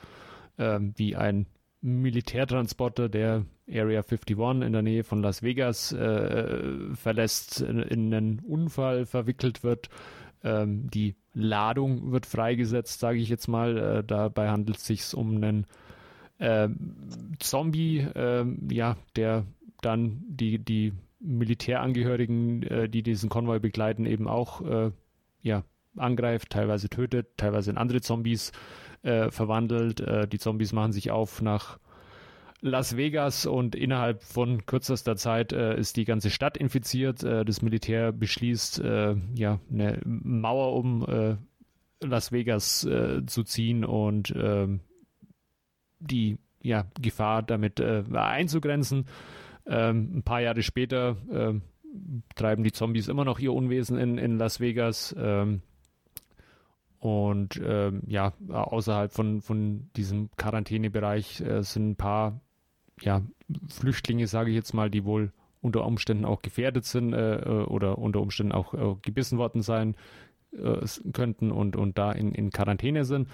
äh, 0.58 0.80
wie 0.96 1.16
ein 1.16 1.46
Militärtransporter, 1.82 3.10
der 3.10 3.46
Area 3.70 4.02
51 4.02 4.38
in 4.66 4.74
der 4.74 4.82
Nähe 4.82 5.04
von 5.04 5.22
Las 5.22 5.44
Vegas 5.44 5.92
äh, 5.92 6.94
verlässt, 6.96 7.62
in, 7.62 7.80
in, 7.80 8.14
einen 8.14 8.40
Unfall 8.40 9.06
verwickelt 9.06 9.64
wird. 9.64 9.90
Ähm, 10.44 10.90
die 10.90 11.16
Ladung 11.34 12.12
wird 12.12 12.26
freigesetzt, 12.26 13.00
sage 13.00 13.20
ich 13.20 13.30
jetzt 13.30 13.48
mal. 13.48 13.78
Äh, 13.78 14.04
dabei 14.04 14.50
handelt 14.50 14.78
es 14.78 14.86
sich 14.86 15.14
um 15.14 15.36
einen 15.36 15.66
äh, 16.40 16.70
Zombie, 17.40 18.08
ähm, 18.16 18.68
ja, 18.70 18.98
der 19.16 19.46
dann 19.82 20.24
die, 20.28 20.60
die 20.60 20.94
Militärangehörigen, 21.20 22.64
äh, 22.64 22.90
die 22.90 23.04
diesen 23.04 23.30
Konvoi 23.30 23.60
begleiten, 23.60 24.06
eben 24.06 24.28
auch 24.28 24.62
äh, 24.62 24.92
ja, 25.42 25.64
angreift, 25.96 26.50
teilweise 26.50 26.90
tötet, 26.90 27.38
teilweise 27.38 27.72
in 27.72 27.78
andere 27.78 28.02
Zombies 28.02 28.52
äh, 29.04 29.32
verwandelt. 29.32 30.02
Äh, 30.02 30.28
die 30.28 30.40
Zombies 30.40 30.74
machen 30.74 30.92
sich 30.92 31.12
auf 31.12 31.42
nach 31.42 31.80
Las 32.66 32.96
Vegas 32.96 33.46
und 33.46 33.76
innerhalb 33.76 34.24
von 34.24 34.66
kürzester 34.66 35.18
Zeit 35.18 35.52
äh, 35.52 35.78
ist 35.78 35.98
die 35.98 36.06
ganze 36.06 36.30
Stadt 36.30 36.56
infiziert. 36.56 37.22
Äh, 37.22 37.44
das 37.44 37.62
Militär 37.62 38.14
beschließt, 38.14 38.80
äh, 38.80 39.16
ja, 39.36 39.60
eine 39.70 40.00
Mauer 40.06 40.74
um 40.74 41.06
äh, 41.06 41.36
Las 42.00 42.32
Vegas 42.32 42.86
äh, 42.86 43.26
zu 43.26 43.44
ziehen 43.44 43.84
und 43.84 44.34
ähm, 44.38 44.80
die 46.00 46.38
ja, 46.62 46.86
Gefahr 47.02 47.44
damit 47.44 47.82
äh, 47.82 48.06
einzugrenzen. 48.14 49.08
Ähm, 49.66 50.20
ein 50.20 50.24
paar 50.24 50.40
Jahre 50.40 50.64
später 50.64 51.18
ähm, 51.30 51.64
treiben 52.36 52.64
die 52.64 52.72
Zombies 52.72 53.10
immer 53.10 53.26
noch 53.26 53.40
ihr 53.40 53.52
Unwesen 53.52 53.98
in, 53.98 54.18
in 54.18 54.38
Las 54.38 54.62
Vegas. 54.62 55.14
Und 57.00 57.62
ähm, 57.62 58.04
ja, 58.08 58.32
außerhalb 58.48 59.12
von, 59.12 59.42
von 59.42 59.90
diesem 59.98 60.30
Quarantänebereich 60.38 61.42
äh, 61.42 61.62
sind 61.62 61.90
ein 61.92 61.96
paar 61.98 62.40
ja, 63.02 63.22
Flüchtlinge, 63.68 64.28
sage 64.28 64.50
ich 64.50 64.56
jetzt 64.56 64.74
mal, 64.74 64.90
die 64.90 65.06
wohl 65.06 65.32
unter 65.62 65.86
Umständen 65.86 66.26
auch 66.26 66.42
gefährdet 66.42 66.86
sind 66.86 67.14
äh, 67.14 67.38
äh 67.38 67.64
oder 67.64 67.98
unter 67.98 68.22
Umständen 68.22 68.52
auch 68.52 68.74
äh, 68.74 68.96
gebissen 69.02 69.38
worden 69.38 69.62
sein 69.62 69.96
äh, 70.52 70.86
könnten 71.14 71.52
und, 71.52 71.76
und 71.76 71.98
da 71.98 72.12
in, 72.12 72.34
in 72.34 72.52
Quarantäne 72.52 73.06
sind. 73.06 73.30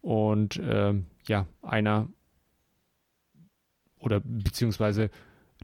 Und 0.00 0.60
ähm, 0.62 1.06
ja, 1.26 1.46
einer 1.62 2.08
oder 3.98 4.20
beziehungsweise 4.20 5.10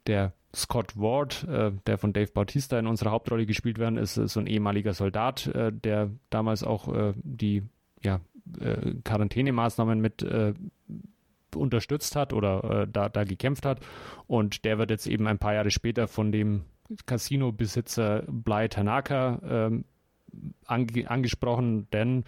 der 0.07 0.33
Scott 0.55 0.97
Ward, 0.97 1.45
äh, 1.45 1.73
der 1.87 1.99
von 1.99 2.13
Dave 2.13 2.31
Bautista 2.33 2.79
in 2.79 2.87
unserer 2.87 3.11
Hauptrolle 3.11 3.47
gespielt 3.47 3.79
werden, 3.79 3.99
ist 3.99 4.15
so 4.15 4.41
ein 4.41 4.47
ehemaliger 4.47 4.95
Soldat, 4.95 5.49
äh, 5.49 5.73
der 5.73 6.11
damals 6.31 6.63
auch 6.63 7.13
die 7.23 7.65
ja, 8.03 8.21
Quarantänemaßnahmen 9.05 10.01
mit 10.01 10.25
unterstützt 11.55 12.17
hat 12.17 12.33
oder 12.33 12.83
äh, 12.83 12.87
da, 12.91 13.09
da 13.09 13.25
gekämpft 13.25 13.65
hat. 13.65 13.81
Und 14.27 14.65
der 14.65 14.79
wird 14.79 14.91
jetzt 14.91 15.07
eben 15.07 15.27
ein 15.27 15.39
paar 15.39 15.55
Jahre 15.55 15.71
später 15.71 16.09
von 16.09 16.33
dem 16.33 16.65
Casino-Besitzer 17.07 18.25
Bly 18.27 18.69
Tanaka 18.69 19.41
ähm, 19.45 19.85
ange 20.67 21.11
angesprochen, 21.11 21.89
denn 21.93 22.25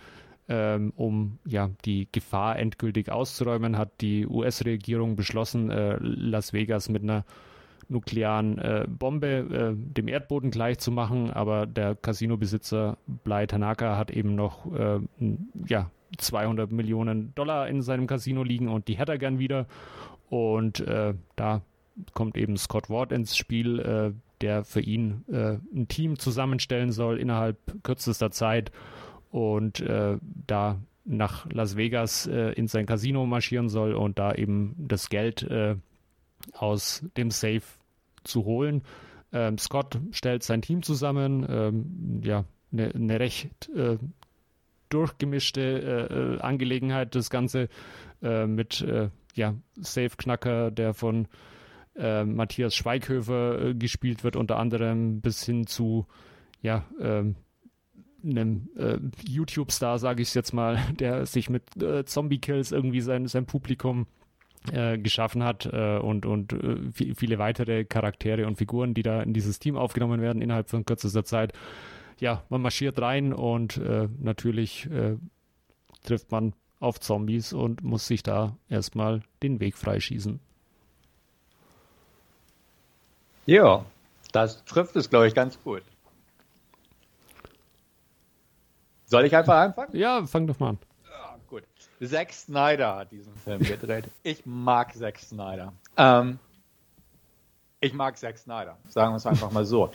ähm, 0.49 0.93
um 0.97 1.39
ja 1.47 1.71
die 1.85 2.09
Gefahr 2.11 2.59
endgültig 2.59 3.11
auszuräumen, 3.11 3.79
hat 3.79 4.01
die 4.01 4.27
US-Regierung 4.27 5.17
beschlossen, 5.17 5.71
äh, 5.71 5.97
Las 6.01 6.53
Vegas 6.53 6.89
mit 6.89 7.03
einer 7.03 7.25
nuklearen 7.89 8.59
äh, 8.59 8.87
Bombe 8.89 9.27
äh, 9.29 9.75
dem 9.77 10.09
Erdboden 10.09 10.51
gleich 10.51 10.79
zu 10.79 10.91
machen, 10.93 11.31
aber 11.31 11.67
der 11.67 11.95
Casino-Besitzer 11.95 12.99
Bly 13.07 13.47
Tanaka 13.47 13.97
hat 13.97 14.11
eben 14.11 14.35
noch 14.35 14.73
äh, 14.73 15.01
ja, 15.67 15.91
200 16.17 16.73
Millionen 16.73 17.35
Dollar 17.35 17.69
in 17.69 17.83
seinem 17.83 18.07
Casino 18.07 18.43
liegen 18.43 18.69
und 18.69 18.89
die 18.89 18.99
hätte 18.99 19.13
er 19.13 19.19
gern 19.19 19.39
wieder. 19.39 19.67
Und 20.29 20.81
äh, 20.81 21.15
da 21.37 21.63
kommt 22.15 22.37
eben 22.37 22.57
Scott 22.57 22.89
Ward 22.89 23.13
ins 23.13 23.37
Spiel, 23.37 23.79
äh, 23.81 24.13
der 24.41 24.65
für 24.65 24.81
ihn 24.81 25.25
äh, 25.31 25.59
ein 25.75 25.89
Team 25.89 26.19
zusammenstellen 26.19 26.93
soll 26.93 27.19
innerhalb 27.19 27.59
kürzester 27.83 28.31
Zeit 28.31 28.71
und 29.31 29.81
äh, 29.81 30.19
da 30.47 30.79
nach 31.05 31.51
Las 31.51 31.77
Vegas 31.77 32.27
äh, 32.27 32.53
in 32.53 32.69
sein 32.69 32.87
Casino 32.87 33.27
marschieren 33.27 33.69
soll 33.69 33.95
und 33.95 34.19
da 34.19 34.35
eben 34.35 34.75
das 34.79 35.09
Geld 35.09 35.43
äh, 35.43 35.77
aus 36.53 37.05
dem 37.17 37.31
Safe 37.31 37.63
zu 38.25 38.45
holen. 38.45 38.83
Ähm, 39.33 39.59
Scott 39.59 39.99
stellt 40.13 40.43
sein 40.43 40.63
Team 40.63 40.83
zusammen, 40.83 41.47
ähm, 41.49 42.21
ja, 42.25 42.45
eine 42.73 42.93
ne 42.95 43.21
recht 43.21 43.71
durchgemischte 44.91 45.61
äh, 45.61 46.15
äh, 46.37 46.41
Angelegenheit, 46.41 47.15
das 47.15 47.31
Ganze 47.31 47.69
äh, 48.23 48.47
mit 48.47 48.83
äh, 48.83 49.09
ja, 49.35 49.55
Safe-Knacker, 49.77 50.71
der 50.71 50.95
von 50.95 51.29
äh, 51.97 52.25
Matthias 52.25 52.75
Schweighöfer 52.75 53.63
äh, 53.63 53.75
gespielt 53.75 54.25
wird, 54.25 54.37
unter 54.37 54.59
anderem 54.59 55.21
bis 55.21 55.45
hin 55.45 55.67
zu 55.67 56.07
ja, 56.61 56.85
ähm, 57.01 57.37
einem 58.23 58.69
YouTube-Star, 59.27 59.99
sage 59.99 60.21
ich 60.21 60.35
jetzt 60.35 60.53
mal, 60.53 60.79
der 60.99 61.25
sich 61.25 61.49
mit 61.49 61.63
Zombie-Kills 62.05 62.71
irgendwie 62.71 63.01
sein, 63.01 63.27
sein 63.27 63.47
Publikum 63.47 64.07
geschaffen 64.63 65.43
hat 65.43 65.65
und, 65.65 66.27
und 66.27 66.55
viele 66.93 67.39
weitere 67.39 67.87
Charaktere 67.87 68.47
und 68.47 68.57
Figuren, 68.57 68.93
die 68.93 69.03
da 69.03 69.23
in 69.23 69.33
dieses 69.33 69.59
Team 69.59 69.79
aufgenommen 69.79 70.21
werden 70.21 70.43
innerhalb 70.43 70.69
von 70.69 70.85
kürzester 70.85 71.25
Zeit 71.25 71.55
ja, 72.21 72.45
man 72.49 72.63
marschiert 72.63 73.01
rein 73.01 73.33
und 73.33 73.77
äh, 73.79 74.09
natürlich 74.19 74.89
äh, 74.91 75.17
trifft 76.03 76.31
man 76.31 76.55
auf 76.79 77.01
Zombies 77.01 77.53
und 77.53 77.83
muss 77.83 78.07
sich 78.07 78.23
da 78.23 78.57
erstmal 78.69 79.23
den 79.43 79.61
Weg 79.61 79.77
freischießen. 79.77 80.41
Ja, 83.47 83.85
das 84.33 84.65
trifft 84.65 84.97
es, 84.97 85.11
glaube 85.11 85.29
ich, 85.29 85.35
ganz 85.35 85.63
gut. 85.63 85.83
Soll 89.07 89.25
ich 89.25 89.35
einfach 89.35 89.57
anfangen? 89.57 89.97
Ja, 89.97 90.25
fang 90.25 90.47
doch 90.47 90.59
mal 90.61 90.71
an. 90.71 90.79
Ja, 91.11 91.37
gut. 91.49 91.65
Zack 92.01 92.33
Snyder 92.33 92.97
hat 92.97 93.11
diesen 93.11 93.35
Film 93.35 93.61
gedreht. 93.61 94.05
Ich 94.23 94.47
mag 94.47 94.95
Zack 94.95 95.19
Snyder. 95.19 95.73
Ähm, 95.97 96.39
ich 97.81 97.93
mag 97.93 98.17
Zack 98.17 98.39
Snyder. 98.39 98.79
Sagen 98.89 99.13
wir 99.13 99.17
es 99.17 99.27
einfach 99.27 99.51
mal 99.51 99.65
so 99.65 99.91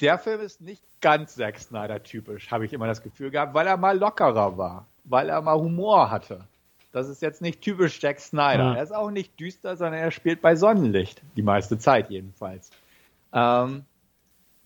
der 0.00 0.18
Film 0.18 0.40
ist 0.40 0.60
nicht 0.60 0.82
ganz 1.00 1.34
Zack 1.34 1.58
Snyder 1.58 2.02
typisch, 2.02 2.50
habe 2.50 2.64
ich 2.64 2.72
immer 2.72 2.86
das 2.86 3.02
Gefühl 3.02 3.30
gehabt, 3.30 3.54
weil 3.54 3.66
er 3.66 3.76
mal 3.76 3.98
lockerer 3.98 4.56
war, 4.56 4.86
weil 5.04 5.28
er 5.28 5.42
mal 5.42 5.56
Humor 5.56 6.10
hatte. 6.10 6.46
Das 6.92 7.08
ist 7.08 7.22
jetzt 7.22 7.42
nicht 7.42 7.60
typisch 7.60 8.00
Zack 8.00 8.20
Snyder. 8.20 8.64
Ja. 8.64 8.74
Er 8.76 8.82
ist 8.82 8.94
auch 8.94 9.10
nicht 9.10 9.38
düster, 9.38 9.76
sondern 9.76 10.00
er 10.00 10.10
spielt 10.10 10.40
bei 10.40 10.56
Sonnenlicht, 10.56 11.22
die 11.36 11.42
meiste 11.42 11.76
Zeit 11.78 12.08
jedenfalls. 12.08 12.70
Ähm, 13.32 13.84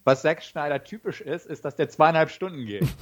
was 0.05 0.23
Zack 0.23 0.43
Snyder 0.43 0.85
typisch 0.85 1.21
ist, 1.21 1.47
ist, 1.47 1.65
dass 1.65 1.75
der 1.75 1.89
zweieinhalb 1.89 2.31
Stunden 2.31 2.65
geht. 2.65 2.87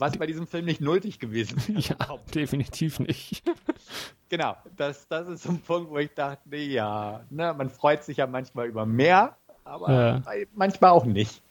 was 0.00 0.18
bei 0.18 0.26
diesem 0.26 0.46
Film 0.46 0.64
nicht 0.64 0.80
nötig 0.80 1.18
gewesen 1.18 1.58
ist. 1.58 1.88
Ja, 1.88 1.96
definitiv 2.34 2.98
nicht. 2.98 3.42
genau, 4.28 4.56
das, 4.76 5.06
das 5.08 5.28
ist 5.28 5.44
so 5.44 5.50
ein 5.50 5.60
Punkt, 5.60 5.90
wo 5.90 5.98
ich 5.98 6.12
dachte, 6.12 6.56
ja, 6.56 7.24
ne, 7.30 7.54
man 7.56 7.70
freut 7.70 8.02
sich 8.04 8.18
ja 8.18 8.26
manchmal 8.26 8.66
über 8.66 8.84
mehr, 8.84 9.36
aber 9.66 9.92
ja. 9.92 10.22
manchmal 10.54 10.90
auch 10.90 11.04
nicht. 11.04 11.42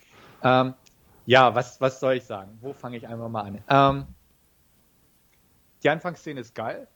Ähm, 0.44 0.74
ja, 1.26 1.56
was, 1.56 1.82
was 1.82 2.00
soll 2.00 2.16
ich 2.16 2.24
sagen? 2.24 2.58
Wo 2.62 2.74
fange 2.74 2.98
ich 2.98 3.08
einfach 3.08 3.30
mal 3.30 3.42
an? 3.42 3.60
Ähm, 3.68 4.06
die 5.84 5.90
Anfangsszene 5.90 6.40
ist 6.40 6.56
geil. 6.56 6.88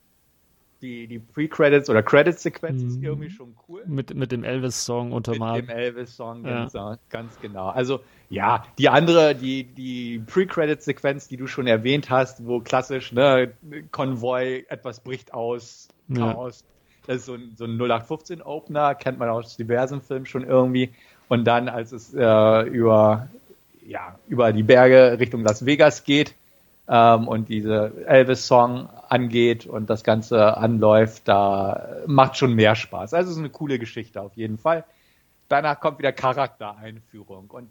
Die, 0.82 1.08
die 1.08 1.20
Pre-Credits 1.20 1.90
oder 1.90 2.02
Credits-Sequenz 2.02 2.82
mhm. 2.82 2.90
ist 2.90 3.04
irgendwie 3.04 3.30
schon 3.30 3.54
cool. 3.68 3.84
Mit, 3.86 4.16
mit 4.16 4.32
dem 4.32 4.46
Elvis-Song 4.46 5.12
untermalt. 5.12 5.68
Mit 5.68 5.72
dem 5.72 5.78
Elvis-Song, 5.78 6.46
ja. 6.46 6.70
ganz, 6.70 7.00
ganz 7.10 7.40
genau. 7.42 7.68
Also, 7.68 8.00
ja, 8.30 8.64
die 8.78 8.88
andere, 8.88 9.36
die, 9.36 9.66
die 9.66 10.20
Pre-Credits-Sequenz, 10.26 11.28
die 11.28 11.36
du 11.36 11.48
schon 11.48 11.68
erwähnt 11.68 12.10
hast, 12.10 12.46
wo 12.46 12.62
klassisch, 12.62 13.12
ne, 13.12 13.52
Konvoi, 13.92 14.66
etwas 14.70 15.02
bricht 15.02 15.34
aus, 15.34 15.90
Chaos, 16.16 16.62
ja. 16.62 16.70
Das 17.10 17.18
ist 17.18 17.26
so 17.26 17.34
ein, 17.34 17.54
so 17.56 17.66
ein 17.66 17.80
0815-Opener, 17.82 18.94
kennt 18.94 19.18
man 19.18 19.30
aus 19.30 19.58
diversen 19.58 20.00
Filmen 20.00 20.28
schon 20.28 20.44
irgendwie. 20.44 20.94
Und 21.30 21.46
dann, 21.46 21.70
als 21.70 21.92
es 21.92 22.14
äh, 22.14 22.62
über, 22.64 23.30
ja, 23.86 24.20
über 24.28 24.52
die 24.52 24.64
Berge 24.64 25.18
Richtung 25.20 25.44
Las 25.44 25.66
Vegas 25.66 26.04
geht 26.04 26.36
ähm, 26.88 27.28
und 27.28 27.48
diese 27.50 27.94
Elvis-Song 28.08 28.90
angeht 29.08 29.68
und 29.68 29.90
das 29.90 30.04
Ganze 30.04 30.58
anläuft, 30.58 31.28
da 31.28 32.02
macht 32.08 32.38
schon 32.38 32.56
mehr 32.56 32.76
Spaß. 32.76 33.14
Also 33.14 33.30
es 33.30 33.36
ist 33.36 33.40
eine 33.40 33.52
coole 33.52 33.80
Geschichte 33.80 34.22
auf 34.22 34.36
jeden 34.36 34.58
Fall. 34.58 34.84
Danach 35.48 35.80
kommt 35.80 36.00
wieder 36.00 36.12
Charaktereinführung 36.12 37.50
und 37.50 37.70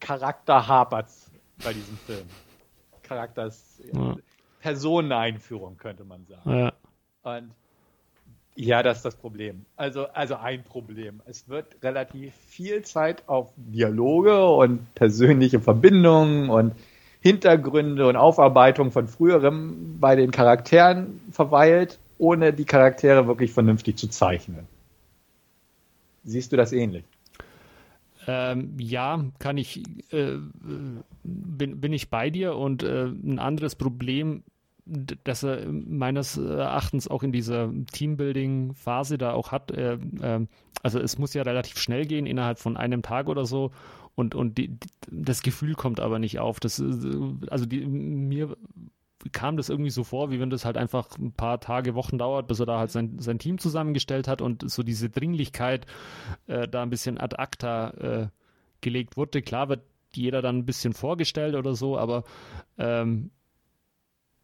Charakter 0.00 0.68
hapert's 0.68 1.30
bei 1.64 1.72
diesem 1.72 1.96
Film. 1.98 2.26
Charakters, 3.02 3.80
ja. 3.92 4.16
Personeneinführung, 4.60 5.76
könnte 5.78 6.04
man 6.04 6.26
sagen. 6.26 6.58
Ja. 6.58 6.72
Und 7.22 7.50
ja, 8.56 8.82
das 8.82 8.98
ist 8.98 9.04
das 9.04 9.16
Problem. 9.16 9.64
Also, 9.76 10.06
also 10.06 10.36
ein 10.36 10.62
Problem. 10.62 11.20
Es 11.26 11.48
wird 11.48 11.82
relativ 11.82 12.34
viel 12.34 12.82
Zeit 12.82 13.28
auf 13.28 13.52
Dialoge 13.56 14.46
und 14.46 14.94
persönliche 14.94 15.60
Verbindungen 15.60 16.50
und 16.50 16.74
Hintergründe 17.20 18.06
und 18.06 18.16
Aufarbeitung 18.16 18.92
von 18.92 19.08
früherem 19.08 19.98
bei 19.98 20.14
den 20.14 20.30
Charakteren 20.30 21.20
verweilt, 21.32 21.98
ohne 22.18 22.52
die 22.52 22.64
Charaktere 22.64 23.26
wirklich 23.26 23.52
vernünftig 23.52 23.96
zu 23.96 24.08
zeichnen. 24.08 24.68
Siehst 26.22 26.52
du 26.52 26.56
das 26.56 26.72
ähnlich? 26.72 27.04
Ähm, 28.26 28.76
ja, 28.78 29.24
kann 29.38 29.58
ich, 29.58 29.82
äh, 30.12 30.36
bin, 31.22 31.80
bin 31.80 31.92
ich 31.92 32.08
bei 32.08 32.30
dir 32.30 32.56
und 32.56 32.82
äh, 32.82 33.06
ein 33.06 33.38
anderes 33.38 33.74
Problem, 33.74 34.44
das 34.86 35.42
er 35.42 35.66
meines 35.66 36.36
Erachtens 36.36 37.08
auch 37.08 37.22
in 37.22 37.32
dieser 37.32 37.70
Teambuilding-Phase 37.92 39.18
da 39.18 39.32
auch 39.32 39.52
hat. 39.52 39.70
Äh, 39.70 39.94
äh, 39.94 40.46
also 40.82 41.00
es 41.00 41.18
muss 41.18 41.34
ja 41.34 41.42
relativ 41.42 41.78
schnell 41.78 42.06
gehen, 42.06 42.26
innerhalb 42.26 42.58
von 42.58 42.76
einem 42.76 43.02
Tag 43.02 43.28
oder 43.28 43.46
so. 43.46 43.70
Und, 44.14 44.34
und 44.34 44.58
die, 44.58 44.78
das 45.10 45.42
Gefühl 45.42 45.74
kommt 45.74 46.00
aber 46.00 46.18
nicht 46.18 46.38
auf. 46.38 46.60
Das, 46.60 46.80
also 47.50 47.66
die, 47.66 47.84
mir 47.86 48.56
kam 49.32 49.56
das 49.56 49.70
irgendwie 49.70 49.90
so 49.90 50.04
vor, 50.04 50.30
wie 50.30 50.38
wenn 50.38 50.50
das 50.50 50.64
halt 50.64 50.76
einfach 50.76 51.18
ein 51.18 51.32
paar 51.32 51.60
Tage, 51.60 51.94
Wochen 51.94 52.18
dauert, 52.18 52.46
bis 52.46 52.60
er 52.60 52.66
da 52.66 52.78
halt 52.78 52.90
sein, 52.90 53.18
sein 53.18 53.38
Team 53.38 53.58
zusammengestellt 53.58 54.28
hat 54.28 54.42
und 54.42 54.70
so 54.70 54.82
diese 54.82 55.08
Dringlichkeit 55.08 55.86
äh, 56.46 56.68
da 56.68 56.82
ein 56.82 56.90
bisschen 56.90 57.18
ad 57.18 57.36
acta 57.38 57.90
äh, 57.90 58.28
gelegt 58.82 59.16
wurde. 59.16 59.42
Klar 59.42 59.68
wird 59.68 59.82
jeder 60.14 60.42
dann 60.42 60.58
ein 60.58 60.66
bisschen 60.66 60.92
vorgestellt 60.92 61.54
oder 61.54 61.74
so, 61.74 61.98
aber 61.98 62.24
ähm, 62.78 63.30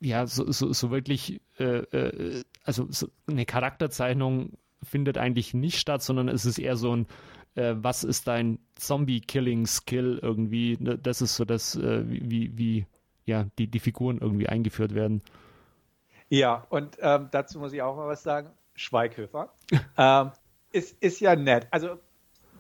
ja, 0.01 0.27
so, 0.27 0.51
so, 0.51 0.73
so 0.73 0.91
wirklich, 0.91 1.41
äh, 1.59 1.65
äh, 1.65 2.43
also 2.65 2.87
so 2.91 3.09
eine 3.27 3.45
Charakterzeichnung 3.45 4.53
findet 4.83 5.19
eigentlich 5.19 5.55
nicht 5.55 5.79
statt, 5.79 6.03
sondern 6.03 6.29
es 6.29 6.47
ist 6.47 6.59
eher 6.59 6.77
so 6.77 6.97
ein, 6.97 7.07
äh, 7.55 7.75
was 7.77 8.05
ist 8.05 8.27
dein 8.27 8.59
Zombie-Killing-Skill 8.77 10.21
irgendwie? 10.23 10.79
Ne, 10.81 10.99
das 10.99 11.21
ist 11.21 11.37
so 11.37 11.45
das, 11.45 11.77
äh, 11.77 12.05
wie, 12.07 12.57
wie, 12.57 12.87
ja, 13.27 13.47
die, 13.59 13.67
die 13.67 13.79
Figuren 13.79 14.19
irgendwie 14.19 14.49
eingeführt 14.49 14.95
werden. 14.95 15.23
Ja, 16.29 16.67
und 16.71 16.97
ähm, 17.01 17.29
dazu 17.31 17.59
muss 17.59 17.73
ich 17.73 17.83
auch 17.83 17.97
mal 17.97 18.09
was 18.09 18.23
sagen. 18.23 18.51
Schweighöfer 18.75 19.53
ähm, 19.99 20.31
ist, 20.73 21.03
ist 21.03 21.21
ja 21.21 21.37
nett. 21.37 21.67
Also 21.71 21.99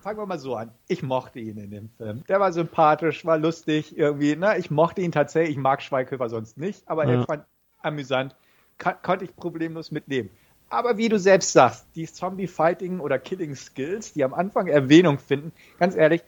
fangen 0.00 0.18
wir 0.18 0.26
mal 0.26 0.38
so 0.38 0.56
an. 0.56 0.72
Ich 0.88 1.02
mochte 1.02 1.38
ihn 1.38 1.58
in 1.58 1.70
dem 1.70 1.88
Film. 1.90 2.24
Der 2.28 2.40
war 2.40 2.52
sympathisch, 2.52 3.24
war 3.24 3.38
lustig 3.38 3.96
irgendwie. 3.96 4.36
Ne? 4.36 4.58
Ich 4.58 4.70
mochte 4.70 5.00
ihn 5.00 5.12
tatsächlich. 5.12 5.56
Ich 5.56 5.62
mag 5.62 5.82
Schweighöfer 5.82 6.28
sonst 6.28 6.58
nicht, 6.58 6.88
aber 6.88 7.06
ja. 7.06 7.20
er 7.20 7.26
fand 7.26 7.44
amüsant. 7.82 8.34
Kann, 8.78 8.96
konnte 9.02 9.24
ich 9.24 9.36
problemlos 9.36 9.90
mitnehmen. 9.90 10.30
Aber 10.70 10.96
wie 10.96 11.08
du 11.08 11.18
selbst 11.18 11.52
sagst, 11.52 11.86
die 11.96 12.06
Zombie-Fighting 12.06 13.00
oder 13.00 13.18
Killing-Skills, 13.18 14.12
die 14.12 14.22
am 14.22 14.32
Anfang 14.32 14.68
Erwähnung 14.68 15.18
finden, 15.18 15.52
ganz 15.78 15.96
ehrlich, 15.96 16.22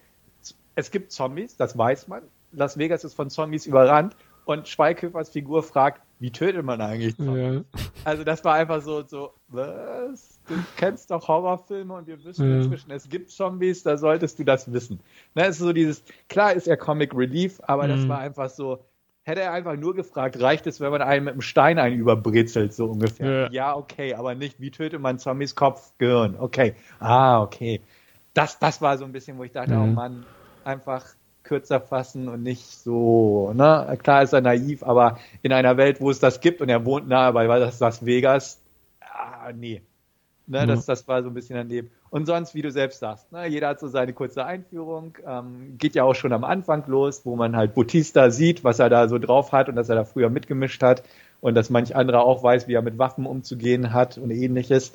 es 0.75 0.91
gibt 0.91 1.11
Zombies, 1.11 1.55
das 1.55 1.77
weiß 1.77 2.07
man. 2.07 2.23
Las 2.51 2.77
Vegas 2.77 3.03
ist 3.03 3.13
von 3.13 3.29
Zombies 3.29 3.65
überrannt 3.65 4.15
und 4.45 4.67
Schweighöfers 4.67 5.29
Figur 5.29 5.63
fragt, 5.63 6.01
wie 6.23 6.31
tötet 6.31 6.63
man 6.63 6.79
eigentlich 6.79 7.17
Zombies? 7.17 7.65
Ja. 7.75 7.81
Also 8.05 8.23
das 8.23 8.45
war 8.45 8.53
einfach 8.53 8.81
so, 8.81 9.03
so, 9.05 9.33
was? 9.49 10.39
Du 10.47 10.53
kennst 10.77 11.11
doch 11.11 11.27
Horrorfilme 11.27 11.93
und 11.93 12.07
wir 12.07 12.23
wissen 12.23 12.49
ja. 12.49 12.57
inzwischen, 12.61 12.91
es 12.91 13.09
gibt 13.09 13.29
Zombies, 13.29 13.83
da 13.83 13.97
solltest 13.97 14.39
du 14.39 14.45
das 14.45 14.71
wissen. 14.71 15.01
Ne, 15.35 15.43
es 15.43 15.57
ist 15.57 15.57
so 15.57 15.73
dieses, 15.73 16.01
klar 16.29 16.53
ist 16.53 16.69
er 16.69 16.77
Comic 16.77 17.13
Relief, 17.13 17.59
aber 17.63 17.83
mhm. 17.83 17.89
das 17.89 18.07
war 18.07 18.19
einfach 18.19 18.49
so, 18.49 18.85
hätte 19.23 19.41
er 19.41 19.51
einfach 19.51 19.75
nur 19.75 19.95
gefragt, 19.95 20.39
reicht 20.39 20.65
es, 20.65 20.79
wenn 20.79 20.91
man 20.91 21.01
einen 21.01 21.25
mit 21.25 21.33
einem 21.33 21.41
Stein 21.41 21.77
einen 21.77 21.99
überbrezelt, 21.99 22.73
so 22.73 22.85
ungefähr. 22.85 23.27
Ja. 23.27 23.51
ja, 23.51 23.75
okay, 23.75 24.13
aber 24.13 24.33
nicht, 24.33 24.61
wie 24.61 24.71
tötet 24.71 25.01
man 25.01 25.19
Zombies 25.19 25.55
Kopf, 25.55 25.91
Gehirn? 25.97 26.37
Okay. 26.39 26.75
Ah, 27.01 27.41
okay. 27.41 27.81
Das, 28.33 28.59
das 28.59 28.81
war 28.81 28.97
so 28.97 29.03
ein 29.03 29.11
bisschen, 29.11 29.37
wo 29.37 29.43
ich 29.43 29.51
dachte, 29.51 29.73
oh 29.73 29.79
mhm. 29.79 29.91
oh 29.91 29.95
Mann, 29.95 30.25
einfach 30.63 31.05
kürzer 31.43 31.81
fassen 31.81 32.27
und 32.29 32.43
nicht 32.43 32.65
so, 32.65 33.51
ne? 33.53 33.97
Klar 34.01 34.23
ist 34.23 34.33
er 34.33 34.41
naiv, 34.41 34.83
aber 34.83 35.19
in 35.41 35.51
einer 35.53 35.77
Welt, 35.77 36.01
wo 36.01 36.09
es 36.09 36.19
das 36.19 36.41
gibt 36.41 36.61
und 36.61 36.69
er 36.69 36.85
wohnt 36.85 37.07
nahe 37.07 37.33
bei 37.33 37.47
das 37.59 37.79
Las 37.79 38.05
Vegas, 38.05 38.61
ah, 39.01 39.51
nee. 39.53 39.81
Ne, 40.45 40.63
mhm. 40.63 40.67
das, 40.67 40.85
das 40.85 41.07
war 41.07 41.23
so 41.23 41.29
ein 41.29 41.33
bisschen 41.33 41.55
daneben. 41.55 41.89
Und 42.09 42.25
sonst, 42.25 42.53
wie 42.53 42.61
du 42.61 42.69
selbst 42.69 42.99
sagst, 42.99 43.31
ne, 43.31 43.47
jeder 43.47 43.69
hat 43.69 43.79
so 43.79 43.87
seine 43.87 44.11
kurze 44.11 44.45
Einführung, 44.45 45.17
ähm, 45.25 45.77
geht 45.77 45.95
ja 45.95 46.03
auch 46.03 46.15
schon 46.15 46.33
am 46.33 46.43
Anfang 46.43 46.83
los, 46.87 47.25
wo 47.25 47.35
man 47.35 47.55
halt 47.55 47.73
Bautista 47.73 48.29
sieht, 48.29 48.63
was 48.63 48.79
er 48.79 48.89
da 48.89 49.07
so 49.07 49.17
drauf 49.19 49.53
hat 49.53 49.69
und 49.69 49.75
dass 49.75 49.87
er 49.87 49.95
da 49.95 50.03
früher 50.03 50.29
mitgemischt 50.29 50.83
hat 50.83 51.03
und 51.39 51.55
dass 51.55 51.69
manch 51.69 51.95
anderer 51.95 52.23
auch 52.25 52.43
weiß, 52.43 52.67
wie 52.67 52.73
er 52.73 52.81
mit 52.81 52.97
Waffen 52.97 53.25
umzugehen 53.25 53.93
hat 53.93 54.17
und 54.17 54.31
ähnliches. 54.31 54.93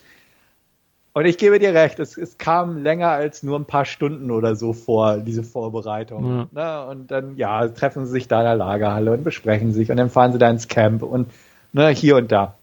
Und 1.18 1.24
ich 1.24 1.36
gebe 1.36 1.58
dir 1.58 1.74
recht, 1.74 1.98
es, 1.98 2.16
es 2.16 2.38
kam 2.38 2.80
länger 2.80 3.08
als 3.08 3.42
nur 3.42 3.58
ein 3.58 3.64
paar 3.64 3.84
Stunden 3.84 4.30
oder 4.30 4.54
so 4.54 4.72
vor, 4.72 5.18
diese 5.18 5.42
Vorbereitung. 5.42 6.48
Ja. 6.54 6.84
Ne? 6.84 6.90
Und 6.92 7.10
dann, 7.10 7.36
ja, 7.36 7.66
treffen 7.66 8.06
sie 8.06 8.12
sich 8.12 8.28
da 8.28 8.38
in 8.38 8.44
der 8.44 8.54
Lagerhalle 8.54 9.10
und 9.10 9.24
besprechen 9.24 9.72
sich 9.72 9.90
und 9.90 9.96
dann 9.96 10.10
fahren 10.10 10.30
sie 10.32 10.38
da 10.38 10.48
ins 10.48 10.68
Camp 10.68 11.02
und 11.02 11.28
ne, 11.72 11.88
hier 11.88 12.14
und 12.14 12.30
da. 12.30 12.56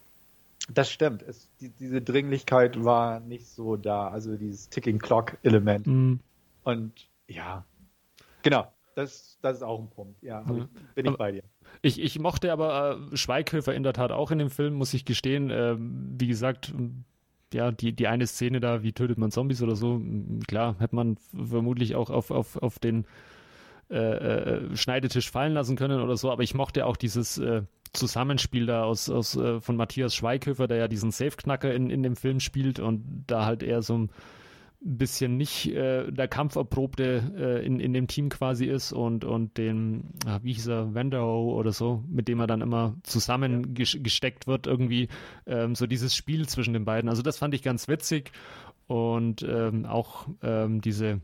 Das 0.74 0.90
stimmt. 0.90 1.22
Es, 1.24 1.50
die, 1.60 1.68
diese 1.68 2.02
Dringlichkeit 2.02 2.82
war 2.82 3.20
nicht 3.20 3.46
so 3.46 3.76
da, 3.76 4.08
also 4.08 4.38
dieses 4.38 4.70
Ticking 4.70 5.00
Clock 5.00 5.36
Element. 5.44 5.86
Mhm. 5.86 6.22
Und 6.64 6.94
ja, 7.28 7.66
genau, 8.42 8.72
das, 8.96 9.38
das 9.42 9.58
ist 9.58 9.64
auch 9.64 9.82
ein 9.82 9.90
Punkt. 9.90 10.24
Ja, 10.24 10.44
mhm. 10.44 10.70
bin 10.96 11.08
ich 11.08 11.18
bei 11.18 11.34
dir. 11.34 11.44
Ich, 11.82 12.02
ich 12.02 12.20
mochte 12.20 12.54
aber 12.54 13.02
äh, 13.12 13.18
Schweighöfer 13.18 13.74
in 13.74 13.84
der 13.84 13.92
Tat 13.92 14.14
auch 14.14 14.32
in 14.32 14.40
dem 14.40 14.50
Film, 14.50 14.76
muss 14.76 14.94
ich 14.94 15.04
gestehen. 15.04 15.50
Äh, 15.50 15.76
wie 15.78 16.28
gesagt, 16.28 16.74
ja, 17.54 17.72
die, 17.72 17.94
die 17.94 18.08
eine 18.08 18.28
Szene 18.28 18.60
da, 18.60 18.84
wie 18.84 18.94
tötet 18.94 19.18
man 19.18 19.32
Zombies 19.32 19.62
oder 19.62 19.76
so, 19.76 20.02
klar, 20.48 20.76
hätte 20.80 20.96
man 20.96 21.18
vermutlich 21.34 21.96
auch 21.96 22.10
auf, 22.10 22.32
auf, 22.32 22.58
auf 22.58 22.80
den 22.80 23.06
äh, 23.90 23.98
äh, 23.98 24.76
Schneidetisch 24.76 25.30
fallen 25.30 25.54
lassen 25.54 25.76
können 25.76 26.02
oder 26.02 26.18
so, 26.18 26.32
aber 26.32 26.44
ich 26.44 26.56
mochte 26.56 26.86
auch 26.86 26.98
dieses 26.98 27.38
äh, 27.38 27.62
Zusammenspiel 27.94 28.66
da 28.66 28.84
aus, 28.84 29.10
aus 29.10 29.36
äh, 29.36 29.62
von 29.62 29.76
Matthias 29.76 30.16
Schweighöfer, 30.16 30.68
der 30.68 30.78
ja 30.78 30.88
diesen 30.88 31.12
Safe-Knacker 31.12 31.74
in, 31.74 31.90
in 31.90 32.04
dem 32.04 32.16
Film 32.16 32.40
spielt 32.40 32.80
und 32.80 33.24
da 33.28 33.46
halt 33.46 33.64
eher 33.64 33.82
so 33.82 33.98
ein 33.98 34.10
bisschen 34.86 35.36
nicht 35.36 35.68
äh, 35.72 36.12
der 36.12 36.28
Kampferprobte 36.28 37.34
äh, 37.38 37.66
in, 37.66 37.80
in 37.80 37.94
dem 37.94 38.08
Team 38.08 38.30
quasi 38.30 38.66
ist 38.66 38.94
und, 38.94 39.26
und 39.26 39.58
den, 39.58 40.12
ah, 40.26 40.40
wie 40.44 40.54
hieß 40.54 40.68
er, 40.68 40.94
Vanderho 40.94 41.54
oder 41.54 41.72
so, 41.72 42.04
mit 42.08 42.28
dem 42.28 42.40
er 42.40 42.48
dann 42.48 42.62
immer 42.62 42.96
zusammengesteckt 43.04 44.46
wird, 44.46 44.68
irgendwie 44.68 45.08
ähm, 45.48 45.74
so 45.74 45.88
dieses 45.88 46.16
Spiel 46.16 46.48
zwischen 46.48 46.74
den 46.74 46.86
beiden. 46.86 47.10
Also 47.10 47.24
das 47.24 47.40
fand 47.40 47.56
ich 47.56 47.64
ganz 47.64 47.88
witzig 47.88 48.32
und 48.86 49.42
ähm, 49.42 49.86
auch 49.86 50.28
ähm, 50.44 50.82
diese, 50.82 51.20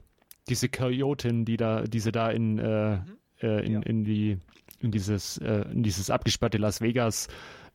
diese 0.49 0.67
Coyotin, 0.67 1.45
die 1.45 1.57
da, 1.57 1.83
diese 1.83 2.11
da 2.11 2.31
in, 2.31 2.57
äh, 2.57 2.95
mhm. 2.97 3.03
äh, 3.41 3.65
in, 3.65 3.73
ja. 3.73 3.79
in 3.81 4.03
die 4.03 4.37
in 4.79 4.89
dieses, 4.89 5.37
äh, 5.37 5.65
in 5.71 5.83
dieses 5.83 6.09
abgesperrte 6.09 6.57
Las 6.57 6.81
Vegas 6.81 7.27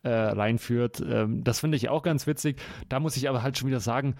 äh, 0.03 0.09
reinführt. 0.11 1.01
Ähm, 1.09 1.45
das 1.45 1.61
finde 1.61 1.77
ich 1.77 1.89
auch 1.89 2.03
ganz 2.03 2.27
witzig. 2.27 2.61
Da 2.89 2.99
muss 2.99 3.17
ich 3.17 3.29
aber 3.29 3.43
halt 3.43 3.57
schon 3.57 3.69
wieder 3.69 3.79
sagen, 3.79 4.17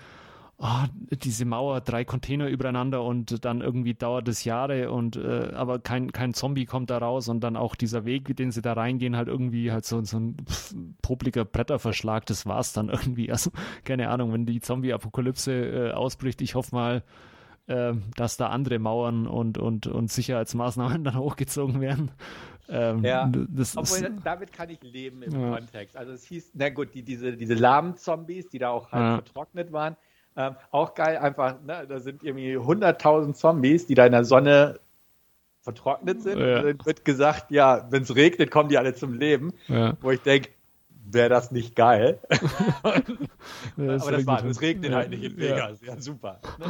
oh, 0.59 0.85
diese 1.11 1.45
Mauer, 1.45 1.81
drei 1.81 2.05
Container 2.05 2.49
übereinander 2.49 3.03
und 3.03 3.45
dann 3.45 3.61
irgendwie 3.61 3.95
dauert 3.95 4.29
es 4.29 4.45
Jahre 4.45 4.91
und 4.91 5.17
äh, 5.17 5.53
aber 5.55 5.79
kein, 5.79 6.13
kein 6.13 6.35
Zombie 6.35 6.65
kommt 6.65 6.91
da 6.91 6.99
raus 6.99 7.29
und 7.29 7.41
dann 7.41 7.57
auch 7.57 7.75
dieser 7.75 8.05
Weg, 8.05 8.35
den 8.37 8.51
sie 8.51 8.63
da 8.63 8.73
reingehen, 8.73 9.17
halt 9.17 9.29
irgendwie 9.29 9.71
halt 9.73 9.85
so, 9.85 10.03
so 10.03 10.19
ein 10.19 10.37
popliger 11.03 11.45
Bretterverschlag, 11.45 12.27
das 12.27 12.47
war's 12.47 12.73
dann 12.73 12.89
irgendwie. 12.89 13.31
Also, 13.37 13.51
keine 13.85 14.09
Ahnung, 14.09 14.33
wenn 14.33 14.47
die 14.47 14.61
Zombie-Apokalypse 14.61 15.53
äh, 15.53 15.93
ausbricht, 15.93 16.41
ich 16.41 16.55
hoffe 16.55 16.75
mal, 16.75 17.03
äh, 17.67 17.93
dass 18.17 18.39
da 18.39 18.47
andere 18.47 18.79
Mauern 18.79 19.27
und, 19.27 19.59
und, 19.59 19.87
und 19.87 20.11
Sicherheitsmaßnahmen 20.11 21.05
dann 21.05 21.19
hochgezogen 21.19 21.83
werden. 21.83 22.13
Ähm, 22.69 23.05
ja, 23.05 23.31
das 23.31 23.77
obwohl 23.77 23.99
ist, 23.99 24.13
damit 24.25 24.53
kann 24.53 24.71
ich 24.71 24.83
leben 24.83 25.23
im 25.23 25.39
ja. 25.39 25.57
Kontext. 25.57 25.97
Also 25.97 26.13
es 26.13 26.25
hieß, 26.25 26.53
na 26.55 26.71
gut, 26.71 26.95
die, 26.95 27.03
diese, 27.03 27.37
diese 27.37 27.55
lahmen 27.55 27.97
Zombies, 27.97 28.49
die 28.49 28.59
da 28.59 28.71
auch 28.71 28.91
halt 28.91 29.03
ja. 29.03 29.15
vertrocknet 29.17 29.73
waren, 29.73 29.97
ähm, 30.37 30.57
auch 30.71 30.95
geil, 30.95 31.19
einfach, 31.19 31.57
ne, 31.63 31.87
da 31.89 31.99
sind 31.99 32.23
irgendwie 32.23 32.57
100.000 32.57 33.35
Zombies, 33.35 33.87
die 33.87 33.95
da 33.95 34.07
in 34.07 34.13
der 34.13 34.25
Sonne 34.25 34.81
vertrocknet 35.63 36.23
sind. 36.23 36.39
Ja. 36.39 36.59
Und 36.59 36.65
dann 36.65 36.87
wird 36.87 37.05
gesagt, 37.05 37.51
ja, 37.51 37.87
wenn 37.91 38.03
es 38.03 38.15
regnet, 38.15 38.51
kommen 38.51 38.69
die 38.69 38.79
alle 38.79 38.95
zum 38.95 39.15
Leben. 39.15 39.53
Ja. 39.67 39.97
Wo 40.01 40.11
ich 40.11 40.21
denke, 40.21 40.51
wäre 41.05 41.29
das 41.29 41.51
nicht 41.51 41.75
geil? 41.75 42.21
das 42.29 44.03
Aber 44.03 44.13
das 44.13 44.27
war, 44.27 44.45
es 44.45 44.61
regnet 44.61 44.93
ja. 44.93 44.99
halt 44.99 45.11
nicht 45.11 45.25
in 45.25 45.37
Vegas. 45.37 45.81
Ja, 45.83 46.01
super. 46.01 46.41
Ne? 46.59 46.67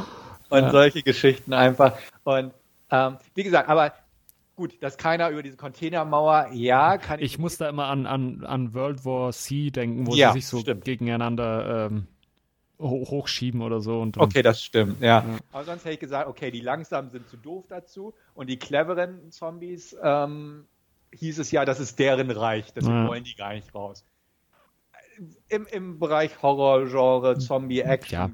Und 0.49 0.71
solche 0.71 1.03
Geschichten 1.03 1.53
einfach. 1.53 1.99
Und 2.25 2.53
ähm, 2.91 3.17
wie 3.35 3.43
gesagt, 3.43 3.69
aber 3.69 3.93
gut, 4.55 4.83
dass 4.83 4.97
keiner 4.97 5.29
über 5.31 5.43
diese 5.43 5.57
Containermauer, 5.57 6.51
ja, 6.53 6.99
kann 6.99 7.19
ich. 7.19 7.33
Ich 7.33 7.39
muss 7.39 7.59
da 7.59 7.69
immer 7.69 7.87
an, 7.87 8.07
an, 8.07 8.45
an 8.45 8.75
World 8.75 9.05
War 9.05 9.33
C 9.33 9.71
denken, 9.71 10.07
wo 10.07 10.13
sie 10.13 10.31
sich 10.33 10.47
so 10.47 10.61
stimmt. 10.61 10.85
gegeneinander 10.85 11.89
ähm, 11.91 12.07
hochschieben 12.79 13.63
oder 13.63 13.81
so. 13.81 14.01
Und 14.01 14.19
okay, 14.19 14.43
das 14.43 14.63
stimmt, 14.63 15.01
ja. 15.01 15.25
ja. 15.27 15.39
Aber 15.53 15.65
sonst 15.65 15.85
hätte 15.85 15.95
ich 15.95 16.01
gesagt, 16.01 16.29
okay, 16.29 16.51
die 16.51 16.61
langsamen 16.61 17.11
sind 17.11 17.29
zu 17.29 17.37
doof 17.37 17.65
dazu 17.69 18.15
und 18.35 18.49
die 18.49 18.59
cleveren 18.59 19.31
Zombies, 19.31 19.97
ähm, 20.03 20.67
hieß 21.13 21.39
es 21.39 21.51
ja, 21.51 21.65
das 21.65 21.81
ist 21.81 21.99
deren 21.99 22.31
Reich, 22.31 22.73
deswegen 22.75 23.05
ja. 23.05 23.09
wollen 23.09 23.25
die 23.25 23.35
gar 23.35 23.55
nicht 23.55 23.75
raus. 23.75 24.05
Im, 25.49 25.67
im 25.67 25.99
Bereich 25.99 26.43
Horror-Genre, 26.43 27.39
Zombie-Action. 27.39 28.19
Ja, 28.19 28.31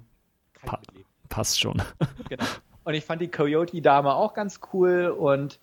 pa 0.65 0.81
passt 1.29 1.61
schon. 1.61 1.81
Genau. 2.29 2.45
Und 2.85 2.95
ich 2.95 3.05
fand 3.05 3.23
die 3.23 3.31
Coyote-Dame 3.31 4.13
auch 4.13 4.35
ganz 4.35 4.61
cool 4.73 5.15
und 5.17 5.61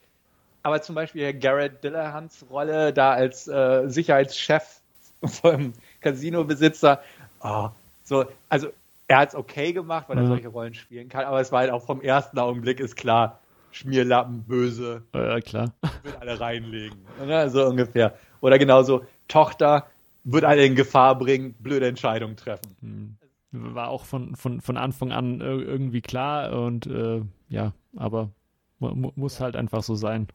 aber 0.64 0.82
zum 0.82 0.96
Beispiel 0.96 1.34
Garrett 1.34 1.84
Dillahans 1.84 2.46
Rolle 2.50 2.94
da 2.94 3.12
als 3.12 3.48
äh, 3.48 3.88
Sicherheitschef 3.88 4.82
vom 5.24 5.74
Casino-Besitzer, 6.02 7.02
oh, 7.42 7.70
so, 8.10 8.26
also 8.50 8.70
er 9.08 9.20
hat 9.20 9.30
es 9.30 9.36
okay 9.36 9.72
gemacht, 9.72 10.10
weil 10.10 10.18
er 10.18 10.26
solche 10.26 10.48
Rollen 10.48 10.74
spielen 10.74 11.10
kann, 11.10 11.26
aber 11.26 11.40
es 11.40 11.52
war 11.52 11.60
halt 11.60 11.70
auch 11.70 11.86
vom 11.86 12.02
ersten 12.02 12.40
Augenblick 12.40 12.80
ist 12.80 12.96
klar, 12.96 13.40
Schmierlappen, 13.72 14.44
böse. 14.44 15.04
Ja, 15.14 15.40
klar. 15.40 15.74
Wird 16.02 16.20
alle 16.20 16.40
reinlegen. 16.40 16.98
Ne? 17.24 17.50
So 17.52 17.68
ungefähr. 17.68 18.16
Oder 18.42 18.58
genauso, 18.58 19.06
Tochter 19.28 19.86
wird 20.24 20.44
alle 20.44 20.66
in 20.66 20.76
Gefahr 20.76 21.18
bringen, 21.18 21.54
blöde 21.60 21.88
Entscheidungen 21.88 22.36
treffen. 22.36 22.76
Hm. 22.82 23.16
War 23.52 23.90
auch 23.90 24.06
von, 24.06 24.36
von, 24.36 24.60
von 24.60 24.78
Anfang 24.78 25.12
an 25.12 25.40
irgendwie 25.40 26.02
klar 26.02 26.52
und 26.54 26.88
äh, 26.88 27.22
ja, 27.50 27.74
aber 27.96 28.32
muss 28.80 29.40
halt 29.40 29.56
einfach 29.56 29.84
so 29.84 29.94
sein. 29.94 30.28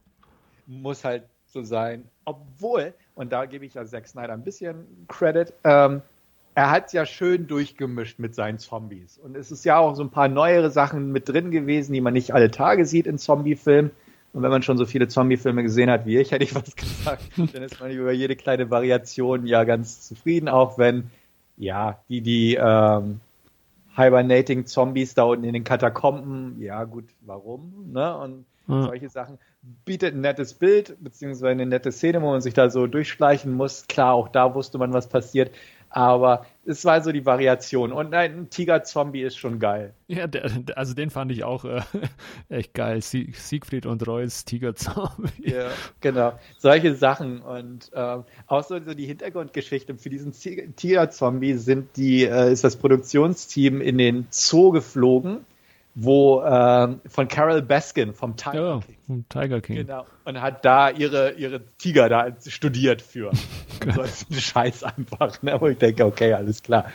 Muss 0.67 1.05
halt 1.05 1.25
so 1.47 1.63
sein. 1.63 2.09
Obwohl, 2.25 2.95
und 3.15 3.33
da 3.33 3.47
gebe 3.47 3.65
ich 3.67 3.75
ja 3.75 3.85
Zack 3.85 4.07
Snyder 4.07 4.33
ein 4.33 4.45
bisschen 4.45 5.07
Credit, 5.09 5.53
ähm, 5.65 6.03
er 6.55 6.71
hat 6.71 6.93
ja 6.93 7.05
schön 7.05 7.47
durchgemischt 7.47 8.19
mit 8.19 8.35
seinen 8.35 8.59
Zombies. 8.59 9.19
Und 9.19 9.37
es 9.37 9.51
ist 9.51 9.65
ja 9.65 9.79
auch 9.79 9.95
so 9.95 10.03
ein 10.03 10.11
paar 10.11 10.29
neuere 10.29 10.71
Sachen 10.71 11.11
mit 11.11 11.29
drin 11.29 11.51
gewesen, 11.51 11.93
die 11.93 12.01
man 12.01 12.13
nicht 12.13 12.33
alle 12.33 12.51
Tage 12.51 12.87
sieht 12.87 13.07
in 13.07 13.19
Zombie-Filmen. 13.19 13.91
Und 14.33 14.43
wenn 14.43 14.51
man 14.51 14.63
schon 14.63 14.79
so 14.79 14.87
viele 14.87 15.09
Zombie-Filme 15.09 15.63
gesehen 15.63 15.91
hat 15.91 16.07
wie 16.07 16.19
ich, 16.19 16.31
hätte 16.33 16.45
ich 16.45 16.55
was 16.55 16.75
gesagt, 16.77 17.23
dann 17.37 17.63
ist 17.63 17.81
man 17.81 17.91
über 17.91 18.13
jede 18.13 18.37
kleine 18.37 18.71
Variation 18.71 19.47
ja 19.47 19.65
ganz 19.65 20.03
zufrieden, 20.03 20.49
auch 20.49 20.79
wenn, 20.79 21.11
ja, 21.57 21.99
die, 22.09 22.21
die 22.21 22.55
ähm, 22.61 23.21
Hibernating 23.97 24.67
Zombies 24.67 25.15
da 25.15 25.25
unten 25.25 25.45
in 25.45 25.53
den 25.55 25.65
Katakomben, 25.65 26.61
ja 26.61 26.85
gut, 26.85 27.05
warum? 27.21 27.93
Ne? 27.93 28.17
Und 28.17 28.45
ja. 28.69 28.85
solche 28.85 29.09
Sachen 29.09 29.39
bietet 29.85 30.15
ein 30.15 30.21
nettes 30.21 30.55
Bild, 30.55 30.97
beziehungsweise 31.01 31.49
eine 31.49 31.67
nette 31.67 31.93
Szene, 31.93 32.21
wo 32.23 32.31
man 32.31 32.41
sich 32.41 32.55
da 32.55 32.71
so 32.71 32.87
durchschleichen 32.87 33.53
muss. 33.53 33.87
Klar, 33.87 34.15
auch 34.15 34.29
da 34.29 34.55
wusste 34.55 34.79
man, 34.79 34.93
was 34.93 35.09
passiert. 35.09 35.51
Aber 35.95 36.45
es 36.67 36.85
war 36.85 37.01
so 37.05 37.13
die 37.13 37.25
Variation. 37.25 37.93
Und 37.93 38.13
ein 38.15 38.51
Tiger-Zombie 38.51 39.23
ist 39.23 39.37
schon 39.37 39.61
geil. 39.61 39.95
Ja, 40.09 40.27
der, 40.27 40.51
also 40.75 40.93
den 40.93 41.09
fand 41.09 41.31
ich 41.31 41.45
auch 41.45 41.65
äh, 41.65 41.83
echt 42.49 42.75
geil. 42.75 43.01
Sie, 43.01 43.31
Siegfried 43.33 43.87
und 43.87 44.05
Reus 44.05 44.45
Tiger-Zombie. 44.45 45.31
Ja, 45.39 45.71
genau. 46.01 46.33
Solche 46.59 46.97
Sachen. 46.97 47.43
Und 47.43 47.93
äh, 47.93 48.19
auch 48.49 48.65
so, 48.65 48.81
so, 48.83 48.93
die 48.93 49.07
Hintergrundgeschichte 49.07 49.95
für 49.95 50.11
diesen 50.11 50.33
Tiger-Zombie 50.33 51.55
sind 51.55 51.97
die, 51.97 52.25
äh, 52.25 52.53
ist 52.53 52.65
das 52.65 52.75
Produktionsteam 52.75 53.81
in 53.81 53.97
den 53.97 54.27
Zoo 54.31 54.73
geflogen 54.73 55.47
wo 55.95 56.43
äh, 56.43 56.97
von 57.07 57.29
Carol 57.29 57.63
Baskin 57.63 58.15
vom 58.15 58.37
Tiger 58.37 58.75
ja, 58.75 58.81
King. 58.81 58.97
Vom 59.07 59.29
Tiger 59.29 59.61
King. 59.61 59.77
Genau. 59.77 60.05
Und 60.25 60.41
hat 60.41 60.65
da 60.65 60.91
ihre, 60.91 61.33
ihre 61.33 61.61
Tiger 61.79 62.09
da 62.09 62.35
studiert 62.47 63.01
für. 63.01 63.31
so 63.95 64.03
ist 64.03 64.31
ein 64.31 64.35
Scheiß 64.35 64.83
einfach, 64.85 65.41
ne? 65.43 65.61
wo 65.61 65.69
ich 65.69 65.79
denke, 65.79 66.05
okay, 66.05 66.33
alles 66.33 66.63
klar. 66.63 66.87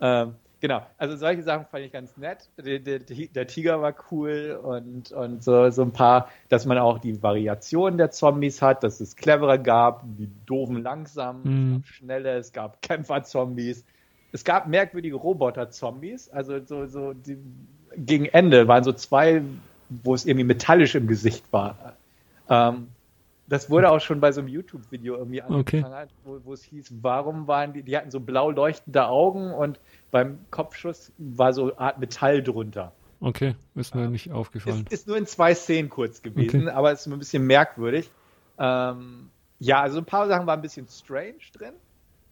Ähm, 0.00 0.34
genau, 0.60 0.84
also 0.98 1.16
solche 1.16 1.42
Sachen 1.42 1.64
fand 1.66 1.84
ich 1.84 1.92
ganz 1.92 2.16
nett. 2.18 2.50
Der, 2.58 2.78
der, 2.78 2.98
der, 2.98 3.46
Tiger 3.46 3.80
war 3.80 3.94
cool 4.10 4.60
und, 4.62 5.12
und 5.12 5.42
so, 5.42 5.70
so 5.70 5.82
ein 5.82 5.92
paar, 5.92 6.28
dass 6.50 6.66
man 6.66 6.76
auch 6.76 6.98
die 6.98 7.22
Variationen 7.22 7.96
der 7.96 8.10
Zombies 8.10 8.60
hat, 8.60 8.82
dass 8.82 9.00
es 9.00 9.16
clevere 9.16 9.62
gab, 9.62 10.02
die 10.04 10.28
doofen 10.44 10.82
langsam, 10.82 11.38
es 11.38 11.86
gab 11.86 11.86
schnelle, 11.86 12.36
es 12.36 12.52
gab 12.52 12.82
Kämpfer-Zombies. 12.82 13.84
Es 14.34 14.44
gab 14.44 14.66
merkwürdige 14.66 15.16
Roboter-Zombies, 15.16 16.30
also 16.30 16.58
so, 16.64 16.86
so 16.86 17.12
die 17.12 17.36
gegen 17.96 18.26
Ende 18.26 18.68
waren 18.68 18.84
so 18.84 18.92
zwei, 18.92 19.42
wo 19.88 20.14
es 20.14 20.26
irgendwie 20.26 20.44
metallisch 20.44 20.94
im 20.94 21.06
Gesicht 21.06 21.44
war. 21.52 21.96
Ähm, 22.48 22.88
das 23.48 23.68
wurde 23.68 23.90
auch 23.90 24.00
schon 24.00 24.20
bei 24.20 24.32
so 24.32 24.40
einem 24.40 24.48
YouTube-Video 24.48 25.16
irgendwie 25.16 25.42
angefangen, 25.42 25.92
okay. 25.92 26.06
wo, 26.24 26.40
wo, 26.44 26.52
es 26.54 26.62
hieß, 26.62 26.92
warum 27.02 27.46
waren 27.46 27.72
die, 27.74 27.82
die 27.82 27.96
hatten 27.96 28.10
so 28.10 28.20
blau 28.20 28.50
leuchtende 28.50 29.06
Augen 29.06 29.52
und 29.52 29.78
beim 30.10 30.38
Kopfschuss 30.50 31.12
war 31.18 31.52
so 31.52 31.64
eine 31.64 31.78
Art 31.78 31.98
Metall 31.98 32.42
drunter. 32.42 32.92
Okay, 33.20 33.54
ist 33.74 33.94
mir 33.94 34.04
ähm, 34.04 34.12
nicht 34.12 34.32
aufgefallen. 34.32 34.86
Ist, 34.88 34.92
ist, 34.92 35.06
nur 35.06 35.16
in 35.16 35.26
zwei 35.26 35.54
Szenen 35.54 35.90
kurz 35.90 36.22
gewesen, 36.22 36.62
okay. 36.62 36.70
aber 36.70 36.92
ist 36.92 37.06
ein 37.06 37.18
bisschen 37.18 37.46
merkwürdig. 37.46 38.10
Ähm, 38.58 39.28
ja, 39.58 39.80
also 39.80 39.98
ein 39.98 40.04
paar 40.04 40.28
Sachen 40.28 40.46
waren 40.46 40.58
ein 40.58 40.62
bisschen 40.62 40.88
strange 40.88 41.34
drin. 41.52 41.74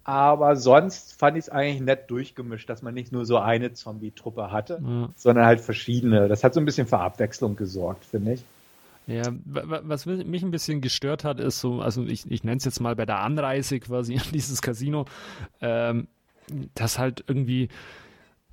Aber 0.04 0.56
sonst 0.56 1.18
fand 1.18 1.36
ich 1.36 1.44
es 1.44 1.48
eigentlich 1.50 1.80
nett 1.80 2.10
durchgemischt, 2.10 2.68
dass 2.68 2.82
man 2.82 2.94
nicht 2.94 3.12
nur 3.12 3.26
so 3.26 3.38
eine 3.38 3.72
Zombie-Truppe 3.72 4.50
hatte, 4.50 4.80
ja. 4.82 5.08
sondern 5.16 5.44
halt 5.44 5.60
verschiedene. 5.60 6.28
Das 6.28 6.42
hat 6.42 6.54
so 6.54 6.60
ein 6.60 6.64
bisschen 6.64 6.86
für 6.86 6.98
Abwechslung 6.98 7.56
gesorgt, 7.56 8.04
finde 8.04 8.34
ich. 8.34 8.44
Ja, 9.06 9.24
was 9.44 10.06
mich 10.06 10.42
ein 10.42 10.50
bisschen 10.50 10.80
gestört 10.80 11.24
hat, 11.24 11.40
ist 11.40 11.60
so, 11.60 11.80
also 11.80 12.04
ich, 12.04 12.30
ich 12.30 12.44
nenne 12.44 12.58
es 12.58 12.64
jetzt 12.64 12.80
mal 12.80 12.94
bei 12.94 13.06
der 13.06 13.20
Anreise 13.20 13.80
quasi 13.80 14.14
an 14.18 14.26
dieses 14.32 14.62
Casino, 14.62 15.04
ähm, 15.60 16.06
dass 16.74 16.98
halt 16.98 17.24
irgendwie 17.26 17.68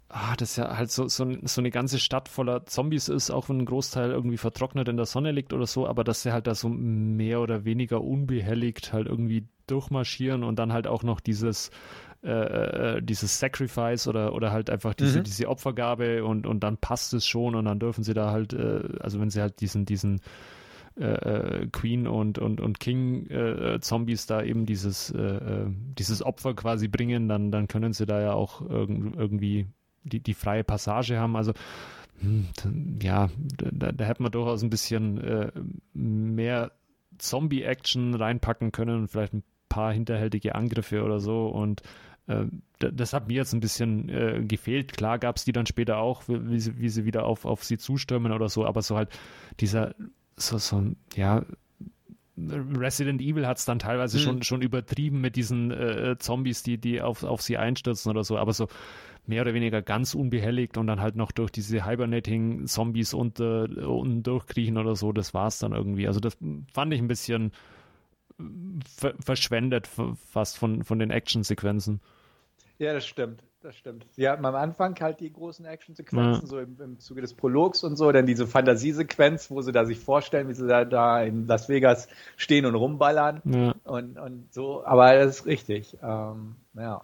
ah, 0.10 0.36
das 0.38 0.56
ja 0.56 0.78
halt 0.78 0.92
so, 0.92 1.08
so, 1.08 1.28
so 1.44 1.62
eine 1.62 1.72
ganze 1.72 2.00
Stadt 2.00 2.30
voller 2.30 2.66
Zombies 2.66 3.10
ist, 3.10 3.30
auch 3.30 3.50
wenn 3.50 3.60
ein 3.60 3.66
Großteil 3.66 4.12
irgendwie 4.12 4.38
vertrocknet 4.38 4.88
in 4.88 4.98
der 4.98 5.06
Sonne 5.06 5.32
liegt 5.32 5.54
oder 5.54 5.68
so, 5.68 5.88
aber 5.88 6.04
dass 6.04 6.24
sie 6.24 6.32
halt 6.32 6.48
da 6.48 6.56
so 6.56 6.70
mehr 6.70 7.42
oder 7.42 7.66
weniger 7.66 8.02
unbehelligt 8.02 8.94
halt 8.94 9.08
irgendwie 9.08 9.46
durchmarschieren 9.68 10.44
und 10.44 10.58
dann 10.58 10.74
halt 10.74 10.88
auch 10.88 11.04
noch 11.04 11.20
dieses 11.20 11.72
äh, 12.24 12.98
äh, 12.98 13.02
dieses 13.02 13.40
Sacrifice 13.40 14.08
oder, 14.08 14.34
oder 14.34 14.52
halt 14.52 14.72
einfach 14.72 14.96
diese, 14.96 15.20
mhm. 15.20 15.24
diese 15.24 15.48
Opfergabe 15.48 16.26
und, 16.26 16.48
und 16.48 16.62
dann 16.62 16.78
passt 16.78 17.14
es 17.14 17.28
schon 17.28 17.54
und 17.54 17.66
dann 17.66 17.80
dürfen 17.80 18.04
sie 18.04 18.16
da 18.16 18.32
halt, 18.32 18.54
äh, 18.54 18.82
also 19.00 19.20
wenn 19.20 19.30
sie 19.30 19.40
halt 19.40 19.62
diesen, 19.62 19.86
diesen 19.86 20.20
äh, 20.98 21.04
äh 21.04 21.68
Queen 21.68 22.08
und, 22.08 22.40
und, 22.40 22.60
und 22.60 22.80
King 22.80 23.28
äh, 23.30 23.80
Zombies 23.82 24.26
da 24.26 24.42
eben 24.42 24.66
dieses, 24.66 25.14
dieses 25.98 26.24
Opfer 26.24 26.56
quasi 26.56 26.88
bringen, 26.88 27.30
dann, 27.30 27.52
dann 27.52 27.68
können 27.68 27.94
sie 27.94 28.08
da 28.08 28.20
ja 28.20 28.34
auch 28.34 28.62
irg 28.62 28.90
irgendwie 28.90 29.68
die, 30.04 30.20
die 30.20 30.34
freie 30.34 30.64
Passage 30.64 31.20
haben. 31.20 31.36
Also 31.36 31.54
hm, 32.20 32.48
ja, 33.02 33.30
da, 33.72 33.92
da 33.92 34.06
hätte 34.06 34.24
man 34.24 34.32
durchaus 34.32 34.64
ein 34.64 34.72
bisschen 34.72 35.20
äh, 35.20 35.52
mehr 35.94 36.72
Zombie-Action 37.20 38.16
reinpacken 38.16 38.72
können 38.72 39.02
und 39.02 39.08
vielleicht 39.08 39.34
ein 39.34 39.44
paar 39.70 39.94
hinterhältige 39.94 40.56
Angriffe 40.56 41.04
oder 41.04 41.20
so. 41.20 41.48
Und 41.48 41.82
äh, 42.28 42.46
das 42.80 43.14
hat 43.14 43.28
mir 43.28 43.36
jetzt 43.36 43.54
ein 43.54 43.60
bisschen 43.60 44.10
äh, 44.10 44.44
gefehlt. 44.46 44.96
Klar 44.96 45.20
gab 45.20 45.38
es 45.38 45.46
die 45.46 45.52
dann 45.52 45.66
später 45.66 45.98
auch, 45.98 46.24
wie 46.28 46.60
sie, 46.60 46.78
wie 46.78 46.90
sie 46.90 47.06
wieder 47.06 47.26
auf, 47.26 47.46
auf 47.46 47.64
sie 47.64 47.78
zustürmen 47.78 48.32
oder 48.32 48.50
so, 48.50 48.66
aber 48.66 48.82
so 48.82 48.96
halt 48.98 49.10
dieser, 49.60 49.96
so, 50.36 50.58
so 50.58 50.84
ja, 51.16 51.44
Resident 52.38 53.20
Evil 53.20 53.48
hat 53.48 53.58
es 53.58 53.66
dann 53.66 53.80
teilweise 53.80 54.18
mhm. 54.20 54.22
schon, 54.22 54.44
schon 54.44 54.62
übertrieben 54.62 55.22
mit 55.22 55.36
diesen 55.36 55.72
äh, 55.72 56.18
Zombies, 56.20 56.62
die, 56.62 56.78
die 56.78 57.02
auf, 57.02 57.24
auf 57.24 57.42
sie 57.42 57.58
einstürzen 57.58 58.12
oder 58.12 58.24
so, 58.24 58.38
aber 58.38 58.54
so 58.54 58.68
mehr 59.26 59.42
oder 59.42 59.54
weniger 59.54 59.82
ganz 59.82 60.14
unbehelligt 60.14 60.78
und 60.78 60.88
dann 60.88 61.02
halt 61.02 61.16
noch 61.16 61.32
durch 61.32 61.52
diese 61.52 61.86
Hibernating-Zombies 61.86 63.14
unter, 63.14 63.68
unten 63.88 64.24
durchkriechen 64.24 64.78
oder 64.78 64.96
so, 64.96 65.12
das 65.12 65.34
war 65.34 65.48
es 65.48 65.60
dann 65.60 65.74
irgendwie. 65.74 66.08
Also 66.08 66.20
das 66.20 66.38
fand 66.72 66.94
ich 66.94 67.02
ein 67.02 67.08
bisschen 67.08 67.52
ver 68.88 69.14
verschwendet 69.20 69.88
fast 69.88 70.58
von, 70.58 70.84
von 70.84 71.00
den 71.00 71.12
Actionsequenzen. 71.12 72.02
Ja, 72.78 72.94
das 72.94 73.06
stimmt. 73.06 73.44
Das 73.62 73.76
stimmt. 73.76 74.06
Sie 74.12 74.30
hatten 74.30 74.46
am 74.46 74.54
Anfang 74.54 74.96
halt 75.00 75.20
die 75.20 75.34
großen 75.34 75.66
Actionsequenzen, 75.66 76.42
ja. 76.44 76.48
so 76.48 76.60
im, 76.60 76.80
im 76.80 77.00
Zuge 77.00 77.22
des 77.22 77.34
Prologs 77.34 77.84
und 77.84 77.96
so, 77.96 78.12
dann 78.12 78.28
diese 78.28 78.46
Fantasiesequenz, 78.46 79.50
wo 79.50 79.62
sie 79.62 79.72
da 79.72 79.84
sich 79.86 80.00
vorstellen, 80.00 80.48
wie 80.48 80.54
sie 80.54 80.68
da, 80.68 80.86
da 80.86 81.24
in 81.24 81.48
Las 81.48 81.68
Vegas 81.68 82.08
stehen 82.38 82.66
und 82.66 82.76
rumballern 82.76 83.42
ja. 83.46 83.74
und, 83.84 84.20
und 84.20 84.54
so. 84.54 84.86
Aber 84.86 85.16
das 85.16 85.40
ist 85.40 85.46
richtig. 85.48 85.98
Ähm, 86.04 86.56
ja. 86.76 87.04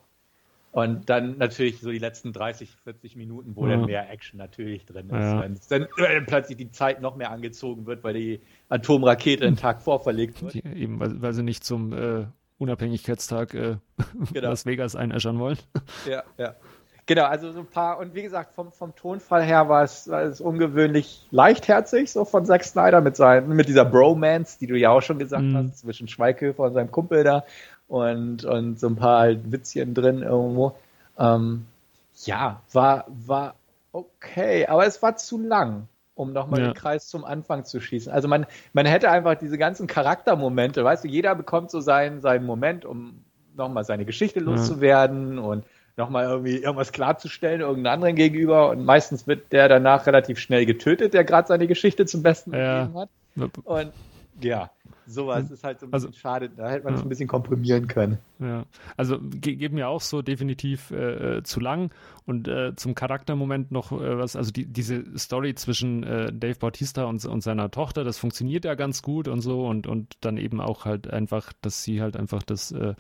Und 0.74 1.08
dann 1.08 1.38
natürlich 1.38 1.80
so 1.82 1.92
die 1.92 2.00
letzten 2.00 2.34
30, 2.34 2.72
40 2.84 3.16
Minuten, 3.16 3.56
wo 3.56 3.68
ja. 3.68 3.78
dann 3.78 3.86
mehr 3.86 4.10
Action 4.10 4.40
natürlich 4.40 4.86
drin 4.86 5.06
ist. 5.06 5.14
Ja. 5.14 5.42
Wenn 5.70 5.88
dann 5.98 6.26
plötzlich 6.26 6.58
die 6.58 6.72
Zeit 6.72 7.00
noch 7.00 7.16
mehr 7.16 7.30
angezogen 7.30 7.86
wird, 7.86 8.04
weil 8.04 8.16
die 8.16 8.42
Atomrakete 8.70 9.46
einen 9.46 9.56
Tag 9.56 9.84
vorverlegt 9.84 10.42
wird. 10.42 10.56
Die, 10.56 10.66
eben, 10.66 11.00
weil, 11.00 11.22
weil, 11.22 11.34
sie 11.34 11.44
nicht 11.44 11.64
zum 11.64 11.94
äh, 11.94 12.26
Unabhängigkeitstag 12.58 13.54
äh, 13.54 13.76
genau. 14.34 14.50
Las 14.50 14.66
Vegas 14.66 14.96
einäschern 14.96 15.38
wollen. 15.38 15.60
Ja, 16.10 16.24
ja. 16.40 16.56
Genau, 17.06 17.26
also 17.26 17.52
so 17.52 17.60
ein 17.60 17.68
paar, 17.68 18.00
und 18.00 18.16
wie 18.16 18.24
gesagt, 18.24 18.56
vom, 18.56 18.72
vom 18.72 18.96
Tonfall 18.96 19.44
her 19.44 19.68
war 19.68 19.84
es, 19.84 20.10
war 20.10 20.24
es 20.24 20.40
ungewöhnlich 20.40 21.28
leichtherzig, 21.32 22.10
so 22.10 22.24
von 22.24 22.46
Zack 22.46 22.64
Snyder 22.64 23.02
mit, 23.02 23.18
seinen, 23.18 23.50
mit 23.50 23.68
dieser 23.68 23.84
Bromance, 23.84 24.58
die 24.58 24.68
du 24.68 24.78
ja 24.78 24.90
auch 24.90 25.02
schon 25.02 25.20
gesagt 25.20 25.44
mm. 25.44 25.56
hast, 25.56 25.80
zwischen 25.80 26.08
Schweighöfer 26.08 26.64
und 26.64 26.74
seinem 26.74 26.92
Kumpel 26.92 27.26
da 27.26 27.44
und, 27.88 28.46
und 28.46 28.80
so 28.80 28.88
ein 28.88 28.96
paar 28.96 29.20
halt 29.20 29.52
Witzchen 29.52 29.94
drin 29.94 30.22
irgendwo. 30.22 30.76
Ähm, 31.18 31.66
ja, 32.26 32.62
war, 32.72 33.06
war 33.08 33.56
okay, 33.92 34.66
aber 34.68 34.86
es 34.86 35.02
war 35.02 35.16
zu 35.16 35.40
lang. 35.40 35.88
um 36.16 36.32
nochmal 36.34 36.60
ja. 36.60 36.68
den 36.68 36.74
Kreis 36.74 37.08
zum 37.08 37.26
Anfang 37.26 37.66
zu 37.66 37.80
schießen. 37.80 38.12
Also 38.12 38.28
man, 38.28 38.46
man 38.74 38.86
hätte 38.86 39.10
einfach 39.10 39.36
diese 39.36 39.58
ganzen 39.58 39.88
Charaktermomente, 39.88 40.84
weißt 40.84 41.04
du, 41.04 41.08
jeder 41.08 41.36
bekommt 41.36 41.72
so 41.72 41.80
seinen, 41.82 42.22
seinen 42.22 42.46
Moment, 42.46 42.86
um 42.86 43.24
nochmal 43.56 43.84
seine 43.84 44.06
Geschichte 44.06 44.40
loszuwerden 44.40 45.38
ja. 45.38 45.44
und 45.44 45.66
nochmal 45.98 46.26
irgendwie 46.26 46.58
irgendwas 46.58 46.92
klarzustellen, 46.92 47.62
irgendeinem 47.62 47.94
anderen 47.94 48.16
gegenüber. 48.16 48.70
Und 48.70 48.86
meistens 48.86 49.28
wird 49.28 49.52
der 49.52 49.68
danach 49.70 50.06
relativ 50.06 50.40
schnell 50.40 50.66
getötet, 50.66 51.14
der 51.14 51.24
gerade 51.24 51.48
seine 51.48 51.68
Geschichte 51.68 52.06
zum 52.06 52.24
Besten 52.24 52.54
ja. 52.54 52.84
gegeben 52.84 53.00
hat. 53.00 53.10
Und 53.64 53.92
ja, 54.42 54.72
sowas 55.06 55.52
ist 55.52 55.64
halt 55.64 55.80
so 55.80 55.86
ein 55.86 55.94
also, 55.94 56.08
bisschen 56.08 56.20
schade. 56.20 56.50
Da 56.50 56.70
hätte 56.70 56.86
man 56.86 56.94
es 56.94 57.02
ja. 57.02 57.06
ein 57.06 57.10
bisschen 57.10 57.28
komprimieren 57.28 57.88
können. 57.88 58.18
Ja, 58.40 58.66
also 58.98 59.20
ge 59.20 59.56
geht 59.56 59.74
mir 59.74 59.88
auch 59.88 60.02
so 60.02 60.22
definitiv 60.22 60.92
äh, 60.92 61.38
äh, 61.38 61.44
zu 61.44 61.60
lang. 61.60 61.92
Und 62.26 62.48
äh, 62.48 62.76
zum 62.76 62.96
Charaktermoment 62.96 63.72
noch 63.72 63.92
äh, 63.92 64.18
was, 64.18 64.36
also 64.36 64.52
die, 64.52 64.66
diese 64.66 65.18
Story 65.18 65.56
zwischen 65.56 66.04
äh, 66.04 66.32
Dave 66.34 66.56
Bautista 66.56 67.06
und, 67.06 67.24
und 67.26 67.42
seiner 67.42 67.72
Tochter, 67.72 68.04
das 68.04 68.18
funktioniert 68.18 68.66
ja 68.66 68.76
ganz 68.76 69.02
gut 69.02 69.28
und 69.28 69.42
so. 69.42 69.66
Und, 69.68 69.88
und 69.88 70.18
dann 70.22 70.38
eben 70.38 70.62
auch 70.62 70.86
halt 70.86 71.10
einfach, 71.10 71.54
dass 71.62 71.84
sie 71.84 72.02
halt 72.02 72.18
einfach 72.18 72.44
das 72.44 72.72
äh, 72.72 72.96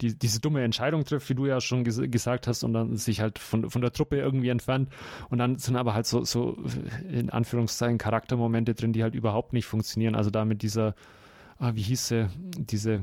die, 0.00 0.18
diese 0.18 0.40
dumme 0.40 0.62
Entscheidung 0.62 1.04
trifft, 1.04 1.28
wie 1.28 1.34
du 1.34 1.46
ja 1.46 1.60
schon 1.60 1.84
ges 1.84 2.00
gesagt 2.10 2.46
hast, 2.46 2.64
und 2.64 2.72
dann 2.72 2.96
sich 2.96 3.20
halt 3.20 3.38
von, 3.38 3.70
von 3.70 3.80
der 3.82 3.92
Truppe 3.92 4.16
irgendwie 4.16 4.48
entfernt. 4.48 4.88
Und 5.28 5.38
dann 5.38 5.56
sind 5.56 5.76
aber 5.76 5.94
halt 5.94 6.06
so, 6.06 6.24
so 6.24 6.56
in 7.10 7.30
Anführungszeichen 7.30 7.98
Charaktermomente 7.98 8.74
drin, 8.74 8.92
die 8.92 9.02
halt 9.02 9.14
überhaupt 9.14 9.52
nicht 9.52 9.66
funktionieren. 9.66 10.14
Also 10.14 10.30
da 10.30 10.44
mit 10.44 10.62
dieser, 10.62 10.94
ah, 11.58 11.72
wie 11.74 11.82
hieß 11.82 12.08
sie, 12.08 12.28
diese 12.58 13.02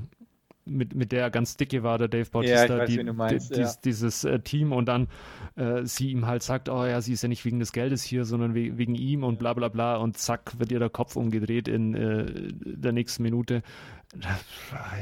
mit, 0.66 0.96
mit 0.96 1.12
der 1.12 1.30
ganz 1.30 1.58
dicke 1.58 1.84
war, 1.84 1.98
der 1.98 2.08
Dave 2.08 2.30
Bautista, 2.30 2.78
ja, 2.78 2.86
die, 2.86 3.04
meinst, 3.04 3.56
die, 3.56 3.62
ja. 3.62 3.72
dieses 3.84 4.24
äh, 4.24 4.40
Team 4.40 4.72
und 4.72 4.88
dann 4.88 5.08
äh, 5.56 5.86
sie 5.86 6.12
ihm 6.12 6.26
halt 6.26 6.44
sagt, 6.44 6.70
oh 6.70 6.86
ja, 6.86 7.02
sie 7.02 7.14
ist 7.14 7.22
ja 7.22 7.30
nicht 7.30 7.46
wegen 7.46 7.60
des 7.60 7.72
Geldes 7.72 8.04
hier, 8.04 8.26
sondern 8.26 8.56
we 8.56 8.78
wegen 8.78 8.96
ihm 8.96 9.24
und 9.24 9.40
bla 9.40 9.54
bla 9.54 9.70
bla 9.70 9.98
und 9.98 10.18
zack, 10.18 10.58
wird 10.60 10.72
ihr 10.72 10.80
der 10.80 10.90
Kopf 10.90 11.16
umgedreht 11.16 11.68
in 11.68 11.94
äh, 11.94 12.26
der 12.52 12.92
nächsten 12.92 13.24
Minute. 13.24 13.62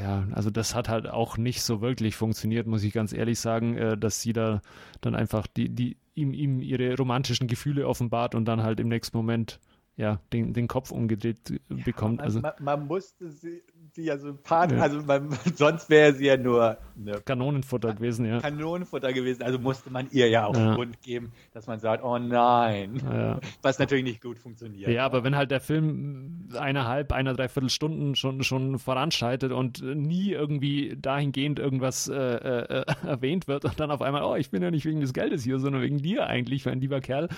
Ja, 0.01 0.28
also 0.32 0.49
das 0.49 0.74
hat 0.74 0.89
halt 0.89 1.07
auch 1.07 1.38
nicht 1.38 1.61
so 1.61 1.82
wirklich 1.82 2.16
funktioniert, 2.16 2.66
muss 2.66 2.84
ich 2.84 2.93
ganz 2.93 3.14
ehrlich 3.14 3.39
sagen, 3.39 3.78
äh, 3.78 3.97
dass 3.97 4.22
sie 4.22 4.34
da 4.34 4.61
dann 5.01 5.14
einfach 5.14 5.45
die, 5.45 5.70
die 5.70 5.97
ihm, 6.16 6.34
ihm 6.34 6.61
ihre 6.61 6.95
romantischen 6.97 7.47
Gefühle 7.47 7.88
offenbart 7.88 8.34
und 8.34 8.45
dann 8.45 8.64
halt 8.64 8.80
im 8.80 8.88
nächsten 8.88 9.16
Moment 9.16 9.59
ja, 9.95 10.20
den, 10.32 10.53
den 10.53 10.68
Kopf 10.68 10.91
umgedreht 10.91 11.61
bekommt. 11.70 12.20
Ja, 12.20 12.24
also, 12.26 12.41
man, 12.41 12.53
man, 12.59 12.88
musste 12.88 13.30
sie, 13.30 13.61
sie 13.91 14.05
ja 14.05 14.17
sympathisch, 14.17 14.77
ja. 14.77 14.84
also 14.84 15.01
man, 15.01 15.29
sonst 15.55 15.89
wäre 15.89 16.13
sie 16.13 16.25
ja 16.25 16.38
nur 16.38 16.77
eine 16.97 17.21
Kanonenfutter 17.21 17.93
gewesen, 17.93 18.25
ja. 18.25 18.39
Kanonenfutter 18.39 19.13
gewesen, 19.13 19.43
also 19.43 19.59
musste 19.59 19.91
man 19.91 20.07
ihr 20.11 20.29
ja 20.29 20.45
auch 20.45 20.55
ja. 20.55 20.75
Grund 20.75 21.01
geben, 21.01 21.31
dass 21.53 21.67
man 21.67 21.79
sagt, 21.79 22.03
oh 22.03 22.17
nein, 22.17 23.01
ja. 23.03 23.39
was 23.61 23.79
natürlich 23.79 24.03
nicht 24.03 24.21
gut 24.21 24.39
funktioniert. 24.39 24.89
Ja, 24.89 25.05
aber 25.05 25.23
wenn 25.23 25.36
halt 25.36 25.51
der 25.51 25.59
Film 25.59 26.49
eineinhalb, 26.57 27.11
einer, 27.11 27.34
dreiviertel 27.34 27.69
Stunden 27.69 28.15
schon, 28.15 28.43
schon 28.43 28.79
voranschreitet 28.79 29.51
und 29.51 29.81
nie 29.81 30.31
irgendwie 30.31 30.97
dahingehend 30.99 31.59
irgendwas 31.59 32.07
äh, 32.07 32.15
äh, 32.15 32.86
erwähnt 33.05 33.47
wird 33.47 33.65
und 33.65 33.79
dann 33.79 33.91
auf 33.91 34.01
einmal, 34.01 34.23
oh, 34.23 34.36
ich 34.36 34.49
bin 34.49 34.63
ja 34.63 34.71
nicht 34.71 34.86
wegen 34.86 35.01
des 35.01 35.13
Geldes 35.13 35.43
hier, 35.43 35.59
sondern 35.59 35.81
wegen 35.81 35.97
dir 35.97 36.27
eigentlich, 36.27 36.65
mein 36.65 36.79
lieber 36.79 37.01
Kerl, 37.01 37.29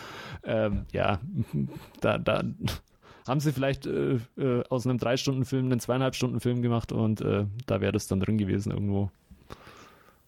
ähm, 0.43 0.85
ja, 0.91 1.19
da, 2.01 2.17
da 2.17 2.43
haben 3.27 3.39
sie 3.39 3.51
vielleicht 3.51 3.85
äh, 3.85 4.19
äh, 4.37 4.63
aus 4.69 4.85
einem 4.85 4.97
Drei-Stunden-Film 4.97 5.65
einen 5.65 5.79
Zweieinhalb-Stunden-Film 5.79 6.61
gemacht 6.61 6.91
und 6.91 7.21
äh, 7.21 7.45
da 7.65 7.81
wäre 7.81 7.91
das 7.91 8.07
dann 8.07 8.19
drin 8.19 8.37
gewesen 8.37 8.71
irgendwo. 8.71 9.09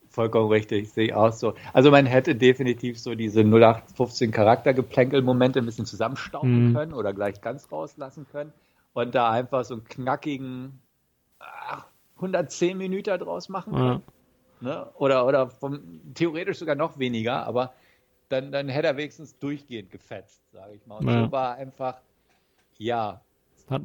Vollkommen 0.10 0.50
richtig, 0.50 0.92
sehe 0.92 1.06
ich 1.06 1.14
auch 1.14 1.32
so. 1.32 1.54
Also 1.74 1.92
man 1.92 2.08
hätte 2.08 2.34
definitiv 2.36 3.00
so 3.00 3.14
diese 3.14 3.42
0815 3.42 4.32
Charaktergeplänkel-Momente 4.32 5.60
ein 5.60 5.66
bisschen 5.66 5.86
zusammenstauben 5.86 6.70
mhm. 6.70 6.74
können 6.74 6.94
oder 6.94 7.14
gleich 7.14 7.40
ganz 7.42 7.72
rauslassen 7.72 8.26
können 8.32 8.52
und 8.94 9.14
da 9.14 9.30
einfach 9.30 9.64
so 9.64 9.76
einen 9.76 9.84
knackigen 9.84 10.80
ach, 11.38 11.86
110 12.16 12.78
Minuten 12.78 13.20
draus 13.20 13.48
machen 13.48 13.74
können. 13.74 14.02
Ja. 14.62 14.68
Ne? 14.70 14.88
Oder, 14.96 15.28
oder 15.28 15.52
vom, 15.52 16.02
theoretisch 16.16 16.58
sogar 16.58 16.74
noch 16.74 16.98
weniger, 16.98 17.46
aber 17.46 17.74
dann, 18.30 18.52
dann 18.52 18.70
hätte 18.70 18.88
er 18.88 18.98
wenigstens 18.98 19.38
durchgehend 19.38 19.92
gefetzt, 19.92 20.42
sage 20.52 20.74
ich 20.74 20.88
mal. 20.88 20.98
Und 20.98 21.08
ja. 21.08 21.26
so 21.26 21.32
war 21.32 21.56
einfach 21.56 22.02
ja. 22.78 23.22
Hat 23.70 23.82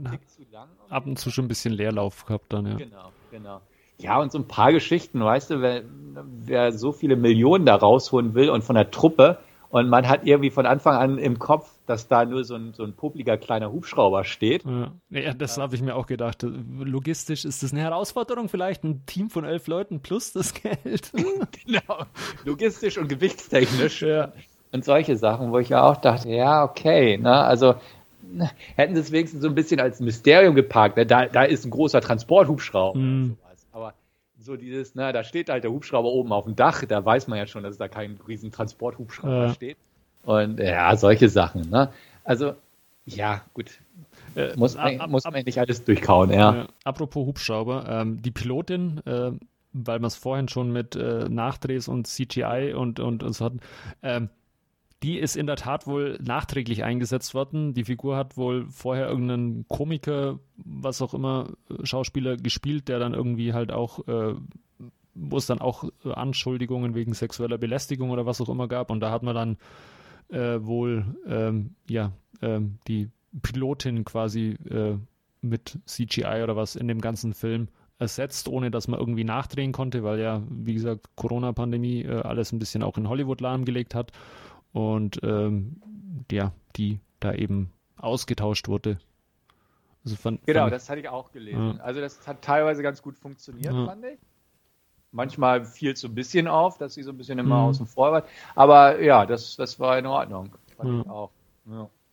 ab 0.90 1.07
und 1.07 1.18
zu 1.18 1.30
schon 1.30 1.47
ein 1.47 1.49
bisschen 1.49 1.72
Leerlauf 1.72 2.24
gehabt 2.24 2.53
dann, 2.53 2.66
ja. 2.66 2.74
Genau, 2.76 3.12
genau. 3.30 3.61
Ja, 3.99 4.20
und 4.20 4.32
so 4.32 4.38
ein 4.38 4.49
paar 4.49 4.72
Geschichten, 4.72 5.22
weißt 5.22 5.51
du, 5.51 5.61
wer, 5.61 5.82
wer 6.24 6.72
so 6.72 6.93
viele 6.93 7.16
Millionen 7.16 7.66
da 7.66 7.76
rausholen 7.76 8.34
will 8.34 8.51
und 8.51 8.62
von 8.62 8.74
der 8.74 8.90
Truppe 8.90 9.38
und 9.72 9.88
man 9.88 10.07
hat 10.07 10.26
irgendwie 10.26 10.51
von 10.51 10.66
Anfang 10.66 10.97
an 10.97 11.16
im 11.16 11.38
Kopf, 11.38 11.70
dass 11.86 12.07
da 12.07 12.26
nur 12.26 12.45
so 12.45 12.57
ein, 12.57 12.74
so 12.74 12.84
ein 12.84 12.93
publiker 12.93 13.38
kleiner 13.38 13.72
Hubschrauber 13.72 14.22
steht. 14.24 14.64
Ja, 14.66 14.93
ja 15.09 15.32
das 15.32 15.57
habe 15.57 15.74
ich 15.74 15.80
mir 15.80 15.97
auch 15.97 16.07
gedacht. 16.07 16.43
Logistisch 16.43 17.47
ist 17.47 17.62
das 17.62 17.72
eine 17.72 17.80
Herausforderung, 17.80 18.51
vielleicht 18.51 18.84
ein 18.84 19.07
Team 19.07 19.30
von 19.30 19.47
elf 19.47 19.66
Leuten 19.68 20.01
plus 20.01 20.34
das 20.34 20.53
Geld. 20.62 21.11
genau, 21.64 22.05
logistisch 22.45 22.99
und 22.99 23.09
gewichtstechnisch. 23.09 24.03
Ja. 24.03 24.32
Und 24.72 24.84
solche 24.84 25.16
Sachen, 25.16 25.53
wo 25.53 25.59
ich 25.59 25.70
ja 25.70 25.82
auch 25.84 25.97
dachte, 25.97 26.28
ja, 26.28 26.64
okay, 26.64 27.16
ne, 27.16 27.32
also 27.32 27.74
hätten 28.76 28.94
sie 28.94 29.00
es 29.00 29.12
wenigstens 29.12 29.42
so 29.42 29.48
ein 29.48 29.54
bisschen 29.54 29.80
als 29.80 30.00
Mysterium 30.00 30.54
geparkt. 30.54 30.96
Ne? 30.96 31.06
Da, 31.06 31.26
da 31.26 31.42
ist 31.42 31.64
ein 31.64 31.70
großer 31.70 32.00
Transporthubschrauber 32.00 32.98
mm. 32.98 33.36
Aber 33.72 33.94
so 34.38 34.56
dieses, 34.56 34.94
na, 34.94 35.12
da 35.12 35.24
steht 35.24 35.48
halt 35.48 35.64
der 35.64 35.72
Hubschrauber 35.72 36.08
oben 36.08 36.32
auf 36.32 36.44
dem 36.44 36.56
Dach, 36.56 36.84
da 36.84 37.04
weiß 37.04 37.28
man 37.28 37.38
ja 37.38 37.46
schon, 37.46 37.62
dass 37.62 37.78
da 37.78 37.88
kein 37.88 38.18
riesen 38.28 38.52
Transporthubschrauber 38.52 39.46
ja. 39.46 39.54
steht. 39.54 39.76
Und 40.24 40.60
ja, 40.60 40.94
solche 40.96 41.28
Sachen. 41.28 41.70
Ne? 41.70 41.90
Also, 42.24 42.54
ja, 43.06 43.42
gut. 43.54 43.80
Äh, 44.36 44.54
muss, 44.56 44.76
man, 44.76 45.00
ab, 45.00 45.10
muss 45.10 45.24
man 45.24 45.34
nicht 45.44 45.58
alles 45.58 45.84
durchkauen, 45.84 46.30
ja. 46.30 46.62
Äh, 46.62 46.66
apropos 46.84 47.26
Hubschrauber, 47.26 47.86
ähm, 47.88 48.22
die 48.22 48.30
Pilotin, 48.30 49.00
äh, 49.04 49.32
weil 49.72 50.00
wir 50.00 50.06
es 50.06 50.16
vorhin 50.16 50.48
schon 50.48 50.72
mit 50.72 50.96
äh, 50.96 51.28
Nachdrehs 51.28 51.88
und 51.88 52.06
CGI 52.06 52.74
und, 52.76 53.00
und, 53.00 53.22
und 53.22 53.32
so 53.32 53.46
hatten, 53.46 53.60
ähm, 54.02 54.28
die 55.03 55.18
ist 55.18 55.36
in 55.36 55.46
der 55.46 55.57
Tat 55.57 55.86
wohl 55.86 56.18
nachträglich 56.22 56.84
eingesetzt 56.84 57.34
worden. 57.34 57.74
Die 57.74 57.84
Figur 57.84 58.16
hat 58.16 58.36
wohl 58.36 58.66
vorher 58.70 59.09
irgendeinen 59.09 59.66
Komiker, 59.68 60.38
was 60.57 61.03
auch 61.03 61.12
immer, 61.12 61.48
Schauspieler 61.82 62.36
gespielt, 62.36 62.88
der 62.88 62.98
dann 62.98 63.14
irgendwie 63.14 63.53
halt 63.53 63.72
auch, 63.72 64.07
äh, 64.07 64.34
wo 65.14 65.36
es 65.36 65.46
dann 65.46 65.61
auch 65.61 65.84
Anschuldigungen 66.05 66.94
wegen 66.94 67.14
sexueller 67.14 67.59
Belästigung 67.59 68.11
oder 68.11 68.26
was 68.26 68.40
auch 68.40 68.48
immer 68.48 68.68
gab. 68.68 68.90
Und 68.90 69.00
da 69.00 69.11
hat 69.11 69.24
man 69.24 69.34
dann 69.34 69.57
äh, 70.28 70.64
wohl, 70.64 71.05
ähm, 71.26 71.74
ja, 71.88 72.12
ähm, 72.40 72.78
die 72.86 73.11
Pilotin 73.42 74.05
quasi 74.05 74.57
äh, 74.70 74.96
mit 75.40 75.78
CGI 75.86 76.42
oder 76.44 76.55
was 76.55 76.76
in 76.76 76.86
dem 76.86 77.00
ganzen 77.00 77.34
Film 77.34 77.68
ersetzt, 77.98 78.48
ohne 78.48 78.70
dass 78.70 78.88
man 78.88 79.00
irgendwie 79.00 79.24
nachdrehen 79.24 79.72
konnte, 79.72 80.05
weil 80.05 80.20
ja, 80.20 80.42
wie 80.48 80.74
gesagt, 80.74 81.09
Corona-Pandemie 81.16 82.03
äh, 82.03 82.20
alles 82.20 82.53
ein 82.53 82.59
bisschen 82.59 82.82
auch 82.82 82.96
in 82.98 83.09
Hollywood 83.09 83.40
lahmgelegt 83.40 83.94
hat 83.94 84.12
und 84.72 85.20
ähm, 85.22 85.80
ja, 86.30 86.52
die 86.76 87.00
da 87.20 87.32
eben 87.34 87.72
ausgetauscht 87.96 88.68
wurde. 88.68 88.98
Also 90.04 90.16
fand, 90.16 90.44
genau, 90.46 90.62
fand 90.62 90.72
das 90.72 90.90
hatte 90.90 91.00
ich 91.00 91.08
auch 91.08 91.30
gelesen. 91.32 91.76
Ja. 91.76 91.82
Also 91.82 92.00
das 92.00 92.26
hat 92.26 92.42
teilweise 92.42 92.82
ganz 92.82 93.02
gut 93.02 93.16
funktioniert, 93.16 93.72
ja. 93.72 93.86
fand 93.86 94.04
ich. 94.04 94.18
Manchmal 95.12 95.64
fiel 95.64 95.92
es 95.92 96.00
so 96.00 96.08
ein 96.08 96.14
bisschen 96.14 96.48
auf, 96.48 96.78
dass 96.78 96.94
sie 96.94 97.02
so 97.02 97.10
ein 97.10 97.18
bisschen 97.18 97.38
immer 97.38 97.56
mhm. 97.56 97.68
außen 97.68 97.86
vor 97.86 98.12
war. 98.12 98.24
Aber 98.54 99.00
ja, 99.00 99.26
das, 99.26 99.56
das 99.56 99.78
war 99.78 99.98
in 99.98 100.06
Ordnung. 100.06 100.50
Fand 100.76 100.90
ja. 100.90 101.00
ich 101.02 101.08
auch. 101.08 101.30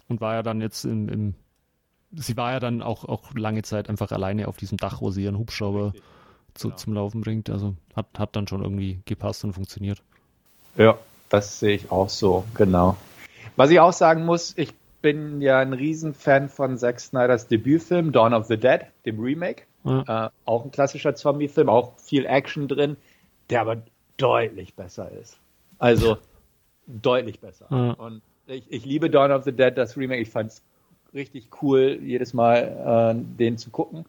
Und 0.09 0.21
war 0.21 0.33
ja 0.35 0.43
dann 0.43 0.59
jetzt 0.59 0.83
im, 0.83 1.07
im, 1.07 1.33
sie 2.11 2.35
war 2.35 2.51
ja 2.51 2.59
dann 2.59 2.81
auch, 2.81 3.05
auch 3.05 3.33
lange 3.33 3.63
Zeit 3.63 3.89
einfach 3.89 4.11
alleine 4.11 4.47
auf 4.47 4.57
diesem 4.57 4.77
Dach, 4.77 5.01
wo 5.01 5.11
sie 5.11 5.23
ihren 5.23 5.37
Hubschrauber 5.37 5.93
zu, 6.53 6.67
genau. 6.67 6.77
zum 6.77 6.93
Laufen 6.93 7.21
bringt. 7.21 7.49
Also 7.49 7.75
hat, 7.95 8.07
hat 8.17 8.35
dann 8.35 8.47
schon 8.47 8.61
irgendwie 8.61 8.99
gepasst 9.05 9.43
und 9.45 9.53
funktioniert. 9.53 10.03
Ja, 10.75 10.97
das 11.29 11.59
sehe 11.59 11.75
ich 11.75 11.91
auch 11.91 12.09
so, 12.09 12.43
genau. 12.55 12.97
Was 13.55 13.69
ich 13.69 13.79
auch 13.79 13.93
sagen 13.93 14.25
muss, 14.25 14.53
ich 14.57 14.73
bin 15.01 15.41
ja 15.41 15.59
ein 15.59 15.73
Riesenfan 15.73 16.49
von 16.49 16.77
Zack 16.77 16.99
Snyders 16.99 17.47
Debütfilm 17.47 18.11
Dawn 18.11 18.33
of 18.33 18.47
the 18.47 18.57
Dead, 18.57 18.81
dem 19.05 19.19
Remake. 19.19 19.63
Ja. 19.83 20.25
Äh, 20.25 20.29
auch 20.45 20.65
ein 20.65 20.71
klassischer 20.71 21.15
Zombie-Film, 21.15 21.69
auch 21.69 21.97
viel 21.99 22.25
Action 22.25 22.67
drin, 22.67 22.97
der 23.49 23.61
aber 23.61 23.77
deutlich 24.17 24.73
besser 24.73 25.09
ist. 25.11 25.37
Also 25.77 26.17
deutlich 26.87 27.39
besser. 27.39 27.67
Ja. 27.69 27.91
Und 27.93 28.21
ich, 28.47 28.63
ich, 28.69 28.85
liebe 28.85 29.09
Dawn 29.09 29.31
of 29.31 29.43
the 29.43 29.51
Dead, 29.51 29.77
das 29.77 29.95
Remake. 29.95 30.21
Ich 30.21 30.29
fand 30.29 30.51
es 30.51 30.61
richtig 31.13 31.49
cool, 31.61 31.99
jedes 32.01 32.33
Mal 32.33 33.15
äh, 33.15 33.37
den 33.37 33.57
zu 33.57 33.69
gucken. 33.69 34.05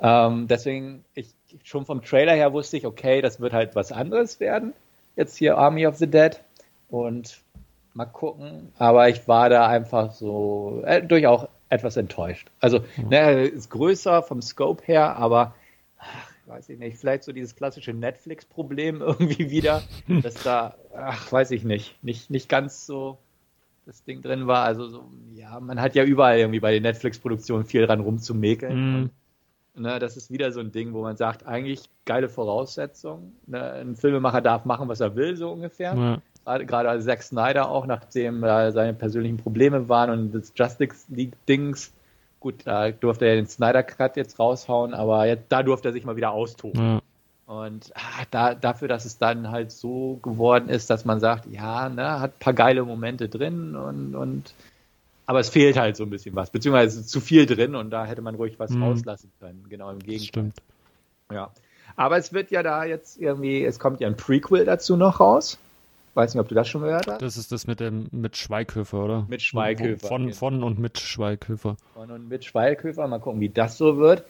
Ähm, 0.00 0.46
deswegen, 0.46 1.04
ich 1.14 1.34
schon 1.64 1.84
vom 1.84 2.02
Trailer 2.02 2.34
her 2.34 2.52
wusste 2.52 2.76
ich, 2.76 2.86
okay, 2.86 3.20
das 3.20 3.40
wird 3.40 3.52
halt 3.52 3.74
was 3.74 3.90
anderes 3.90 4.38
werden. 4.38 4.74
Jetzt 5.16 5.36
hier 5.36 5.58
Army 5.58 5.86
of 5.86 5.96
the 5.96 6.06
Dead. 6.06 6.40
Und 6.88 7.40
mal 7.94 8.06
gucken. 8.06 8.72
Aber 8.78 9.08
ich 9.08 9.26
war 9.28 9.50
da 9.50 9.66
einfach 9.66 10.12
so 10.12 10.82
äh, 10.84 11.02
durchaus 11.02 11.48
etwas 11.68 11.96
enttäuscht. 11.96 12.50
Also, 12.60 12.80
mhm. 12.96 13.08
ne, 13.08 13.42
ist 13.42 13.70
größer 13.70 14.22
vom 14.22 14.40
Scope 14.40 14.84
her, 14.84 15.16
aber 15.16 15.54
ach, 15.98 16.30
weiß 16.46 16.70
ich 16.70 16.78
nicht, 16.78 16.96
vielleicht 16.96 17.24
so 17.24 17.32
dieses 17.32 17.54
klassische 17.54 17.92
Netflix-Problem 17.92 19.00
irgendwie 19.06 19.50
wieder, 19.50 19.82
dass 20.22 20.34
da, 20.42 20.76
ach, 20.94 21.30
weiß 21.30 21.50
ich 21.50 21.64
nicht, 21.64 22.02
nicht, 22.02 22.30
nicht 22.30 22.48
ganz 22.48 22.86
so 22.86 23.18
das 23.86 24.04
Ding 24.04 24.22
drin 24.22 24.46
war. 24.46 24.64
Also 24.64 24.86
so, 24.88 25.04
ja, 25.34 25.60
man 25.60 25.80
hat 25.80 25.94
ja 25.94 26.04
überall 26.04 26.38
irgendwie 26.38 26.60
bei 26.60 26.72
den 26.72 26.82
Netflix-Produktionen 26.82 27.64
viel 27.64 27.86
dran 27.86 28.00
rumzumäkeln. 28.00 29.02
Mm. 29.02 29.10
Ne, 29.80 29.98
das 30.00 30.16
ist 30.16 30.30
wieder 30.30 30.50
so 30.50 30.60
ein 30.60 30.72
Ding, 30.72 30.92
wo 30.92 31.02
man 31.02 31.16
sagt, 31.16 31.46
eigentlich 31.46 31.88
geile 32.04 32.28
Voraussetzung. 32.28 33.32
Ne, 33.46 33.72
ein 33.74 33.96
Filmemacher 33.96 34.40
darf 34.40 34.64
machen, 34.64 34.88
was 34.88 35.00
er 35.00 35.14
will, 35.14 35.36
so 35.36 35.52
ungefähr. 35.52 35.94
Ja. 35.94 36.22
Gerade, 36.66 37.00
Zack 37.00 37.22
Snyder 37.22 37.70
auch, 37.70 37.86
nachdem 37.86 38.42
äh, 38.42 38.72
seine 38.72 38.94
persönlichen 38.94 39.36
Probleme 39.36 39.88
waren 39.88 40.10
und 40.10 40.32
das 40.32 40.52
Justice 40.54 41.06
League-Dings. 41.08 41.92
Gut, 42.40 42.54
da 42.64 42.90
durfte 42.90 43.26
er 43.26 43.36
den 43.36 43.46
Snyder 43.46 43.82
Cut 43.82 44.16
jetzt 44.16 44.38
raushauen, 44.38 44.94
aber 44.94 45.26
jetzt, 45.26 45.46
da 45.48 45.62
durfte 45.62 45.88
er 45.88 45.92
sich 45.92 46.04
mal 46.04 46.16
wieder 46.16 46.30
austoben. 46.30 46.80
Ja. 46.80 47.00
Und 47.46 47.92
ah, 47.94 48.24
da, 48.30 48.54
dafür, 48.54 48.88
dass 48.88 49.06
es 49.06 49.16
dann 49.16 49.50
halt 49.50 49.72
so 49.72 50.18
geworden 50.22 50.68
ist, 50.68 50.90
dass 50.90 51.04
man 51.04 51.18
sagt, 51.18 51.46
ja, 51.50 51.88
ne, 51.88 52.20
hat 52.20 52.32
ein 52.34 52.38
paar 52.38 52.52
geile 52.52 52.84
Momente 52.84 53.28
drin 53.28 53.74
und, 53.74 54.14
und 54.14 54.54
aber 55.24 55.40
es 55.40 55.48
fehlt 55.48 55.78
halt 55.78 55.96
so 55.96 56.04
ein 56.04 56.10
bisschen 56.10 56.34
was, 56.36 56.50
beziehungsweise 56.50 57.04
zu 57.04 57.20
viel 57.20 57.46
drin 57.46 57.74
und 57.74 57.90
da 57.90 58.06
hätte 58.06 58.22
man 58.22 58.34
ruhig 58.34 58.58
was 58.58 58.70
mhm. 58.70 58.82
rauslassen 58.82 59.30
können. 59.40 59.64
Genau 59.68 59.90
im 59.90 59.98
Gegenteil. 59.98 60.26
Stimmt. 60.26 60.62
Ja. 61.32 61.50
Aber 61.96 62.16
es 62.16 62.32
wird 62.32 62.50
ja 62.50 62.62
da 62.62 62.84
jetzt 62.84 63.18
irgendwie, 63.18 63.64
es 63.64 63.78
kommt 63.78 64.00
ja 64.00 64.08
ein 64.08 64.16
Prequel 64.16 64.64
dazu 64.64 64.96
noch 64.96 65.20
raus. 65.20 65.58
Weiß 66.18 66.34
nicht, 66.34 66.40
ob 66.40 66.48
du 66.48 66.56
das 66.56 66.66
schon 66.66 66.82
gehört 66.82 67.06
hast. 67.06 67.22
Das 67.22 67.36
ist 67.36 67.52
das 67.52 67.68
mit 67.68 67.78
dem 67.78 68.08
mit 68.10 68.36
Schweighöfer, 68.36 69.04
oder? 69.04 69.26
Mit 69.28 69.40
Schweighöfer. 69.40 70.08
Von, 70.08 70.32
von 70.32 70.64
und 70.64 70.76
mit 70.80 70.98
Schweighöfer. 70.98 71.76
Von 71.94 72.10
und 72.10 72.28
mit 72.28 72.44
Schweighöfer. 72.44 73.06
Mal 73.06 73.20
gucken, 73.20 73.40
wie 73.40 73.50
das 73.50 73.78
so 73.78 73.98
wird. 73.98 74.24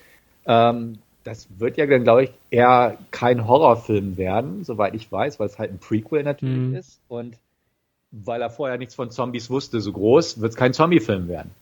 Ähm, 0.45 0.99
das 1.24 1.49
wird 1.57 1.78
ja 1.78 1.86
dann, 1.86 2.05
glaube 2.05 2.24
ich, 2.24 2.30
eher 2.51 2.99
kein 3.11 3.49
Horrorfilm 3.49 4.18
werden, 4.18 4.64
soweit 4.64 4.93
ich 4.93 5.11
weiß, 5.11 5.41
weil 5.41 5.47
es 5.47 5.59
halt 5.59 5.70
ein 5.70 5.78
Prequel 5.78 6.24
natürlich 6.24 6.59
mhm. 6.59 6.74
ist. 6.74 7.01
Und 7.09 7.39
weil 8.11 8.43
er 8.43 8.51
vorher 8.51 8.76
nichts 8.76 8.95
von 8.95 9.11
Zombies 9.11 9.49
wusste, 9.49 9.80
so 9.80 9.91
groß, 9.93 10.43
wird 10.43 10.51
es 10.51 10.57
kein 10.57 10.74
Zombie-Film 10.74 11.26
werden. 11.28 11.53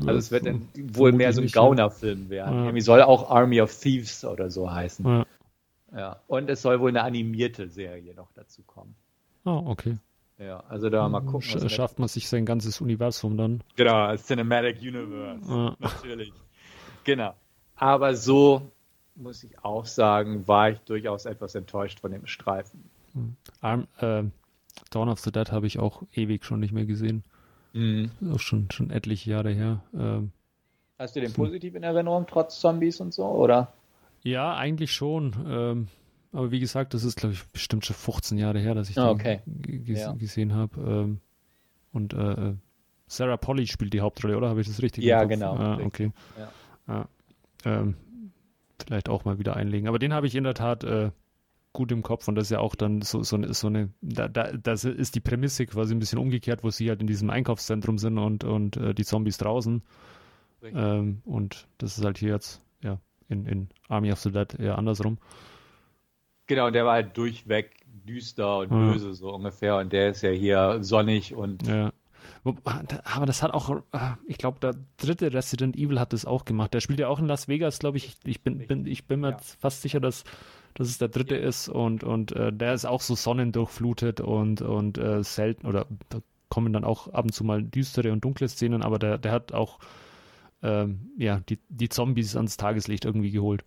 Also 0.00 0.18
es 0.18 0.32
wird 0.32 0.44
dann 0.44 0.66
wohl 0.92 1.12
mehr 1.12 1.32
so 1.32 1.40
ein 1.40 1.46
Gauner-Film 1.46 2.30
werden. 2.30 2.56
Ja. 2.56 2.64
Irgendwie 2.64 2.80
soll 2.80 3.00
auch 3.02 3.30
Army 3.30 3.60
of 3.60 3.72
Thieves 3.78 4.24
oder 4.24 4.50
so 4.50 4.72
heißen. 4.72 5.06
Ja. 5.06 5.26
ja. 5.94 6.16
Und 6.26 6.50
es 6.50 6.62
soll 6.62 6.80
wohl 6.80 6.88
eine 6.88 7.04
animierte 7.04 7.68
Serie 7.68 8.12
noch 8.16 8.32
dazu 8.34 8.62
kommen. 8.66 8.96
Ah, 9.44 9.62
okay. 9.64 9.98
Ja, 10.38 10.60
also 10.68 10.90
da 10.90 11.08
mal 11.08 11.20
gucken. 11.20 11.42
Sch 11.42 11.70
schafft 11.70 11.98
man 11.98 12.08
sich 12.08 12.28
sein 12.28 12.44
ganzes 12.44 12.80
Universum 12.80 13.36
dann. 13.36 13.62
Genau, 13.76 14.14
Cinematic 14.16 14.80
Universe. 14.80 15.48
Ja. 15.48 15.76
Natürlich. 15.78 16.32
Genau. 17.04 17.34
Aber 17.76 18.14
so 18.14 18.72
muss 19.14 19.44
ich 19.44 19.62
auch 19.64 19.86
sagen, 19.86 20.46
war 20.48 20.70
ich 20.70 20.78
durchaus 20.80 21.26
etwas 21.26 21.54
enttäuscht 21.54 22.00
von 22.00 22.12
dem 22.12 22.26
Streifen. 22.26 22.90
Hm. 23.12 23.36
Arm, 23.60 23.86
äh, 23.98 24.24
Dawn 24.90 25.08
of 25.08 25.20
the 25.20 25.30
Dead 25.30 25.52
habe 25.52 25.66
ich 25.66 25.78
auch 25.78 26.02
ewig 26.14 26.44
schon 26.44 26.60
nicht 26.60 26.72
mehr 26.72 26.86
gesehen. 26.86 27.24
Mhm. 27.72 28.10
Auch 28.32 28.40
schon, 28.40 28.70
schon 28.70 28.90
etliche 28.90 29.30
Jahre 29.30 29.50
her. 29.50 29.82
Ähm, 29.94 30.32
Hast 30.98 31.16
du 31.16 31.20
den 31.20 31.32
positiv 31.32 31.74
in 31.74 31.82
Erinnerung, 31.82 32.26
trotz 32.28 32.60
Zombies 32.60 33.00
und 33.00 33.12
so, 33.12 33.24
oder? 33.26 33.72
Ja, 34.22 34.54
eigentlich 34.54 34.92
schon. 34.92 35.34
Ähm, 35.46 35.88
aber 36.32 36.50
wie 36.50 36.60
gesagt, 36.60 36.94
das 36.94 37.04
ist, 37.04 37.16
glaube 37.16 37.34
ich, 37.34 37.44
bestimmt 37.48 37.84
schon 37.84 37.94
15 37.94 38.38
Jahre 38.38 38.58
her, 38.58 38.74
dass 38.74 38.88
ich 38.88 38.98
ah, 38.98 39.10
okay. 39.10 39.40
den 39.46 39.94
ja. 39.94 40.12
gesehen 40.12 40.54
habe. 40.54 40.80
Ähm, 40.80 41.20
und 41.92 42.14
äh, 42.14 42.32
äh, 42.32 42.54
Sarah 43.06 43.36
Polly 43.36 43.66
spielt 43.66 43.92
die 43.92 44.00
Hauptrolle, 44.00 44.36
oder? 44.36 44.48
Habe 44.48 44.62
ich 44.62 44.66
das 44.66 44.80
richtig 44.80 45.04
Ja, 45.04 45.24
genau. 45.24 45.54
Ah, 45.56 45.78
okay. 45.84 46.10
Ja. 46.38 46.48
Ja. 46.94 47.08
Ähm, 47.64 47.96
vielleicht 48.84 49.10
auch 49.10 49.24
mal 49.24 49.38
wieder 49.38 49.56
einlegen. 49.56 49.88
Aber 49.88 49.98
den 49.98 50.14
habe 50.14 50.26
ich 50.26 50.34
in 50.34 50.44
der 50.44 50.54
Tat 50.54 50.84
äh, 50.84 51.10
gut 51.72 51.92
im 51.92 52.02
Kopf 52.02 52.28
und 52.28 52.34
das 52.34 52.44
ist 52.44 52.50
ja 52.50 52.60
auch 52.60 52.74
dann 52.74 53.02
so, 53.02 53.22
so, 53.22 53.38
so 53.52 53.66
eine, 53.66 53.90
da, 54.00 54.28
da, 54.28 54.52
das 54.52 54.84
ist 54.84 55.14
die 55.14 55.20
Prämisse 55.20 55.66
quasi 55.66 55.94
ein 55.94 55.98
bisschen 55.98 56.18
umgekehrt, 56.18 56.64
wo 56.64 56.70
sie 56.70 56.88
halt 56.88 57.00
in 57.00 57.06
diesem 57.06 57.30
Einkaufszentrum 57.30 57.98
sind 57.98 58.18
und, 58.18 58.44
und 58.44 58.76
äh, 58.76 58.94
die 58.94 59.04
Zombies 59.04 59.38
draußen. 59.38 59.82
Ähm, 60.62 61.22
und 61.24 61.66
das 61.78 61.98
ist 61.98 62.04
halt 62.04 62.18
hier 62.18 62.30
jetzt, 62.30 62.62
ja, 62.82 62.98
in, 63.28 63.46
in 63.46 63.68
Army 63.88 64.12
of 64.12 64.20
the 64.20 64.30
Dead 64.30 64.54
eher 64.58 64.78
andersrum. 64.78 65.18
Genau, 66.52 66.66
und 66.66 66.74
der 66.74 66.84
war 66.84 66.92
halt 66.92 67.16
durchweg 67.16 67.80
düster 67.86 68.58
und 68.58 68.70
ja. 68.70 68.92
böse, 68.92 69.14
so 69.14 69.34
ungefähr. 69.34 69.78
Und 69.78 69.90
der 69.92 70.10
ist 70.10 70.22
ja 70.22 70.30
hier 70.30 70.78
sonnig 70.82 71.34
und. 71.34 71.66
Ja. 71.66 71.92
Aber 72.44 73.24
das 73.24 73.42
hat 73.42 73.52
auch, 73.52 73.70
äh, 73.92 74.10
ich 74.26 74.36
glaube, 74.36 74.58
der 74.60 74.74
dritte 74.98 75.32
Resident 75.32 75.76
Evil 75.76 75.98
hat 75.98 76.12
das 76.12 76.26
auch 76.26 76.44
gemacht. 76.44 76.74
Der 76.74 76.80
spielt 76.80 77.00
ja 77.00 77.08
auch 77.08 77.20
in 77.20 77.26
Las 77.26 77.48
Vegas, 77.48 77.78
glaube 77.78 77.96
ich. 77.96 78.16
Ich 78.24 78.42
bin, 78.42 78.58
bin, 78.66 78.84
ich 78.84 79.06
bin 79.06 79.20
mir 79.20 79.30
ja. 79.30 79.36
fast 79.60 79.80
sicher, 79.80 79.98
dass 79.98 80.24
dass 80.74 80.88
es 80.88 80.98
der 80.98 81.08
dritte 81.08 81.36
ja. 81.36 81.46
ist 81.46 81.68
und, 81.68 82.04
und 82.04 82.32
äh, 82.32 82.52
der 82.52 82.74
ist 82.74 82.84
auch 82.84 83.00
so 83.00 83.14
sonnendurchflutet 83.14 84.20
und, 84.20 84.62
und 84.62 84.98
äh, 84.98 85.22
selten 85.22 85.66
oder 85.66 85.86
da 86.08 86.20
kommen 86.48 86.72
dann 86.72 86.84
auch 86.84 87.08
ab 87.08 87.24
und 87.24 87.32
zu 87.32 87.44
mal 87.44 87.62
düstere 87.62 88.12
und 88.12 88.24
dunkle 88.24 88.48
Szenen, 88.48 88.82
aber 88.82 88.98
der, 88.98 89.18
der 89.18 89.32
hat 89.32 89.52
auch 89.52 89.78
ähm, 90.62 91.10
ja, 91.18 91.40
die, 91.40 91.58
die 91.68 91.88
Zombies 91.88 92.36
ans 92.36 92.56
Tageslicht 92.56 93.04
irgendwie 93.04 93.30
geholt. 93.30 93.64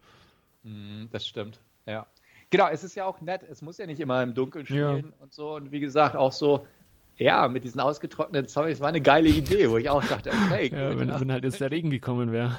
Mhm, 0.63 1.09
das 1.11 1.27
stimmt, 1.27 1.59
ja. 1.85 2.07
Genau, 2.49 2.67
es 2.69 2.83
ist 2.83 2.95
ja 2.95 3.05
auch 3.05 3.21
nett, 3.21 3.41
es 3.49 3.61
muss 3.61 3.77
ja 3.77 3.85
nicht 3.85 3.99
immer 3.99 4.21
im 4.23 4.33
Dunkeln 4.33 4.65
spielen 4.65 4.97
ja. 4.97 5.23
und 5.23 5.33
so 5.33 5.55
und 5.55 5.71
wie 5.71 5.79
gesagt 5.79 6.15
auch 6.15 6.31
so, 6.31 6.65
ja, 7.17 7.47
mit 7.47 7.63
diesen 7.63 7.79
ausgetrockneten 7.79 8.47
Zombies 8.47 8.79
war 8.79 8.89
eine 8.89 9.01
geile 9.01 9.29
Idee, 9.29 9.69
wo 9.69 9.77
ich 9.77 9.89
auch 9.89 10.03
dachte, 10.03 10.31
okay. 10.31 10.67
ja, 10.73 10.97
wenn, 10.97 11.19
wenn, 11.19 11.31
halt 11.31 11.43
jetzt 11.43 11.61
der 11.61 11.71
Regen 11.71 11.89
gekommen 11.89 12.31
wäre. 12.31 12.57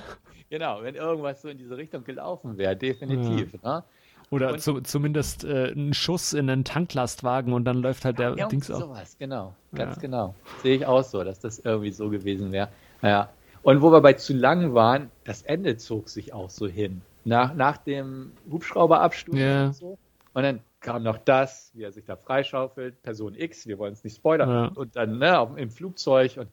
Genau, 0.48 0.82
wenn 0.82 0.94
irgendwas 0.94 1.42
so 1.42 1.48
in 1.48 1.58
diese 1.58 1.76
Richtung 1.76 2.04
gelaufen 2.04 2.56
wäre, 2.56 2.76
definitiv. 2.76 3.52
Ja. 3.62 3.78
Ne? 3.78 3.84
Oder 4.30 4.52
und, 4.54 4.60
zu, 4.60 4.80
zumindest 4.80 5.44
äh, 5.44 5.72
ein 5.72 5.94
Schuss 5.94 6.32
in 6.32 6.50
einen 6.50 6.64
Tanklastwagen 6.64 7.52
und 7.52 7.64
dann 7.64 7.78
läuft 7.78 8.04
halt 8.04 8.18
der 8.18 8.34
ja, 8.36 8.48
Dings 8.48 8.70
auf. 8.70 8.80
Sowas, 8.80 9.16
genau, 9.18 9.54
ganz 9.74 10.00
genau. 10.00 10.34
Sehe 10.62 10.76
ich 10.76 10.86
auch 10.86 11.04
so, 11.04 11.22
dass 11.22 11.38
das 11.38 11.60
irgendwie 11.60 11.92
so 11.92 12.10
gewesen 12.10 12.50
wäre. 12.50 12.68
Ja. 13.02 13.28
Und 13.62 13.82
wo 13.82 13.92
wir 13.92 14.00
bei 14.00 14.14
zu 14.14 14.32
lang 14.32 14.74
waren, 14.74 15.10
das 15.24 15.42
Ende 15.42 15.76
zog 15.76 16.08
sich 16.08 16.32
auch 16.32 16.50
so 16.50 16.66
hin. 16.66 17.02
Nach, 17.26 17.54
nach 17.54 17.76
dem 17.78 18.32
Hubschrauberabsturz 18.50 19.38
ja. 19.38 19.66
und 19.66 19.74
so. 19.74 19.98
Und 20.32 20.42
dann 20.42 20.60
kam 20.80 21.02
noch 21.02 21.18
das, 21.18 21.72
wie 21.74 21.82
er 21.82 21.92
sich 21.92 22.04
da 22.04 22.16
freischaufelt, 22.16 23.02
Person 23.02 23.34
X, 23.34 23.66
wir 23.66 23.78
wollen 23.78 23.92
es 23.92 24.04
nicht 24.04 24.16
spoilern, 24.16 24.48
ja. 24.48 24.66
und 24.68 24.94
dann 24.94 25.18
ne, 25.18 25.54
im 25.56 25.70
Flugzeug 25.70 26.36
und 26.36 26.48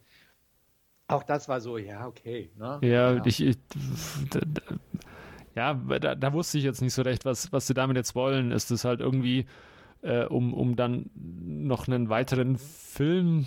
auch 1.07 1.24
das 1.24 1.47
war 1.47 1.61
so, 1.61 1.78
ja, 1.78 2.07
okay. 2.07 2.49
Ne? 2.57 2.80
Ja, 2.82 3.13
ja. 3.13 3.26
ich, 3.26 3.43
ich 3.43 3.57
ja, 5.55 5.74
da, 5.74 6.15
da, 6.15 6.34
wusste 6.34 6.57
ich 6.57 6.63
jetzt 6.63 6.82
nicht 6.82 6.93
so 6.93 7.03
recht, 7.03 7.26
was, 7.26 7.51
was 7.51 7.67
sie 7.67 7.74
damit 7.74 7.97
jetzt 7.97 8.15
wollen. 8.15 8.51
Ist 8.51 8.71
es 8.71 8.86
halt 8.86 9.01
irgendwie, 9.01 9.45
äh, 10.01 10.26
um, 10.26 10.53
um 10.53 10.76
dann 10.76 11.09
noch 11.13 11.88
einen 11.88 12.09
weiteren 12.09 12.57
Film 12.57 13.45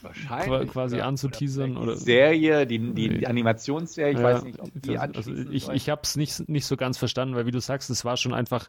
Wahrscheinlich, 0.00 0.70
quasi 0.70 0.96
oder, 0.96 1.06
anzuteasern 1.06 1.76
oder, 1.76 1.94
die 1.94 2.00
Serie, 2.00 2.66
die, 2.66 2.78
die, 2.78 3.18
die 3.18 3.26
Animationsserie, 3.26 4.12
ich 4.12 4.18
ja, 4.18 4.24
weiß 4.24 4.44
nicht, 4.44 4.60
ob 4.60 4.70
die 4.74 4.98
also 4.98 5.32
ich, 5.32 5.68
ich 5.68 5.90
habe 5.90 6.02
es 6.04 6.16
nicht, 6.16 6.48
nicht 6.48 6.66
so 6.66 6.76
ganz 6.76 6.98
verstanden, 6.98 7.34
weil 7.34 7.46
wie 7.46 7.50
du 7.50 7.60
sagst, 7.60 7.90
es 7.90 8.04
war 8.04 8.16
schon 8.16 8.34
einfach 8.34 8.68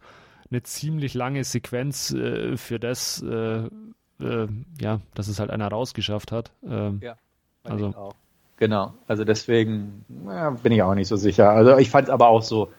eine 0.49 0.63
ziemlich 0.63 1.13
lange 1.13 1.43
Sequenz 1.43 2.11
äh, 2.11 2.57
für 2.57 2.79
das, 2.79 3.21
äh, 3.23 3.67
äh, 4.19 4.47
ja, 4.79 4.99
dass 5.15 5.27
es 5.27 5.39
halt 5.39 5.49
einer 5.49 5.67
rausgeschafft 5.67 6.31
hat. 6.31 6.51
Ähm, 6.63 6.99
ja, 7.01 7.15
also 7.63 7.87
auch. 7.87 8.15
Genau, 8.57 8.93
also 9.07 9.23
deswegen 9.23 10.05
ja, 10.25 10.51
bin 10.51 10.71
ich 10.71 10.83
auch 10.83 10.95
nicht 10.95 11.07
so 11.07 11.15
sicher. 11.15 11.49
Also 11.49 11.77
ich 11.77 11.89
fand 11.89 12.07
es 12.07 12.13
aber 12.13 12.27
auch 12.27 12.43
so, 12.43 12.71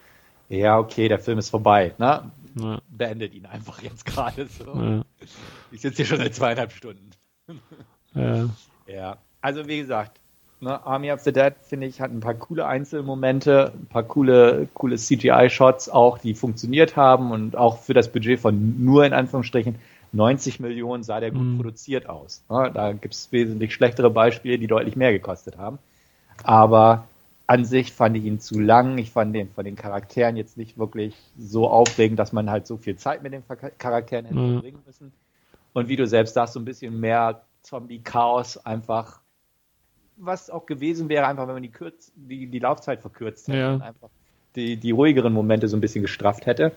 ja, 0.48 0.78
okay, 0.78 1.08
der 1.08 1.18
Film 1.18 1.38
ist 1.38 1.50
vorbei. 1.50 1.94
Ne? 1.98 2.30
Ja. 2.58 2.80
Beendet 2.88 3.34
ihn 3.34 3.46
einfach 3.46 3.82
jetzt 3.82 4.04
gerade 4.06 4.46
so. 4.46 4.64
Ja. 4.64 5.04
Ich 5.72 5.80
sitze 5.80 5.96
hier 5.96 6.06
schon 6.06 6.18
seit 6.18 6.34
zweieinhalb 6.34 6.72
Stunden. 6.72 7.10
Ja. 8.14 8.48
ja. 8.86 9.16
Also 9.40 9.66
wie 9.68 9.78
gesagt, 9.78 10.18
ne, 10.60 10.84
Army 10.84 11.12
of 11.12 11.20
the 11.20 11.32
Dead, 11.32 11.54
finde 11.62 11.86
ich, 11.86 12.00
hat 12.00 12.10
ein 12.10 12.20
paar 12.20 12.34
coole 12.34 12.66
Einzelmomente, 12.66 13.72
ein 13.74 13.86
paar 13.86 14.02
coole, 14.02 14.68
coole 14.74 14.96
CGI-Shots 14.96 15.88
auch, 15.88 16.18
die 16.18 16.34
funktioniert 16.34 16.96
haben 16.96 17.30
und 17.30 17.56
auch 17.56 17.78
für 17.78 17.94
das 17.94 18.08
Budget 18.08 18.40
von 18.40 18.82
nur 18.82 19.04
in 19.04 19.12
Anführungsstrichen 19.12 19.76
90 20.12 20.60
Millionen 20.60 21.02
sah 21.02 21.20
der 21.20 21.30
gut 21.30 21.42
mhm. 21.42 21.56
produziert 21.56 22.08
aus. 22.08 22.44
Da 22.48 22.92
gibt 22.92 23.14
es 23.14 23.32
wesentlich 23.32 23.74
schlechtere 23.74 24.10
Beispiele, 24.10 24.58
die 24.58 24.66
deutlich 24.66 24.96
mehr 24.96 25.12
gekostet 25.12 25.58
haben. 25.58 25.78
Aber 26.44 27.04
an 27.46 27.64
sich 27.64 27.92
fand 27.92 28.16
ich 28.16 28.24
ihn 28.24 28.40
zu 28.40 28.60
lang. 28.60 28.96
Ich 28.98 29.10
fand 29.10 29.34
den 29.34 29.50
von 29.50 29.64
den 29.64 29.76
Charakteren 29.76 30.36
jetzt 30.36 30.56
nicht 30.56 30.78
wirklich 30.78 31.14
so 31.38 31.68
aufregend, 31.68 32.18
dass 32.18 32.32
man 32.32 32.50
halt 32.50 32.66
so 32.66 32.76
viel 32.76 32.96
Zeit 32.96 33.22
mit 33.22 33.32
den 33.32 33.42
Charakteren 33.78 34.24
hätte 34.24 34.38
mhm. 34.38 34.52
verbringen 34.52 34.82
müssen. 34.86 35.12
Und 35.72 35.88
wie 35.88 35.96
du 35.96 36.06
selbst 36.06 36.34
sagst, 36.34 36.54
so 36.54 36.60
ein 36.60 36.64
bisschen 36.64 37.00
mehr 37.00 37.42
Zombie-Chaos 37.64 38.58
einfach, 38.58 39.20
was 40.16 40.48
auch 40.50 40.66
gewesen 40.66 41.08
wäre, 41.08 41.26
einfach 41.26 41.46
wenn 41.48 41.54
man 41.54 41.62
die, 41.62 41.70
Kürz 41.70 42.12
die, 42.14 42.46
die 42.46 42.58
Laufzeit 42.60 43.00
verkürzt 43.00 43.48
hätte 43.48 43.58
ja. 43.58 43.74
und 43.74 43.82
einfach 43.82 44.10
die, 44.54 44.76
die 44.76 44.92
ruhigeren 44.92 45.32
Momente 45.32 45.66
so 45.66 45.76
ein 45.76 45.80
bisschen 45.80 46.02
gestrafft 46.02 46.46
hätte. 46.46 46.72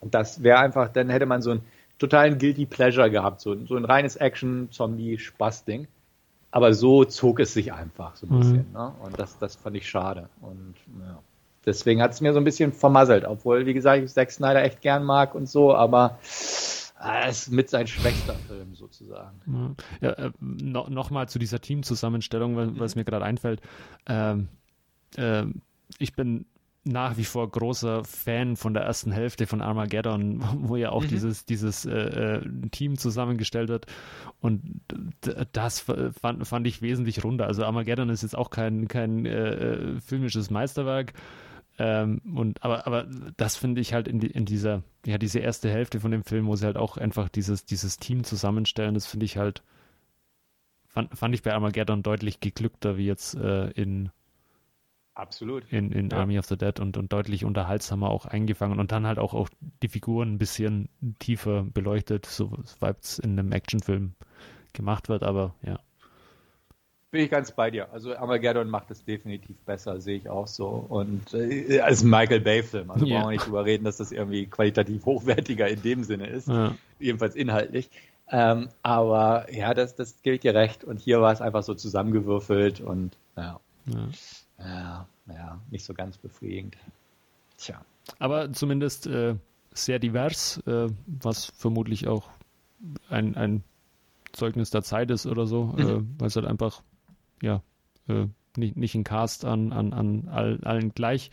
Das 0.00 0.42
wäre 0.42 0.58
einfach, 0.58 0.88
dann 0.88 1.10
hätte 1.10 1.26
man 1.26 1.42
so 1.42 1.50
ein 1.50 1.60
totalen 1.98 2.38
Guilty 2.38 2.66
Pleasure 2.66 3.10
gehabt. 3.10 3.40
So, 3.40 3.54
so 3.66 3.76
ein 3.76 3.84
reines 3.84 4.16
Action-Zombie-Spaß-Ding. 4.16 5.86
Aber 6.50 6.72
so 6.72 7.04
zog 7.04 7.40
es 7.40 7.52
sich 7.52 7.72
einfach 7.72 8.14
so 8.16 8.26
ein 8.26 8.34
mhm. 8.34 8.38
bisschen. 8.38 8.72
Ne? 8.72 8.92
Und 9.02 9.18
das, 9.18 9.38
das 9.38 9.56
fand 9.56 9.76
ich 9.76 9.88
schade. 9.88 10.28
Und 10.40 10.74
ja. 11.00 11.18
deswegen 11.66 12.00
hat 12.00 12.12
es 12.12 12.20
mir 12.20 12.32
so 12.32 12.38
ein 12.38 12.44
bisschen 12.44 12.72
vermasselt. 12.72 13.24
Obwohl, 13.24 13.66
wie 13.66 13.74
gesagt, 13.74 14.02
ich 14.02 14.12
Zack 14.12 14.30
Snyder 14.30 14.62
echt 14.62 14.80
gern 14.80 15.04
mag 15.04 15.34
und 15.34 15.48
so. 15.48 15.74
Aber 15.74 16.18
Ah, 17.04 17.28
ist 17.28 17.50
mit 17.50 17.68
sein 17.68 17.86
schwächster 17.86 18.34
Film 18.34 18.74
sozusagen. 18.74 19.76
Ja, 20.00 20.10
äh, 20.12 20.30
no, 20.40 20.88
Nochmal 20.88 21.28
zu 21.28 21.38
dieser 21.38 21.60
Teamzusammenstellung, 21.60 22.56
weil, 22.56 22.68
mhm. 22.68 22.78
was 22.80 22.96
mir 22.96 23.04
gerade 23.04 23.24
einfällt. 23.24 23.60
Ähm, 24.06 24.48
äh, 25.16 25.44
ich 25.98 26.14
bin 26.14 26.46
nach 26.84 27.16
wie 27.16 27.24
vor 27.24 27.50
großer 27.50 28.04
Fan 28.04 28.56
von 28.56 28.74
der 28.74 28.84
ersten 28.84 29.10
Hälfte 29.10 29.46
von 29.46 29.60
Armageddon, 29.60 30.42
wo 30.60 30.76
ja 30.76 30.90
auch 30.90 31.02
mhm. 31.02 31.08
dieses, 31.08 31.44
dieses 31.44 31.84
äh, 31.84 31.92
äh 31.92 32.68
Team 32.70 32.98
zusammengestellt 32.98 33.68
wird. 33.68 33.86
Und 34.40 34.62
das 35.52 35.80
fand, 35.80 36.46
fand 36.46 36.66
ich 36.66 36.82
wesentlich 36.82 37.22
runder. 37.24 37.46
Also 37.46 37.64
Armageddon 37.64 38.08
ist 38.10 38.22
jetzt 38.22 38.36
auch 38.36 38.50
kein, 38.50 38.88
kein 38.88 39.26
äh, 39.26 39.54
äh, 39.54 40.00
filmisches 40.00 40.50
Meisterwerk. 40.50 41.12
Ähm, 41.78 42.20
und, 42.34 42.62
aber, 42.62 42.86
aber 42.86 43.06
das 43.36 43.56
finde 43.56 43.80
ich 43.80 43.92
halt 43.92 44.06
in, 44.06 44.20
die, 44.20 44.28
in 44.28 44.44
dieser, 44.44 44.82
ja, 45.04 45.18
diese 45.18 45.40
erste 45.40 45.68
Hälfte 45.68 46.00
von 46.00 46.10
dem 46.10 46.22
Film, 46.22 46.46
wo 46.46 46.54
sie 46.56 46.66
halt 46.66 46.76
auch 46.76 46.96
einfach 46.96 47.28
dieses, 47.28 47.64
dieses 47.64 47.96
Team 47.96 48.24
zusammenstellen, 48.24 48.94
das 48.94 49.06
finde 49.06 49.26
ich 49.26 49.36
halt, 49.36 49.62
fand, 50.86 51.16
fand 51.16 51.34
ich 51.34 51.42
bei 51.42 51.52
Armageddon 51.52 52.02
deutlich 52.02 52.40
geglückter 52.40 52.96
wie 52.96 53.06
jetzt 53.06 53.34
äh, 53.34 53.70
in 53.70 54.10
Absolut. 55.14 55.64
In, 55.70 55.92
in 55.92 56.10
ja. 56.10 56.18
Army 56.18 56.38
of 56.38 56.46
the 56.46 56.56
Dead 56.56 56.80
und, 56.80 56.96
und 56.96 57.12
deutlich 57.12 57.44
unterhaltsamer 57.44 58.10
auch 58.10 58.26
eingefangen 58.26 58.80
und 58.80 58.90
dann 58.90 59.06
halt 59.06 59.20
auch, 59.20 59.32
auch 59.32 59.48
die 59.82 59.88
Figuren 59.88 60.34
ein 60.34 60.38
bisschen 60.38 60.88
tiefer 61.20 61.62
beleuchtet, 61.62 62.26
so 62.26 62.58
es 63.00 63.18
in 63.20 63.38
einem 63.38 63.52
Actionfilm 63.52 64.14
gemacht 64.72 65.08
wird, 65.08 65.22
aber 65.22 65.54
ja. 65.62 65.78
Bin 67.14 67.22
ich 67.22 67.30
ganz 67.30 67.52
bei 67.52 67.70
dir. 67.70 67.92
Also 67.92 68.16
Armageddon 68.16 68.68
macht 68.68 68.90
es 68.90 69.04
definitiv 69.04 69.56
besser, 69.58 70.00
sehe 70.00 70.16
ich 70.16 70.28
auch 70.28 70.48
so. 70.48 70.66
Und 70.66 71.32
äh, 71.32 71.78
als 71.78 72.02
Michael 72.02 72.40
Bay-Film. 72.40 72.90
Also 72.90 73.06
yeah. 73.06 73.20
brauchen 73.20 73.28
wir 73.28 73.34
nicht 73.34 73.46
drüber 73.46 73.64
reden, 73.64 73.84
dass 73.84 73.98
das 73.98 74.10
irgendwie 74.10 74.46
qualitativ 74.46 75.06
hochwertiger 75.06 75.68
in 75.68 75.80
dem 75.80 76.02
Sinne 76.02 76.26
ist. 76.26 76.48
Ja. 76.48 76.74
Jedenfalls 76.98 77.36
inhaltlich. 77.36 77.88
Ähm, 78.32 78.68
aber 78.82 79.46
ja, 79.54 79.74
das, 79.74 79.94
das 79.94 80.22
gilt 80.22 80.42
dir 80.42 80.56
recht. 80.56 80.82
Und 80.82 80.98
hier 80.98 81.20
war 81.20 81.32
es 81.32 81.40
einfach 81.40 81.62
so 81.62 81.74
zusammengewürfelt 81.74 82.80
und 82.80 83.16
ja. 83.36 83.60
ja. 83.86 84.08
Ja, 84.58 85.06
ja, 85.28 85.60
nicht 85.70 85.84
so 85.84 85.94
ganz 85.94 86.18
befriedigend. 86.18 86.76
Tja. 87.58 87.80
Aber 88.18 88.52
zumindest 88.52 89.06
äh, 89.06 89.36
sehr 89.72 90.00
divers, 90.00 90.60
äh, 90.66 90.88
was 91.06 91.44
vermutlich 91.44 92.08
auch 92.08 92.28
ein, 93.08 93.36
ein 93.36 93.62
Zeugnis 94.32 94.70
der 94.70 94.82
Zeit 94.82 95.12
ist 95.12 95.26
oder 95.26 95.46
so, 95.46 95.66
mhm. 95.66 95.78
äh, 95.78 96.20
weil 96.20 96.26
es 96.26 96.34
halt 96.34 96.46
einfach, 96.46 96.82
ja, 97.44 97.62
äh, 98.08 98.26
nicht, 98.56 98.76
nicht 98.76 98.94
ein 98.94 99.04
Cast 99.04 99.44
an, 99.44 99.72
an, 99.72 99.92
an 99.92 100.28
allen 100.28 100.94
gleich 100.94 101.30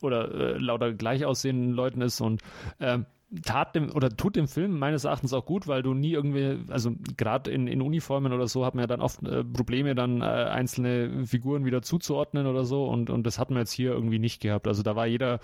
oder 0.00 0.32
äh, 0.32 0.58
lauter 0.58 0.92
gleich 0.92 1.24
aussehenden 1.24 1.72
Leuten 1.72 2.00
ist 2.00 2.20
und 2.20 2.42
ähm, 2.80 3.06
tat 3.44 3.74
dem 3.74 3.90
oder 3.94 4.10
tut 4.10 4.36
dem 4.36 4.46
Film 4.46 4.78
meines 4.78 5.04
Erachtens 5.04 5.32
auch 5.32 5.46
gut, 5.46 5.66
weil 5.66 5.82
du 5.82 5.94
nie 5.94 6.12
irgendwie, 6.12 6.58
also 6.70 6.92
gerade 7.16 7.50
in, 7.50 7.66
in 7.66 7.80
Uniformen 7.80 8.32
oder 8.32 8.46
so 8.46 8.66
hat 8.66 8.74
man 8.74 8.82
ja 8.82 8.86
dann 8.86 9.00
oft 9.00 9.22
äh, 9.26 9.42
Probleme, 9.42 9.94
dann 9.94 10.20
äh, 10.20 10.24
einzelne 10.24 11.26
Figuren 11.26 11.64
wieder 11.64 11.82
zuzuordnen 11.82 12.46
oder 12.46 12.64
so 12.64 12.86
und, 12.86 13.10
und 13.10 13.24
das 13.26 13.38
hat 13.38 13.50
man 13.50 13.60
jetzt 13.60 13.72
hier 13.72 13.92
irgendwie 13.92 14.18
nicht 14.18 14.40
gehabt. 14.40 14.68
Also 14.68 14.82
da 14.82 14.96
war 14.96 15.06
jeder 15.06 15.40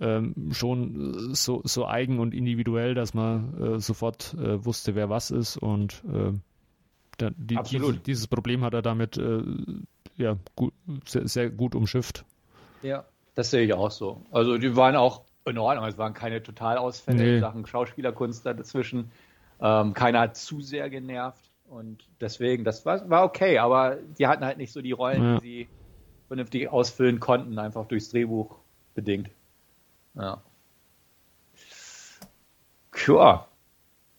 ähm, 0.00 0.34
schon 0.52 1.34
so, 1.34 1.62
so 1.64 1.86
eigen 1.86 2.18
und 2.18 2.34
individuell, 2.34 2.94
dass 2.94 3.14
man 3.14 3.54
äh, 3.60 3.80
sofort 3.80 4.34
äh, 4.34 4.64
wusste, 4.64 4.94
wer 4.94 5.08
was 5.08 5.30
ist 5.30 5.56
und 5.56 6.04
äh, 6.12 6.32
da, 7.20 7.30
die, 7.36 7.58
die, 7.62 7.98
dieses 8.06 8.26
Problem 8.26 8.64
hat 8.64 8.74
er 8.74 8.82
damit 8.82 9.16
äh, 9.16 9.42
ja, 10.16 10.36
gut, 10.56 10.72
sehr, 11.06 11.28
sehr 11.28 11.50
gut 11.50 11.74
umschifft. 11.74 12.24
Ja, 12.82 13.04
das 13.34 13.50
sehe 13.50 13.64
ich 13.64 13.72
auch 13.72 13.90
so. 13.90 14.22
Also 14.30 14.58
die 14.58 14.76
waren 14.76 14.96
auch 14.96 15.24
in 15.44 15.58
Ordnung. 15.58 15.86
Es 15.86 15.98
waren 15.98 16.14
keine 16.14 16.42
Totalausfälle 16.42 17.18
nee. 17.18 17.34
in 17.36 17.40
Sachen 17.40 17.66
Schauspielerkunst 17.66 18.44
dazwischen. 18.46 19.10
Ähm, 19.60 19.94
keiner 19.94 20.20
hat 20.20 20.36
zu 20.36 20.60
sehr 20.60 20.88
genervt 20.88 21.50
und 21.68 22.06
deswegen, 22.20 22.64
das 22.64 22.84
war, 22.84 23.08
war 23.10 23.24
okay, 23.24 23.58
aber 23.58 23.98
die 24.18 24.26
hatten 24.26 24.44
halt 24.44 24.58
nicht 24.58 24.72
so 24.72 24.82
die 24.82 24.92
Rollen, 24.92 25.22
ja. 25.22 25.38
die 25.38 25.46
sie 25.46 25.68
vernünftig 26.26 26.68
ausfüllen 26.68 27.20
konnten, 27.20 27.58
einfach 27.58 27.86
durchs 27.86 28.10
Drehbuch 28.10 28.56
bedingt. 28.94 29.30
Ja. 30.14 30.42
Sure. 32.94 33.46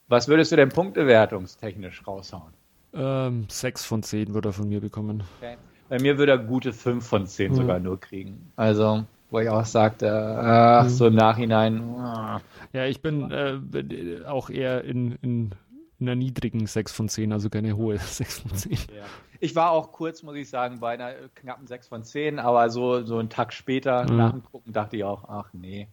Was 0.08 0.28
würdest 0.28 0.52
du 0.52 0.56
denn 0.56 0.70
punktewertungstechnisch 0.70 2.06
raushauen? 2.06 2.54
Ähm, 2.94 3.46
6 3.50 3.86
von 3.86 4.04
10 4.04 4.34
würde 4.34 4.50
er 4.50 4.54
von 4.54 4.68
mir 4.68 4.82
bekommen. 4.82 5.24
Okay. 5.38 5.58
Bei 5.90 6.00
mir 6.00 6.18
würde 6.18 6.34
er 6.34 6.38
gute 6.38 6.74
5 6.74 7.06
von 7.06 7.28
10 7.28 7.52
ja. 7.52 7.58
sogar 7.58 7.80
nur 7.80 8.00
kriegen. 8.00 8.52
Also, 8.56 9.06
wo 9.30 9.40
ich 9.40 9.50
auch 9.50 9.66
sagte, 9.66 10.10
ach, 10.12 10.90
so 10.90 11.08
im 11.08 11.16
Nachhinein. 11.16 11.82
Ah. 11.98 12.42
Ja, 12.74 12.86
ich 12.86 13.02
bin 13.02 13.32
äh, 13.32 14.26
auch 14.26 14.50
eher 14.50 14.84
in, 14.84 15.14
in 15.22 15.52
einer 16.00 16.16
niedrigen 16.16 16.66
6 16.66 16.92
von 16.92 17.10
10, 17.10 17.32
also 17.32 17.50
keine 17.50 17.78
hohe 17.78 17.98
6 18.00 18.40
von 18.40 18.56
10. 18.56 18.72
Ja. 18.74 19.06
Ich 19.40 19.56
war 19.56 19.72
auch 19.72 19.92
kurz, 19.92 20.24
muss 20.24 20.36
ich 20.36 20.50
sagen, 20.50 20.80
bei 20.80 20.94
einer 20.94 21.14
knappen 21.36 21.68
6 21.68 21.88
von 21.88 22.04
10, 22.04 22.40
aber 22.40 22.70
so, 22.70 23.04
so 23.04 23.18
einen 23.18 23.30
Tag 23.30 23.54
später 23.54 24.10
mhm. 24.10 24.18
nach 24.18 24.32
dem 24.32 24.44
Gucken 24.44 24.74
dachte 24.74 24.98
ich 24.98 25.04
auch, 25.04 25.28
ach 25.28 25.50
nee, 25.54 25.88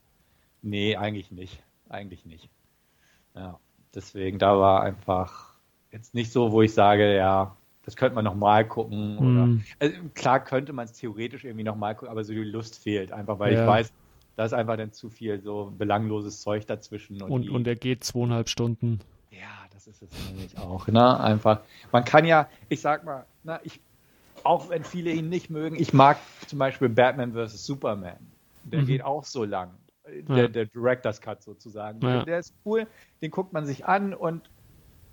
nee, 0.62 0.96
eigentlich 0.96 1.30
nicht. 1.30 1.62
Eigentlich 1.88 2.26
nicht. 2.26 2.51
Ja, 3.34 3.59
deswegen, 3.94 4.38
da 4.38 4.59
war 4.59 4.82
einfach 4.82 5.47
jetzt 5.91 6.14
nicht 6.14 6.32
so, 6.32 6.53
wo 6.53 6.62
ich 6.62 6.72
sage, 6.72 7.16
ja, 7.16 7.57
das 7.84 7.97
könnte 7.97 8.14
man 8.14 8.24
nochmal 8.24 8.66
gucken. 8.66 9.16
Mm. 9.16 9.18
Oder, 9.18 9.62
also 9.80 9.97
klar 10.14 10.45
könnte 10.45 10.72
man 10.72 10.84
es 10.84 10.93
theoretisch 10.93 11.45
irgendwie 11.45 11.64
nochmal 11.64 11.95
gucken, 11.95 12.11
aber 12.11 12.24
so 12.24 12.32
die 12.32 12.41
Lust 12.41 12.78
fehlt 12.78 13.12
einfach, 13.12 13.39
weil 13.39 13.55
ja. 13.55 13.62
ich 13.62 13.66
weiß, 13.66 13.93
da 14.36 14.45
ist 14.45 14.53
einfach 14.53 14.76
dann 14.76 14.93
zu 14.93 15.11
viel 15.11 15.41
so 15.41 15.72
belangloses 15.76 16.43
Zeug 16.43 16.66
dazwischen. 16.66 17.20
Und, 17.22 17.30
und, 17.30 17.51
und 17.51 17.66
er 17.66 17.76
geht 17.76 18.05
zweieinhalb 18.05 18.49
Stunden. 18.49 19.01
Ja, 19.30 19.66
das 19.72 19.86
ist 19.86 20.03
es 20.03 20.11
nämlich 20.30 20.57
auch, 20.59 20.86
ne? 20.86 21.18
Einfach. 21.18 21.61
Man 21.91 22.05
kann 22.05 22.24
ja, 22.24 22.49
ich 22.68 22.80
sag 22.80 23.05
mal, 23.05 23.24
na, 23.43 23.59
ich, 23.64 23.80
auch 24.45 24.70
wenn 24.70 24.84
viele 24.84 25.11
ihn 25.11 25.28
nicht 25.28 25.51
mögen, 25.51 25.76
ich 25.76 25.93
mag 25.93 26.18
zum 26.47 26.59
Beispiel 26.59 26.89
Batman 26.89 27.32
vs. 27.32 27.66
Superman. 27.66 28.18
Der 28.64 28.82
mhm. 28.82 28.86
geht 28.86 29.03
auch 29.03 29.24
so 29.24 29.45
lang. 29.45 29.70
Der, 30.07 30.36
ja. 30.36 30.49
der 30.49 30.66
Director's 30.66 31.20
Cut 31.20 31.43
sozusagen. 31.43 32.01
Ja. 32.01 32.24
Der 32.24 32.39
ist 32.39 32.55
cool, 32.64 32.86
den 33.20 33.30
guckt 33.30 33.53
man 33.53 33.66
sich 33.66 33.86
an 33.86 34.14
und 34.14 34.49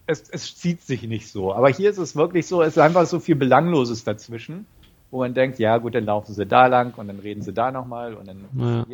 es, 0.07 0.29
es 0.29 0.55
zieht 0.55 0.81
sich 0.81 1.03
nicht 1.03 1.29
so. 1.29 1.53
Aber 1.53 1.69
hier 1.69 1.89
ist 1.89 1.97
es 1.97 2.15
wirklich 2.15 2.47
so, 2.47 2.61
es 2.61 2.69
ist 2.69 2.77
einfach 2.77 3.05
so 3.05 3.19
viel 3.19 3.35
Belangloses 3.35 4.03
dazwischen, 4.03 4.65
wo 5.11 5.19
man 5.19 5.33
denkt, 5.33 5.59
ja 5.59 5.77
gut, 5.77 5.95
dann 5.95 6.05
laufen 6.05 6.33
sie 6.33 6.45
da 6.45 6.67
lang 6.67 6.93
und 6.97 7.07
dann 7.07 7.19
reden 7.19 7.41
sie 7.41 7.53
da 7.53 7.71
nochmal 7.71 8.13
und 8.13 8.27
dann. 8.27 8.45
Ja. 8.57 8.85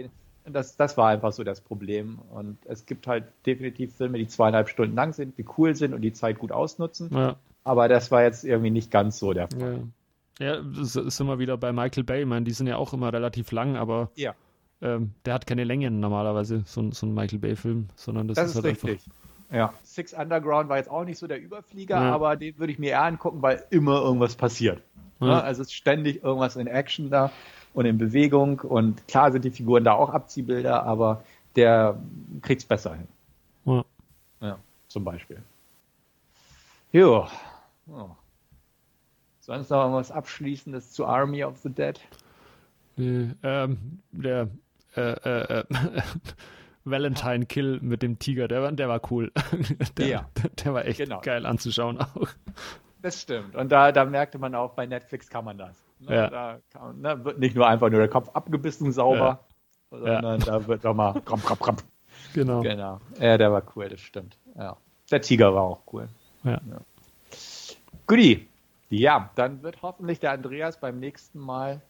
Das, 0.43 0.75
das 0.75 0.97
war 0.97 1.09
einfach 1.09 1.33
so 1.33 1.43
das 1.43 1.61
Problem. 1.61 2.17
Und 2.31 2.57
es 2.65 2.87
gibt 2.87 3.05
halt 3.05 3.25
definitiv 3.45 3.95
Filme, 3.95 4.17
die 4.17 4.27
zweieinhalb 4.27 4.69
Stunden 4.69 4.95
lang 4.95 5.13
sind, 5.13 5.37
die 5.37 5.45
cool 5.57 5.75
sind 5.75 5.93
und 5.93 6.01
die 6.01 6.13
Zeit 6.13 6.39
gut 6.39 6.51
ausnutzen. 6.51 7.09
Ja. 7.13 7.35
Aber 7.63 7.87
das 7.87 8.09
war 8.09 8.23
jetzt 8.23 8.43
irgendwie 8.43 8.71
nicht 8.71 8.89
ganz 8.89 9.19
so 9.19 9.33
der 9.33 9.49
Fall. 9.49 9.83
Ja, 10.39 10.55
ja 10.55 10.61
das 10.61 10.95
ist 10.95 11.19
immer 11.19 11.37
wieder 11.37 11.57
bei 11.57 11.71
Michael 11.71 12.03
Bay. 12.03 12.21
Ich 12.21 12.27
meine, 12.27 12.43
die 12.43 12.53
sind 12.53 12.65
ja 12.65 12.77
auch 12.77 12.91
immer 12.91 13.13
relativ 13.13 13.51
lang, 13.51 13.75
aber 13.75 14.09
ja. 14.15 14.33
ähm, 14.81 15.11
der 15.25 15.35
hat 15.35 15.45
keine 15.45 15.63
Längen 15.63 15.99
normalerweise, 15.99 16.63
so, 16.65 16.89
so 16.91 17.05
ein 17.05 17.13
Michael 17.13 17.37
Bay-Film, 17.37 17.89
sondern 17.95 18.27
das, 18.27 18.35
das 18.35 18.45
ist, 18.45 18.55
ist 18.55 18.63
halt 18.63 18.65
richtig. 18.65 18.91
einfach 18.91 19.20
ja. 19.51 19.73
Six 19.83 20.13
Underground 20.13 20.69
war 20.69 20.77
jetzt 20.77 20.89
auch 20.89 21.03
nicht 21.03 21.17
so 21.17 21.27
der 21.27 21.41
Überflieger, 21.41 21.95
ja. 21.95 22.13
aber 22.13 22.35
den 22.35 22.57
würde 22.57 22.71
ich 22.71 22.79
mir 22.79 22.91
eher 22.91 23.03
angucken, 23.03 23.41
weil 23.41 23.63
immer 23.69 24.01
irgendwas 24.01 24.35
passiert. 24.35 24.81
Ja. 25.19 25.27
Ne? 25.27 25.43
Also 25.43 25.61
es 25.61 25.67
ist 25.67 25.73
ständig 25.73 26.23
irgendwas 26.23 26.55
in 26.55 26.67
Action 26.67 27.09
da 27.09 27.31
und 27.73 27.85
in 27.85 27.97
Bewegung 27.97 28.59
und 28.61 29.07
klar 29.07 29.31
sind 29.31 29.45
die 29.45 29.51
Figuren 29.51 29.83
da 29.83 29.93
auch 29.93 30.09
Abziehbilder, 30.09 30.83
aber 30.83 31.23
der 31.55 31.99
kriegt 32.41 32.61
es 32.61 32.67
besser 32.67 32.95
hin. 32.95 33.07
Ja. 33.65 33.85
ja. 34.39 34.57
zum 34.87 35.03
Beispiel. 35.03 35.41
Jo. 36.91 37.27
Oh. 37.87 38.09
Sonst 39.41 39.69
noch 39.69 39.81
irgendwas 39.81 40.11
Abschließendes 40.11 40.91
zu 40.91 41.05
Army 41.05 41.43
of 41.43 41.57
the 41.57 41.69
Dead? 41.69 41.99
Nee, 42.95 43.31
ähm, 43.43 43.99
der 44.11 44.47
äh, 44.95 45.01
äh, 45.01 45.59
äh 45.59 45.63
Valentine 46.83 47.45
Kill 47.45 47.79
mit 47.81 48.01
dem 48.01 48.19
Tiger, 48.19 48.47
der 48.47 48.63
war, 48.63 48.71
der 48.71 48.89
war 48.89 49.01
cool. 49.11 49.31
Der, 49.97 50.07
ja. 50.07 50.29
der 50.63 50.73
war 50.73 50.85
echt 50.85 50.99
genau. 50.99 51.21
geil 51.21 51.45
anzuschauen 51.45 51.99
auch. 51.99 52.27
Das 53.01 53.21
stimmt. 53.21 53.55
Und 53.55 53.71
da, 53.71 53.91
da 53.91 54.05
merkte 54.05 54.37
man 54.37 54.53
auch, 54.55 54.73
bei 54.73 54.85
Netflix 54.85 55.29
kann 55.29 55.45
man 55.45 55.57
das. 55.57 55.83
Ne? 55.99 56.15
Ja. 56.15 56.29
Da 56.29 56.59
kann, 56.71 57.01
ne, 57.01 57.23
wird 57.25 57.39
nicht 57.39 57.55
nur 57.55 57.67
einfach 57.67 57.89
nur 57.89 57.99
der 57.99 58.09
Kopf 58.09 58.29
abgebissen 58.33 58.91
sauber, 58.91 59.43
ja. 59.91 59.97
sondern 59.97 60.39
ja. 60.39 60.45
da 60.45 60.67
wird 60.67 60.83
nochmal 60.83 61.19
kramp, 61.21 61.43
kramp, 61.43 61.59
kramp. 61.59 61.83
Genau. 62.33 62.61
Genau. 62.61 62.99
Ja, 63.19 63.37
der 63.37 63.51
war 63.51 63.63
cool, 63.75 63.89
das 63.89 64.01
stimmt. 64.01 64.37
Ja. 64.55 64.77
Der 65.09 65.21
Tiger 65.21 65.53
war 65.53 65.63
auch 65.63 65.81
cool. 65.91 66.07
Ja. 66.43 66.51
ja. 66.51 66.81
Guti. 68.07 68.47
Ja, 68.89 69.29
dann 69.35 69.63
wird 69.63 69.81
hoffentlich 69.81 70.19
der 70.19 70.31
Andreas 70.31 70.79
beim 70.79 70.99
nächsten 70.99 71.39
Mal 71.39 71.81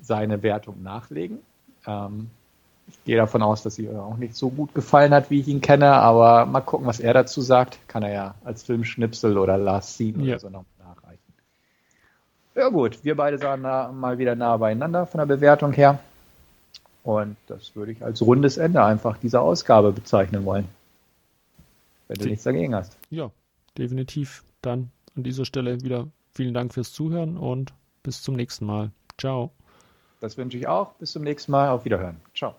seine 0.00 0.42
Wertung 0.42 0.82
nachlegen. 0.82 1.38
Ähm, 1.86 2.30
ich 2.90 3.04
gehe 3.04 3.16
davon 3.16 3.42
aus, 3.42 3.62
dass 3.62 3.76
sie 3.76 3.88
auch 3.88 4.16
nicht 4.16 4.34
so 4.34 4.50
gut 4.50 4.74
gefallen 4.74 5.14
hat, 5.14 5.30
wie 5.30 5.40
ich 5.40 5.48
ihn 5.48 5.60
kenne, 5.60 5.92
aber 5.92 6.46
mal 6.46 6.60
gucken, 6.60 6.86
was 6.86 7.00
er 7.00 7.14
dazu 7.14 7.40
sagt. 7.40 7.78
Kann 7.88 8.02
er 8.02 8.12
ja 8.12 8.34
als 8.44 8.64
Filmschnipsel 8.64 9.38
oder 9.38 9.56
Last 9.56 9.94
Scene 9.94 10.22
ja. 10.24 10.34
oder 10.34 10.40
so 10.40 10.50
noch 10.50 10.64
nachreichen. 10.78 11.22
Ja 12.54 12.68
gut, 12.68 13.04
wir 13.04 13.16
beide 13.16 13.38
sahen 13.38 13.62
da 13.62 13.92
mal 13.92 14.18
wieder 14.18 14.34
nah 14.34 14.56
beieinander 14.56 15.06
von 15.06 15.18
der 15.18 15.26
Bewertung 15.26 15.72
her. 15.72 16.00
Und 17.02 17.36
das 17.46 17.74
würde 17.76 17.92
ich 17.92 18.04
als 18.04 18.20
rundes 18.20 18.58
Ende 18.58 18.84
einfach 18.84 19.16
dieser 19.18 19.40
Ausgabe 19.40 19.92
bezeichnen 19.92 20.44
wollen. 20.44 20.68
wenn 22.08 22.18
du 22.18 22.26
nichts 22.26 22.44
dagegen 22.44 22.74
hast. 22.74 22.96
Ja, 23.08 23.30
definitiv. 23.78 24.44
Dann 24.62 24.90
an 25.16 25.22
dieser 25.22 25.44
Stelle 25.44 25.80
wieder 25.82 26.08
vielen 26.34 26.54
Dank 26.54 26.74
fürs 26.74 26.92
Zuhören 26.92 27.36
und 27.36 27.72
bis 28.02 28.22
zum 28.22 28.34
nächsten 28.34 28.66
Mal. 28.66 28.90
Ciao. 29.16 29.50
Das 30.20 30.36
wünsche 30.36 30.58
ich 30.58 30.66
auch. 30.66 30.92
Bis 30.94 31.12
zum 31.12 31.22
nächsten 31.22 31.52
Mal. 31.52 31.70
Auf 31.70 31.84
Wiederhören. 31.84 32.20
Ciao. 32.34 32.54